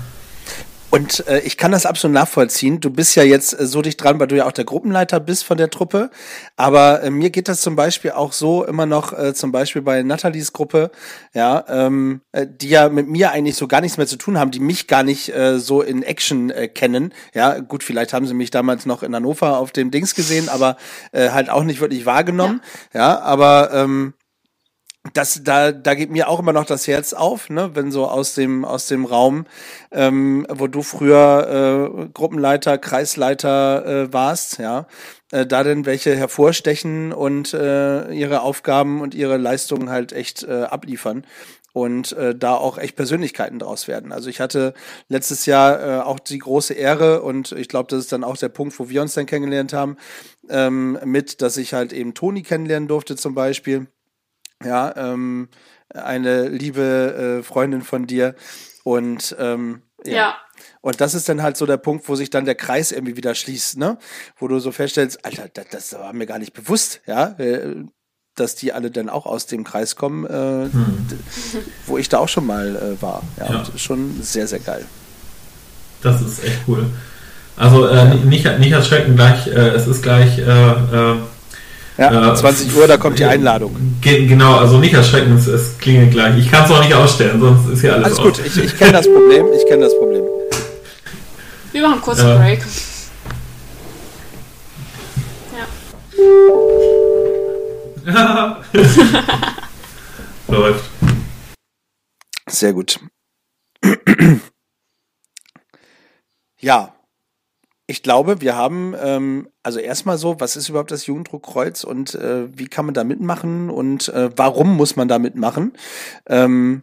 Und 0.92 1.26
äh, 1.26 1.40
ich 1.40 1.56
kann 1.56 1.72
das 1.72 1.86
absolut 1.86 2.12
nachvollziehen. 2.12 2.78
Du 2.80 2.90
bist 2.90 3.16
ja 3.16 3.22
jetzt 3.22 3.58
äh, 3.58 3.66
so 3.66 3.80
dicht 3.80 4.02
dran, 4.04 4.20
weil 4.20 4.26
du 4.26 4.36
ja 4.36 4.46
auch 4.46 4.52
der 4.52 4.66
Gruppenleiter 4.66 5.20
bist 5.20 5.42
von 5.42 5.56
der 5.56 5.70
Truppe. 5.70 6.10
Aber 6.56 7.02
äh, 7.02 7.08
mir 7.08 7.30
geht 7.30 7.48
das 7.48 7.62
zum 7.62 7.76
Beispiel 7.76 8.10
auch 8.10 8.32
so 8.32 8.62
immer 8.62 8.84
noch, 8.84 9.18
äh, 9.18 9.32
zum 9.32 9.52
Beispiel 9.52 9.80
bei 9.80 10.02
Nathalies 10.02 10.52
Gruppe, 10.52 10.90
ja, 11.32 11.64
ähm, 11.66 12.20
äh, 12.32 12.46
die 12.46 12.68
ja 12.68 12.90
mit 12.90 13.08
mir 13.08 13.30
eigentlich 13.30 13.56
so 13.56 13.68
gar 13.68 13.80
nichts 13.80 13.96
mehr 13.96 14.06
zu 14.06 14.16
tun 14.18 14.38
haben, 14.38 14.50
die 14.50 14.60
mich 14.60 14.86
gar 14.86 15.02
nicht 15.02 15.34
äh, 15.34 15.58
so 15.58 15.80
in 15.80 16.02
Action 16.02 16.50
äh, 16.50 16.68
kennen. 16.68 17.14
Ja, 17.32 17.60
gut, 17.60 17.82
vielleicht 17.82 18.12
haben 18.12 18.26
sie 18.26 18.34
mich 18.34 18.50
damals 18.50 18.84
noch 18.84 19.02
in 19.02 19.14
Hannover 19.14 19.56
auf 19.56 19.72
dem 19.72 19.90
Dings 19.90 20.14
gesehen, 20.14 20.50
aber 20.50 20.76
äh, 21.12 21.30
halt 21.30 21.48
auch 21.48 21.64
nicht 21.64 21.80
wirklich 21.80 22.04
wahrgenommen. 22.04 22.60
Ja, 22.92 23.00
ja 23.00 23.20
aber 23.20 23.70
ähm, 23.72 24.12
das, 25.14 25.40
da, 25.42 25.72
da 25.72 25.94
geht 25.94 26.10
mir 26.10 26.28
auch 26.28 26.38
immer 26.38 26.52
noch 26.52 26.64
das 26.64 26.86
Herz 26.86 27.12
auf, 27.12 27.50
ne, 27.50 27.70
wenn 27.74 27.90
so 27.90 28.06
aus 28.06 28.34
dem, 28.34 28.64
aus 28.64 28.86
dem 28.86 29.04
Raum, 29.04 29.46
ähm, 29.90 30.46
wo 30.48 30.68
du 30.68 30.82
früher 30.82 31.90
äh, 32.04 32.08
Gruppenleiter, 32.14 32.78
Kreisleiter 32.78 33.84
äh, 33.84 34.12
warst, 34.12 34.58
ja, 34.58 34.86
äh, 35.32 35.44
da 35.44 35.64
denn 35.64 35.86
welche 35.86 36.14
hervorstechen 36.14 37.12
und 37.12 37.52
äh, 37.52 38.12
ihre 38.12 38.42
Aufgaben 38.42 39.00
und 39.00 39.14
ihre 39.14 39.38
Leistungen 39.38 39.90
halt 39.90 40.12
echt 40.12 40.44
äh, 40.44 40.62
abliefern 40.62 41.26
und 41.72 42.12
äh, 42.12 42.34
da 42.36 42.54
auch 42.54 42.78
echt 42.78 42.94
Persönlichkeiten 42.94 43.58
draus 43.58 43.88
werden. 43.88 44.12
Also 44.12 44.30
ich 44.30 44.40
hatte 44.40 44.72
letztes 45.08 45.46
Jahr 45.46 45.80
äh, 45.80 46.02
auch 46.02 46.20
die 46.20 46.38
große 46.38 46.74
Ehre 46.74 47.22
und 47.22 47.50
ich 47.52 47.68
glaube, 47.68 47.88
das 47.90 48.00
ist 48.00 48.12
dann 48.12 48.24
auch 48.24 48.36
der 48.36 48.50
Punkt, 48.50 48.78
wo 48.78 48.88
wir 48.88 49.02
uns 49.02 49.14
dann 49.14 49.26
kennengelernt 49.26 49.72
haben, 49.72 49.96
ähm, 50.48 50.98
mit, 51.04 51.42
dass 51.42 51.56
ich 51.56 51.74
halt 51.74 51.92
eben 51.92 52.14
Toni 52.14 52.42
kennenlernen 52.42 52.88
durfte 52.88 53.16
zum 53.16 53.34
Beispiel 53.34 53.88
ja, 54.64 54.94
ähm, 54.96 55.48
eine 55.94 56.48
liebe 56.48 57.38
äh, 57.40 57.42
Freundin 57.42 57.82
von 57.82 58.06
dir. 58.06 58.34
Und 58.84 59.36
ähm, 59.38 59.82
ja. 60.04 60.12
ja. 60.12 60.34
Und 60.80 61.00
das 61.00 61.14
ist 61.14 61.28
dann 61.28 61.42
halt 61.42 61.56
so 61.56 61.66
der 61.66 61.76
Punkt, 61.76 62.08
wo 62.08 62.14
sich 62.14 62.30
dann 62.30 62.44
der 62.44 62.54
Kreis 62.54 62.92
irgendwie 62.92 63.16
wieder 63.16 63.34
schließt, 63.34 63.78
ne? 63.78 63.98
Wo 64.36 64.48
du 64.48 64.58
so 64.58 64.72
feststellst, 64.72 65.24
Alter, 65.24 65.48
das, 65.52 65.66
das 65.70 65.92
war 65.92 66.12
mir 66.12 66.26
gar 66.26 66.38
nicht 66.38 66.52
bewusst, 66.52 67.00
ja, 67.06 67.34
äh, 67.38 67.84
dass 68.34 68.54
die 68.54 68.72
alle 68.72 68.90
dann 68.90 69.08
auch 69.08 69.26
aus 69.26 69.46
dem 69.46 69.62
Kreis 69.62 69.94
kommen, 69.94 70.24
äh, 70.26 70.72
hm. 70.72 71.06
wo 71.86 71.98
ich 71.98 72.08
da 72.08 72.18
auch 72.18 72.28
schon 72.28 72.46
mal 72.46 72.76
äh, 72.76 73.02
war. 73.02 73.22
Ja, 73.38 73.52
ja. 73.52 73.64
schon 73.76 74.22
sehr, 74.22 74.48
sehr 74.48 74.60
geil. 74.60 74.86
Das 76.02 76.20
ist 76.20 76.42
echt 76.42 76.62
cool. 76.66 76.86
Also 77.56 77.86
äh, 77.86 78.14
nicht, 78.14 78.58
nicht 78.58 78.72
erschrecken, 78.72 79.14
gleich, 79.14 79.46
äh, 79.46 79.68
es 79.70 79.86
ist 79.86 80.02
gleich 80.02 80.38
äh, 80.38 80.42
äh 80.42 81.16
ja, 81.98 82.32
äh, 82.32 82.34
20 82.34 82.74
Uhr, 82.76 82.86
da 82.86 82.96
kommt 82.96 83.18
die 83.18 83.24
Einladung. 83.24 83.76
Genau, 84.00 84.56
also 84.56 84.78
nicht 84.78 84.94
erschrecken, 84.94 85.36
es, 85.36 85.46
es 85.46 85.78
klingelt 85.78 86.12
gleich. 86.12 86.38
Ich 86.38 86.50
kann 86.50 86.64
es 86.64 86.70
auch 86.70 86.80
nicht 86.82 86.94
ausstellen, 86.94 87.40
sonst 87.40 87.68
ist 87.68 87.80
hier 87.82 87.94
alles 87.94 88.18
Alles 88.18 88.18
gut, 88.18 88.46
ich, 88.46 88.56
ich 88.56 88.78
kenne 88.78 88.92
das 88.92 89.06
Problem, 89.06 89.46
ich 89.54 89.66
kenne 89.66 89.84
das 89.84 89.96
Problem. 89.98 90.24
Wir 91.72 91.82
machen 91.82 92.00
kurz 92.00 92.20
einen 92.20 92.38
Break. 92.38 92.60
Ja. 98.06 98.62
Läuft. 100.48 100.84
Sehr 102.48 102.72
gut. 102.72 103.00
ja, 106.58 106.94
ich 107.86 108.02
glaube, 108.02 108.40
wir 108.40 108.56
haben 108.56 108.94
ähm, 109.00 109.48
also 109.62 109.78
erstmal 109.78 110.18
so, 110.18 110.40
was 110.40 110.56
ist 110.56 110.68
überhaupt 110.68 110.90
das 110.90 111.06
Jugenddruckkreuz 111.06 111.84
und 111.84 112.14
äh, 112.14 112.46
wie 112.56 112.68
kann 112.68 112.84
man 112.84 112.94
da 112.94 113.04
mitmachen 113.04 113.70
und 113.70 114.08
äh, 114.08 114.30
warum 114.36 114.76
muss 114.76 114.96
man 114.96 115.08
da 115.08 115.18
mitmachen? 115.18 115.72
Ähm, 116.26 116.82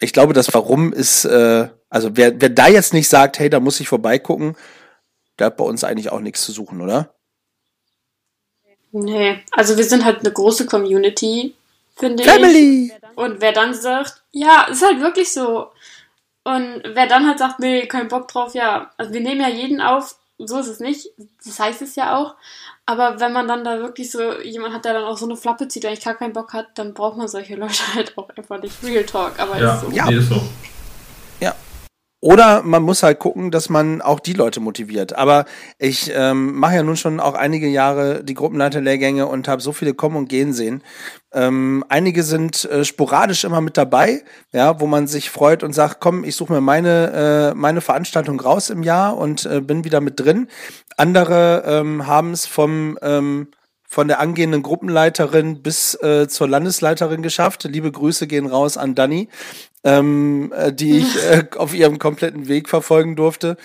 ich 0.00 0.12
glaube, 0.12 0.32
das 0.32 0.52
Warum 0.52 0.92
ist, 0.92 1.24
äh, 1.24 1.68
also 1.88 2.16
wer, 2.16 2.40
wer 2.40 2.50
da 2.50 2.68
jetzt 2.68 2.92
nicht 2.92 3.08
sagt, 3.08 3.38
hey, 3.38 3.48
da 3.48 3.60
muss 3.60 3.80
ich 3.80 3.88
vorbeigucken, 3.88 4.56
der 5.38 5.46
hat 5.46 5.56
bei 5.56 5.64
uns 5.64 5.84
eigentlich 5.84 6.10
auch 6.10 6.20
nichts 6.20 6.44
zu 6.44 6.52
suchen, 6.52 6.80
oder? 6.80 7.14
Nee, 8.92 9.42
also 9.52 9.76
wir 9.76 9.84
sind 9.84 10.04
halt 10.04 10.20
eine 10.20 10.32
große 10.32 10.66
Community, 10.66 11.54
finde 11.96 12.22
ich. 12.22 12.28
Family! 12.28 12.92
Und 13.14 13.40
wer 13.40 13.52
dann 13.52 13.74
sagt, 13.74 14.22
ja, 14.32 14.64
ist 14.70 14.84
halt 14.84 15.00
wirklich 15.00 15.32
so. 15.32 15.68
Und 16.44 16.82
wer 16.84 17.06
dann 17.06 17.26
halt 17.26 17.38
sagt, 17.38 17.58
nee, 17.60 17.86
kein 17.86 18.08
Bock 18.08 18.28
drauf, 18.28 18.54
ja, 18.54 18.90
also 18.96 19.12
wir 19.12 19.20
nehmen 19.20 19.40
ja 19.40 19.48
jeden 19.48 19.80
auf, 19.80 20.16
so 20.38 20.58
ist 20.58 20.68
es 20.68 20.80
nicht. 20.80 21.10
Das 21.44 21.58
heißt 21.58 21.82
es 21.82 21.96
ja 21.96 22.16
auch. 22.16 22.34
Aber 22.84 23.20
wenn 23.20 23.32
man 23.32 23.48
dann 23.48 23.64
da 23.64 23.80
wirklich 23.80 24.10
so 24.10 24.40
jemand 24.40 24.74
hat, 24.74 24.84
der 24.84 24.94
dann 24.94 25.04
auch 25.04 25.16
so 25.16 25.26
eine 25.26 25.36
Flappe 25.36 25.68
zieht, 25.68 25.82
der 25.82 25.90
eigentlich 25.90 26.04
gar 26.04 26.14
keinen 26.14 26.32
Bock 26.32 26.52
hat, 26.52 26.68
dann 26.74 26.94
braucht 26.94 27.16
man 27.16 27.28
solche 27.28 27.56
Leute 27.56 27.82
halt 27.94 28.16
auch 28.18 28.28
einfach 28.30 28.60
nicht. 28.60 28.82
Real 28.82 29.04
Talk, 29.04 29.38
aber 29.38 29.58
ja, 29.60 29.74
ist 29.74 29.80
so. 29.80 29.90
Ja, 29.90 30.10
ist 30.10 30.28
so. 30.28 30.42
Oder 32.26 32.64
man 32.64 32.82
muss 32.82 33.04
halt 33.04 33.20
gucken, 33.20 33.52
dass 33.52 33.68
man 33.68 34.02
auch 34.02 34.18
die 34.18 34.32
Leute 34.32 34.58
motiviert. 34.58 35.14
Aber 35.14 35.44
ich 35.78 36.10
ähm, 36.12 36.56
mache 36.56 36.74
ja 36.74 36.82
nun 36.82 36.96
schon 36.96 37.20
auch 37.20 37.34
einige 37.34 37.68
Jahre 37.68 38.24
die 38.24 38.34
Gruppenleiterlehrgänge 38.34 39.28
und 39.28 39.46
habe 39.46 39.62
so 39.62 39.70
viele 39.70 39.94
kommen 39.94 40.16
und 40.16 40.28
gehen 40.28 40.52
sehen. 40.52 40.82
Ähm, 41.32 41.84
einige 41.88 42.24
sind 42.24 42.64
äh, 42.64 42.84
sporadisch 42.84 43.44
immer 43.44 43.60
mit 43.60 43.76
dabei, 43.76 44.24
ja, 44.50 44.80
wo 44.80 44.88
man 44.88 45.06
sich 45.06 45.30
freut 45.30 45.62
und 45.62 45.72
sagt, 45.72 46.00
komm, 46.00 46.24
ich 46.24 46.34
suche 46.34 46.52
mir 46.52 46.60
meine, 46.60 47.52
äh, 47.52 47.54
meine 47.54 47.80
Veranstaltung 47.80 48.40
raus 48.40 48.70
im 48.70 48.82
Jahr 48.82 49.16
und 49.16 49.46
äh, 49.46 49.60
bin 49.60 49.84
wieder 49.84 50.00
mit 50.00 50.18
drin. 50.18 50.48
Andere 50.96 51.62
ähm, 51.64 52.08
haben 52.08 52.32
es 52.32 52.44
vom 52.44 52.98
ähm, 53.02 53.46
von 53.96 54.08
der 54.08 54.20
angehenden 54.20 54.62
Gruppenleiterin 54.62 55.62
bis 55.62 55.94
äh, 56.02 56.28
zur 56.28 56.48
Landesleiterin 56.48 57.22
geschafft. 57.22 57.64
Liebe 57.64 57.90
Grüße 57.90 58.26
gehen 58.26 58.44
raus 58.44 58.76
an 58.76 58.94
Dani, 58.94 59.30
ähm, 59.84 60.52
äh, 60.54 60.70
die 60.70 60.98
ich 60.98 61.16
äh, 61.30 61.46
auf 61.56 61.72
ihrem 61.72 61.98
kompletten 61.98 62.46
Weg 62.46 62.68
verfolgen 62.68 63.16
durfte. 63.16 63.56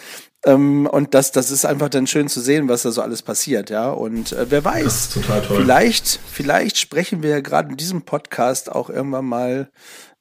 Ähm, 0.46 0.88
und 0.88 1.16
das, 1.16 1.34
das 1.34 1.52
ist 1.52 1.66
einfach 1.66 1.90
dann 1.90 2.08
schön 2.08 2.30
zu 2.30 2.40
sehen, 2.40 2.70
was 2.70 2.84
da 2.84 2.92
so 2.92 3.02
alles 3.02 3.24
passiert, 3.24 3.70
ja. 3.70 3.92
Und 3.92 4.32
äh, 4.32 4.46
wer 4.50 4.64
weiß, 4.64 5.20
vielleicht, 5.50 6.22
vielleicht 6.26 6.78
sprechen 6.78 7.24
wir 7.24 7.32
ja 7.32 7.42
gerade 7.42 7.72
in 7.72 7.76
diesem 7.76 8.04
Podcast 8.04 8.72
auch 8.72 8.90
irgendwann 8.90 9.26
mal, 9.26 9.70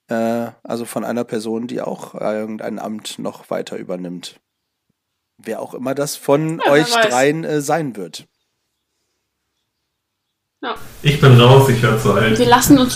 äh, 0.09 0.49
also 0.65 0.87
von 0.87 1.05
einer 1.05 1.23
Person, 1.23 1.69
die 1.69 1.83
auch 1.83 2.17
irgendein 2.17 2.81
Amt 2.81 3.21
noch 3.21 3.49
weiter 3.49 3.77
übernimmt. 3.77 4.41
Wer 5.39 5.63
auch 5.63 5.73
immer 5.73 5.95
das 5.95 6.17
von 6.17 6.61
ja, 6.67 6.73
euch 6.73 6.91
dreien 6.91 7.45
äh, 7.45 7.61
sein 7.61 7.95
wird. 7.95 8.27
Ja. 10.63 10.75
Ich 11.01 11.19
bin 11.19 11.41
raus, 11.41 11.71
ich 11.71 11.81
höre 11.81 11.99
zu 11.99 12.13
alt. 12.13 12.39
Wir 12.39 12.47
lassen 12.47 12.77
uns. 12.79 12.93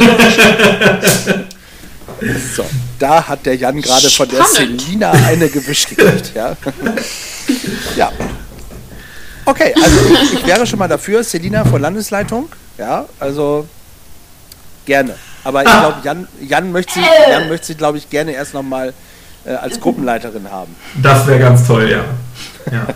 So, 2.55 2.65
da 2.99 3.27
hat 3.27 3.45
der 3.47 3.57
Jan 3.57 3.81
gerade 3.81 4.09
von 4.09 4.29
der 4.29 4.45
Selina 4.45 5.11
eine 5.11 5.49
gewischt 5.49 5.89
gekriegt, 5.89 6.33
ja. 6.35 6.57
ja. 7.97 8.12
Okay, 9.47 9.75
also 9.83 9.97
ich, 10.07 10.35
ich, 10.35 10.47
wäre 10.47 10.67
schon 10.67 10.79
mal 10.79 10.89
dafür, 10.89 11.25
Selina 11.25 11.65
vor 11.65 11.81
Landesleitung, 11.81 12.49
ja, 12.79 13.07
also 13.19 13.67
gerne. 14.87 15.17
Aber 15.43 15.62
ich 15.62 15.71
glaube, 15.71 15.97
Jan, 16.05 16.29
Jan 16.41 16.71
möchte 16.71 16.95
sie, 16.95 17.01
Jan 17.31 17.49
möchte 17.49 17.67
sie, 17.67 17.75
glaube 17.75 17.99
ich, 17.99 18.09
gerne 18.09 18.33
erst 18.33 18.55
nochmal 18.55 18.95
äh, 19.45 19.55
als 19.55 19.81
Gruppenleiterin 19.81 20.51
haben. 20.51 20.77
Das 21.03 21.27
wäre 21.27 21.41
ganz 21.41 21.67
toll, 21.67 21.91
ja. 21.91 22.05
ja. 22.73 22.87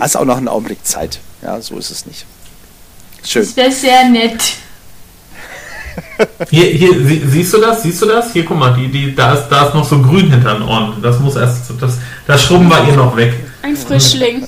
Hast 0.00 0.16
auch 0.16 0.24
noch 0.24 0.38
einen 0.38 0.48
Augenblick 0.48 0.84
Zeit. 0.84 1.20
Ja, 1.42 1.60
so 1.60 1.78
ist 1.78 1.90
es 1.90 2.06
nicht. 2.06 2.26
Schön. 3.24 3.42
Das 3.42 3.56
wäre 3.56 3.72
sehr 3.72 4.08
nett. 4.08 4.40
Hier, 6.50 6.66
hier, 6.66 7.28
siehst 7.28 7.52
du 7.52 7.58
das? 7.58 7.82
Siehst 7.82 8.00
du 8.00 8.06
das? 8.06 8.32
Hier, 8.32 8.44
guck 8.44 8.56
mal, 8.56 8.74
die, 8.74 8.88
die, 8.88 9.14
da, 9.14 9.34
ist, 9.34 9.48
da 9.48 9.66
ist 9.66 9.74
noch 9.74 9.84
so 9.84 10.00
grün 10.00 10.30
hinter 10.30 10.54
den 10.54 10.62
Ohren. 10.62 11.02
Das 11.02 11.18
muss 11.18 11.36
erst, 11.36 11.70
das, 11.80 11.98
das 12.26 12.42
schrubben 12.42 12.68
wir 12.68 12.86
ihr 12.86 12.96
noch 12.96 13.14
weg. 13.16 13.34
Ein 13.62 13.76
Frischling. 13.76 14.46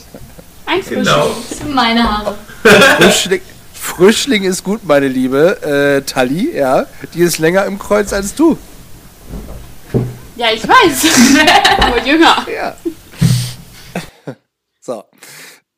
Ein 0.67 0.83
Frischling. 0.83 1.05
Genau. 1.05 1.31
Das 1.49 1.59
sind 1.59 1.75
meine 1.75 2.03
Haare. 2.03 2.35
Frischling, 2.99 3.41
Frischling 3.73 4.45
ist 4.45 4.65
gut, 4.65 4.85
meine 4.85 5.09
Liebe. 5.09 5.63
Äh, 5.63 6.03
Tali, 6.03 6.57
ja, 6.57 6.87
die 7.13 7.21
ist 7.21 7.39
länger 7.39 7.67
im 7.67 7.79
Kreuz 7.79 8.13
als 8.13 8.35
du. 8.35 8.57
Ja, 10.37 10.47
ich 10.53 10.67
weiß. 10.67 11.05
Nur 11.89 12.05
jünger. 12.05 12.47
Ja. 12.53 12.77
so. 14.81 15.05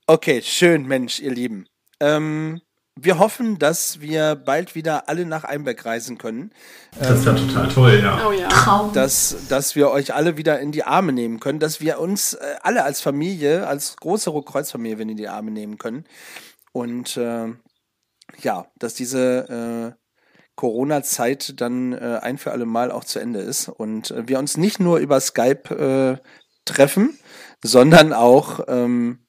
Okay, 0.06 0.42
schön, 0.44 0.86
Mensch, 0.86 1.20
ihr 1.20 1.32
Lieben. 1.32 1.66
Ähm, 2.00 2.60
wir 2.98 3.18
hoffen, 3.18 3.58
dass 3.58 4.00
wir 4.00 4.34
bald 4.34 4.74
wieder 4.74 5.08
alle 5.08 5.26
nach 5.26 5.44
Einbeck 5.44 5.84
reisen 5.84 6.16
können. 6.16 6.50
Das 6.98 7.24
wäre 7.26 7.36
total 7.36 7.68
toll, 7.68 8.00
ja. 8.02 8.26
Oh 8.26 8.32
ja. 8.32 8.48
Traum. 8.48 8.92
Dass, 8.94 9.36
dass 9.48 9.76
wir 9.76 9.90
euch 9.90 10.14
alle 10.14 10.38
wieder 10.38 10.58
in 10.60 10.72
die 10.72 10.82
Arme 10.82 11.12
nehmen 11.12 11.38
können, 11.38 11.60
dass 11.60 11.80
wir 11.80 12.00
uns 12.00 12.32
äh, 12.32 12.56
alle 12.62 12.84
als 12.84 13.02
Familie, 13.02 13.66
als 13.66 13.96
große 13.96 14.32
Kreuzfamilie 14.42 15.02
in 15.02 15.16
die 15.16 15.28
Arme 15.28 15.50
nehmen 15.50 15.76
können. 15.76 16.04
Und 16.72 17.18
äh, 17.18 17.48
ja, 18.40 18.66
dass 18.78 18.94
diese 18.94 19.94
äh, 19.94 20.02
Corona-Zeit 20.56 21.60
dann 21.60 21.92
äh, 21.92 22.18
ein 22.22 22.38
für 22.38 22.52
alle 22.52 22.64
Mal 22.64 22.90
auch 22.90 23.04
zu 23.04 23.18
Ende 23.18 23.40
ist 23.40 23.68
und 23.68 24.10
äh, 24.10 24.26
wir 24.26 24.38
uns 24.38 24.56
nicht 24.56 24.80
nur 24.80 24.98
über 24.98 25.20
Skype 25.20 26.18
äh, 26.22 26.28
treffen, 26.64 27.18
sondern 27.62 28.14
auch 28.14 28.60
ähm, 28.68 29.26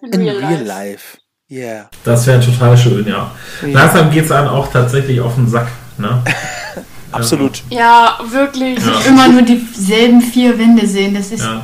in 0.00 0.20
real, 0.20 0.62
life. 0.62 1.18
Yeah. 1.50 1.88
Das 2.04 2.26
wäre 2.26 2.40
total 2.40 2.76
schön, 2.76 3.06
ja. 3.06 3.30
Langsam 3.62 4.10
geht 4.10 4.24
es 4.24 4.32
einem 4.32 4.48
auch 4.48 4.70
tatsächlich 4.72 5.20
auf 5.20 5.36
den 5.36 5.48
Sack. 5.48 5.68
Ne? 5.96 6.20
Absolut. 7.12 7.62
Ja, 7.70 8.18
wirklich. 8.30 8.78
Ja. 8.84 9.08
Immer 9.08 9.28
nur 9.28 9.42
dieselben 9.42 10.20
vier 10.20 10.58
Wände 10.58 10.86
sehen, 10.86 11.14
das 11.14 11.30
ist. 11.30 11.44
Ja, 11.44 11.62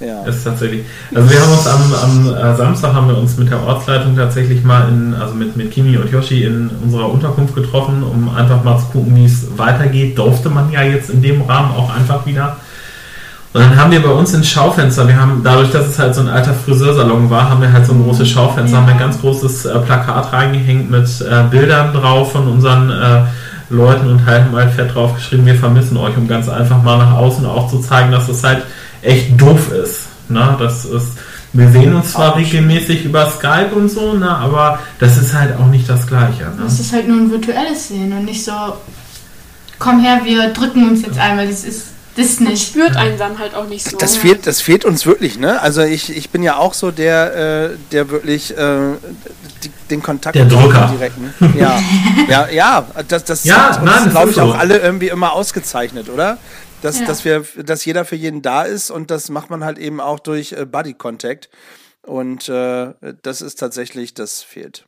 Ja. 0.00 0.24
ist 0.24 0.42
tatsächlich. 0.42 0.84
Also 1.14 1.30
wir 1.30 1.40
haben 1.40 1.52
uns 1.52 1.66
am, 1.68 1.94
am 1.94 2.34
äh, 2.34 2.56
Samstag 2.56 2.92
haben 2.94 3.08
wir 3.08 3.16
uns 3.16 3.38
mit 3.38 3.48
der 3.48 3.62
Ortsleitung 3.62 4.16
tatsächlich 4.16 4.64
mal 4.64 4.88
in, 4.88 5.14
also 5.14 5.34
mit, 5.34 5.56
mit 5.56 5.70
Kimi 5.70 5.96
und 5.96 6.10
Yoshi 6.10 6.42
in 6.42 6.68
unserer 6.82 7.08
Unterkunft 7.10 7.54
getroffen, 7.54 8.02
um 8.02 8.28
einfach 8.34 8.62
mal 8.64 8.76
zu 8.78 8.86
gucken, 8.86 9.14
wie 9.14 9.24
es 9.24 9.56
weitergeht. 9.56 10.18
Durfte 10.18 10.50
man 10.50 10.70
ja 10.72 10.82
jetzt 10.82 11.10
in 11.10 11.22
dem 11.22 11.42
Rahmen 11.42 11.70
auch 11.76 11.94
einfach 11.94 12.26
wieder. 12.26 12.56
Und 13.56 13.62
dann 13.62 13.76
haben 13.80 13.90
wir 13.90 14.02
bei 14.02 14.10
uns 14.10 14.34
ins 14.34 14.50
Schaufenster, 14.50 15.08
wir 15.08 15.18
haben, 15.18 15.40
dadurch, 15.42 15.70
dass 15.70 15.86
es 15.86 15.98
halt 15.98 16.14
so 16.14 16.20
ein 16.20 16.28
alter 16.28 16.52
Friseursalon 16.52 17.30
war, 17.30 17.48
haben 17.48 17.62
wir 17.62 17.72
halt 17.72 17.86
so 17.86 17.94
ein 17.94 18.02
großes 18.02 18.28
Schaufenster, 18.28 18.76
haben 18.76 18.86
ein 18.86 18.98
ganz 18.98 19.18
großes 19.18 19.64
äh, 19.64 19.78
Plakat 19.78 20.30
reingehängt 20.30 20.90
mit 20.90 21.08
äh, 21.22 21.42
Bildern 21.50 21.94
drauf 21.94 22.32
von 22.32 22.48
unseren 22.48 22.90
äh, 22.90 23.22
Leuten 23.70 24.10
und 24.10 24.26
halt 24.26 24.52
mal 24.52 24.68
fett 24.68 24.94
draufgeschrieben, 24.94 25.46
wir 25.46 25.54
vermissen 25.54 25.96
euch, 25.96 26.14
um 26.18 26.28
ganz 26.28 26.50
einfach 26.50 26.82
mal 26.82 26.98
nach 26.98 27.14
außen 27.14 27.46
auch 27.46 27.70
zu 27.70 27.78
zeigen, 27.78 28.12
dass 28.12 28.28
es 28.28 28.44
halt 28.44 28.62
echt 29.00 29.40
doof 29.40 29.72
ist. 29.72 30.02
Ne? 30.28 30.54
Das 30.58 30.84
ist, 30.84 31.12
wir 31.54 31.70
sehen 31.70 31.94
uns 31.94 32.12
zwar 32.12 32.36
regelmäßig 32.36 33.06
über 33.06 33.30
Skype 33.30 33.70
und 33.74 33.88
so, 33.88 34.12
ne? 34.12 34.36
aber 34.36 34.80
das 34.98 35.16
ist 35.16 35.32
halt 35.32 35.58
auch 35.58 35.68
nicht 35.68 35.88
das 35.88 36.06
Gleiche. 36.06 36.42
Ne? 36.42 36.64
Das 36.64 36.78
ist 36.78 36.92
halt 36.92 37.08
nur 37.08 37.16
ein 37.16 37.30
virtuelles 37.30 37.88
Sehen 37.88 38.12
und 38.12 38.26
nicht 38.26 38.44
so, 38.44 38.52
komm 39.78 40.00
her, 40.00 40.20
wir 40.24 40.50
drücken 40.50 40.90
uns 40.90 41.00
jetzt 41.00 41.18
einmal. 41.18 41.48
Das 41.48 41.64
ist 41.64 41.95
das 42.16 42.40
Man 42.40 42.52
nicht. 42.52 42.68
spürt 42.68 42.96
einen 42.96 43.18
dann 43.18 43.38
halt 43.38 43.54
auch 43.54 43.68
nicht 43.68 43.88
so. 43.88 43.96
Das 43.98 44.16
fehlt, 44.16 44.46
das 44.46 44.60
fehlt 44.60 44.84
uns 44.84 45.06
wirklich, 45.06 45.38
ne? 45.38 45.60
Also 45.60 45.82
ich, 45.82 46.16
ich 46.16 46.30
bin 46.30 46.42
ja 46.42 46.56
auch 46.56 46.74
so 46.74 46.90
der, 46.90 47.70
äh, 47.72 47.76
der 47.92 48.10
wirklich 48.10 48.56
äh, 48.56 48.94
die, 49.62 49.70
den 49.90 50.02
Kontakt 50.02 50.34
Der 50.34 50.46
Drücker. 50.46 50.88
direkten. 50.92 51.32
Ja, 51.58 51.80
ja, 52.28 52.48
ja. 52.48 52.86
Das, 53.08 53.24
das 53.24 53.44
Ja, 53.44 53.70
hat 53.76 53.82
uns, 53.82 53.90
das 53.90 54.10
glaube 54.10 54.30
ist 54.30 54.36
ich, 54.36 54.42
so. 54.42 54.48
auch 54.48 54.56
alle 54.58 54.78
irgendwie 54.78 55.08
immer 55.08 55.32
ausgezeichnet, 55.32 56.08
oder? 56.08 56.38
Dass, 56.82 57.00
Ja. 57.00 57.06
dass 57.06 57.24
wir, 57.24 57.44
dass 57.64 57.84
jeder 57.84 58.04
für 58.04 58.16
jeden 58.16 58.42
da 58.42 58.62
ist 58.62 58.90
und 58.90 59.10
das 59.10 59.28
macht 59.30 59.48
man 59.50 59.64
halt 59.64 59.78
eben 59.78 60.00
auch 60.00 60.18
durch 60.20 60.52
äh, 60.52 60.64
Body 60.66 60.94
Contact. 60.94 61.48
Und 62.06 62.48
äh, 62.48 62.92
das 63.22 63.40
ist 63.42 63.56
tatsächlich, 63.58 64.14
das 64.14 64.42
fehlt. 64.42 64.84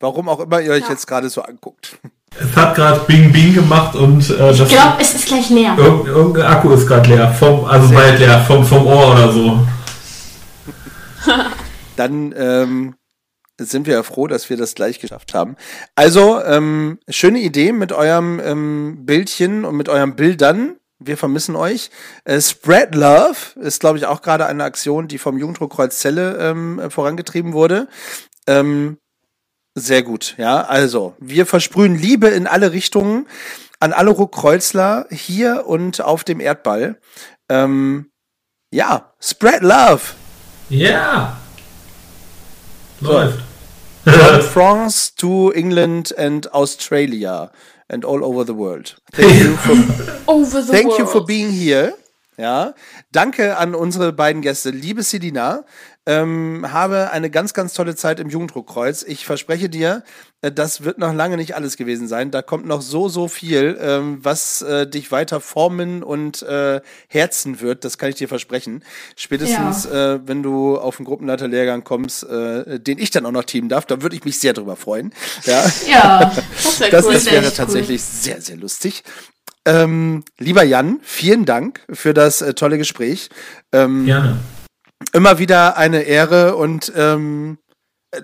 Warum 0.00 0.28
auch 0.28 0.40
immer 0.40 0.60
ihr 0.60 0.72
euch 0.72 0.84
Ja. 0.84 0.90
jetzt 0.90 1.06
gerade 1.06 1.28
so 1.30 1.42
anguckt. 1.42 1.98
Es 2.38 2.56
hat 2.56 2.74
gerade 2.74 3.00
Bing 3.06 3.32
Bing 3.32 3.54
gemacht 3.54 3.94
und 3.94 4.30
äh, 4.30 4.52
Ich 4.52 4.68
glaube, 4.68 4.96
es 5.00 5.14
ist 5.14 5.26
gleich 5.26 5.50
leer. 5.50 5.74
Irgend, 5.76 6.06
irgendein 6.06 6.46
Akku 6.46 6.70
ist 6.72 6.86
gerade 6.86 7.10
leer, 7.10 7.32
vom, 7.34 7.64
also 7.64 7.88
Sehr 7.88 7.98
bald 7.98 8.18
leer, 8.18 8.40
vom, 8.46 8.64
vom 8.64 8.86
Ohr 8.86 9.12
oder 9.12 9.32
so. 9.32 9.66
dann 11.96 12.34
ähm, 12.36 12.94
sind 13.58 13.86
wir 13.86 13.94
ja 13.94 14.02
froh, 14.02 14.26
dass 14.26 14.48
wir 14.48 14.56
das 14.56 14.74
gleich 14.74 15.00
geschafft 15.00 15.34
haben. 15.34 15.56
Also, 15.94 16.42
ähm, 16.42 16.98
schöne 17.08 17.40
Idee 17.40 17.72
mit 17.72 17.92
eurem 17.92 18.40
ähm, 18.42 19.04
Bildchen 19.04 19.64
und 19.64 19.76
mit 19.76 19.88
euren 19.88 20.16
Bildern. 20.16 20.76
Wir 20.98 21.16
vermissen 21.16 21.56
euch. 21.56 21.90
Äh, 22.24 22.40
Spread 22.40 22.94
Love 22.94 23.36
ist, 23.60 23.80
glaube 23.80 23.98
ich, 23.98 24.06
auch 24.06 24.22
gerade 24.22 24.46
eine 24.46 24.64
Aktion, 24.64 25.08
die 25.08 25.18
vom 25.18 25.38
Jugenddruckkreuz 25.38 25.98
Celle 25.98 26.38
ähm, 26.38 26.90
vorangetrieben 26.90 27.52
wurde. 27.52 27.88
Ähm, 28.46 28.98
sehr 29.74 30.02
gut, 30.02 30.34
ja. 30.38 30.62
Also, 30.62 31.14
wir 31.18 31.46
versprühen 31.46 31.96
Liebe 31.96 32.28
in 32.28 32.46
alle 32.46 32.72
Richtungen 32.72 33.26
an 33.80 33.94
alle 33.94 34.10
Ruckkreuzler 34.10 35.06
hier 35.10 35.66
und 35.66 36.02
auf 36.02 36.22
dem 36.22 36.38
Erdball. 36.38 37.00
Ähm, 37.48 38.10
ja, 38.70 39.12
Spread 39.20 39.62
Love. 39.62 40.02
Ja. 40.68 41.38
So. 43.00 43.12
Läuft. 43.12 43.38
from 44.04 44.40
France 44.52 45.12
to 45.16 45.50
England 45.50 46.16
and 46.16 46.52
Australia 46.54 47.50
and 47.88 48.04
all 48.04 48.22
over 48.22 48.44
the 48.46 48.54
world. 48.54 48.96
Thank 49.12 49.40
you 49.42 49.56
for, 49.56 49.76
Over 50.26 50.62
the 50.62 50.72
thank 50.72 50.88
world. 50.88 51.00
you 51.00 51.06
for 51.06 51.24
being 51.24 51.50
here. 51.50 51.94
Ja, 52.36 52.74
danke 53.12 53.58
an 53.58 53.74
unsere 53.74 54.12
beiden 54.14 54.40
Gäste. 54.40 54.70
Liebe 54.70 55.02
Selina, 55.02 55.64
ähm, 56.06 56.66
habe 56.72 57.10
eine 57.10 57.30
ganz, 57.30 57.52
ganz 57.52 57.74
tolle 57.74 57.94
Zeit 57.94 58.20
im 58.20 58.28
Jugenddruckkreuz. 58.30 59.02
Ich 59.02 59.26
verspreche 59.26 59.68
dir, 59.68 60.02
äh, 60.40 60.50
das 60.50 60.82
wird 60.82 60.98
noch 60.98 61.12
lange 61.12 61.36
nicht 61.36 61.54
alles 61.54 61.76
gewesen 61.76 62.08
sein. 62.08 62.30
Da 62.30 62.42
kommt 62.42 62.66
noch 62.66 62.80
so, 62.80 63.08
so 63.08 63.28
viel, 63.28 63.78
ähm, 63.80 64.18
was 64.22 64.62
äh, 64.62 64.86
dich 64.86 65.12
weiter 65.12 65.40
formen 65.40 66.02
und 66.02 66.42
äh, 66.42 66.80
herzen 67.08 67.60
wird. 67.60 67.84
Das 67.84 67.98
kann 67.98 68.08
ich 68.08 68.14
dir 68.16 68.28
versprechen. 68.28 68.82
Spätestens, 69.14 69.84
äh, 69.86 70.18
wenn 70.26 70.42
du 70.42 70.78
auf 70.78 70.96
den 70.96 71.04
Gruppenleiterlehrgang 71.04 71.84
kommst, 71.84 72.24
äh, 72.24 72.80
den 72.80 72.98
ich 72.98 73.10
dann 73.10 73.26
auch 73.26 73.32
noch 73.32 73.44
teamen 73.44 73.68
darf, 73.68 73.84
da 73.84 74.00
würde 74.02 74.16
ich 74.16 74.24
mich 74.24 74.38
sehr 74.38 74.54
drüber 74.54 74.76
freuen. 74.76 75.12
Ja. 75.44 75.64
Ja. 75.88 76.32
Das 76.62 76.80
wäre 76.80 76.90
Das, 76.90 77.04
cool. 77.04 77.12
das 77.14 77.24
wär 77.26 77.32
wäre 77.32 77.42
echt 77.46 77.52
cool. 77.52 77.56
tatsächlich 77.64 78.02
sehr, 78.02 78.40
sehr 78.40 78.56
lustig. 78.56 79.02
Ähm, 79.66 80.24
lieber 80.38 80.62
Jan, 80.62 81.00
vielen 81.02 81.44
Dank 81.44 81.80
für 81.92 82.14
das 82.14 82.40
äh, 82.42 82.54
tolle 82.54 82.78
Gespräch. 82.78 83.28
Ähm, 83.72 84.06
Gerne. 84.06 84.38
Immer 85.12 85.38
wieder 85.38 85.76
eine 85.76 86.02
Ehre 86.02 86.56
und 86.56 86.92
ähm, 86.94 87.58
äh, 88.10 88.22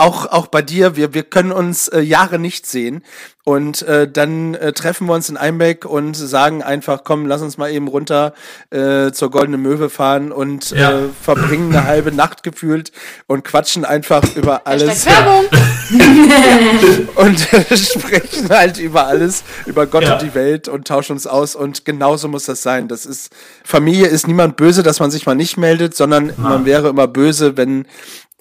auch, 0.00 0.26
auch 0.26 0.46
bei 0.48 0.62
dir, 0.62 0.96
wir, 0.96 1.14
wir 1.14 1.22
können 1.22 1.52
uns 1.52 1.88
äh, 1.88 2.00
Jahre 2.00 2.38
nicht 2.38 2.66
sehen 2.66 3.02
und 3.44 3.82
äh, 3.82 4.10
dann 4.10 4.54
äh, 4.54 4.72
treffen 4.72 5.06
wir 5.06 5.14
uns 5.14 5.28
in 5.28 5.36
Einbeck 5.36 5.84
und 5.84 6.14
sagen 6.14 6.62
einfach, 6.62 7.04
komm, 7.04 7.26
lass 7.26 7.42
uns 7.42 7.58
mal 7.58 7.70
eben 7.70 7.88
runter 7.88 8.32
äh, 8.70 9.12
zur 9.12 9.30
Goldenen 9.30 9.60
Möwe 9.62 9.90
fahren 9.90 10.32
und 10.32 10.70
Ja. 10.70 10.90
äh, 10.90 11.02
verbringen 11.20 11.74
eine 11.74 11.84
halbe 11.86 12.12
Nacht 12.12 12.42
gefühlt 12.42 12.92
und 13.26 13.44
quatschen 13.44 13.84
einfach 13.84 14.22
über 14.36 14.66
alles 14.66 15.06
Werbung. 15.06 15.44
und 17.16 17.52
äh, 17.52 17.76
sprechen 17.76 18.48
halt 18.48 18.78
über 18.78 19.06
alles, 19.06 19.42
über 19.66 19.86
Gott 19.86 20.04
Ja. 20.04 20.14
und 20.14 20.22
die 20.22 20.34
Welt 20.34 20.68
und 20.68 20.86
tauschen 20.86 21.12
uns 21.12 21.26
aus 21.26 21.54
und 21.54 21.84
genauso 21.84 22.28
muss 22.28 22.44
das 22.46 22.62
sein. 22.62 22.88
Das 22.88 23.06
ist 23.06 23.32
Familie 23.64 24.06
ist 24.06 24.26
niemand 24.26 24.56
böse, 24.56 24.82
dass 24.82 25.00
man 25.00 25.10
sich 25.10 25.26
mal 25.26 25.34
nicht 25.34 25.56
meldet, 25.56 25.94
sondern 25.96 26.32
man 26.36 26.64
wäre 26.64 26.88
immer 26.88 27.08
böse, 27.08 27.56
wenn 27.56 27.86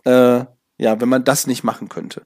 äh, 0.06 0.42
ja, 0.80 1.00
wenn 1.00 1.10
man 1.10 1.24
das 1.24 1.46
nicht 1.46 1.64
machen 1.64 1.90
könnte. 1.90 2.24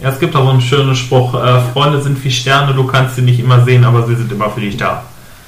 Ja, 0.00 0.10
es 0.10 0.20
gibt 0.20 0.36
auch 0.36 0.48
einen 0.48 0.60
schönen 0.60 0.94
Spruch, 0.94 1.34
äh, 1.34 1.60
Freunde 1.72 2.00
sind 2.00 2.22
wie 2.24 2.30
Sterne, 2.30 2.74
du 2.74 2.86
kannst 2.86 3.16
sie 3.16 3.22
nicht 3.22 3.40
immer 3.40 3.64
sehen, 3.64 3.84
aber 3.84 4.06
sie 4.06 4.14
sind 4.14 4.30
immer 4.32 4.50
für 4.50 4.60
dich 4.60 4.76
da. 4.76 5.04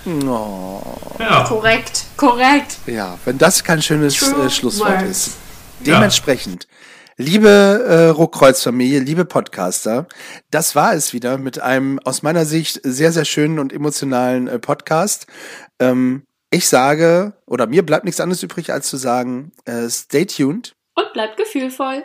Oh, 0.06 0.82
Ja. 1.18 1.44
Korrekt, 1.44 2.04
korrekt. 2.16 2.76
ja, 2.86 3.16
wenn 3.24 3.38
das 3.38 3.64
kein 3.64 3.80
schönes 3.80 4.20
äh, 4.20 4.50
Schlusswort 4.50 5.00
words. 5.00 5.10
ist. 5.28 5.36
Dementsprechend, 5.80 6.66
liebe 7.16 7.48
äh, 7.48 8.08
Ruckkreuz-Familie, 8.08 9.00
liebe 9.00 9.24
Podcaster, 9.24 10.06
das 10.50 10.74
war 10.74 10.94
es 10.94 11.14
wieder 11.14 11.38
mit 11.38 11.60
einem 11.60 11.98
aus 12.00 12.22
meiner 12.22 12.44
Sicht 12.44 12.80
sehr, 12.84 13.12
sehr 13.12 13.24
schönen 13.24 13.58
und 13.58 13.72
emotionalen 13.72 14.46
äh, 14.48 14.58
Podcast. 14.58 15.26
Ähm, 15.80 16.24
ich 16.50 16.68
sage, 16.68 17.32
oder 17.46 17.66
mir 17.66 17.84
bleibt 17.84 18.04
nichts 18.04 18.20
anderes 18.20 18.42
übrig, 18.42 18.72
als 18.72 18.88
zu 18.88 18.96
sagen, 18.98 19.52
äh, 19.64 19.88
stay 19.88 20.26
tuned 20.26 20.74
und 20.94 21.12
bleibt 21.12 21.36
gefühlvoll. 21.36 22.04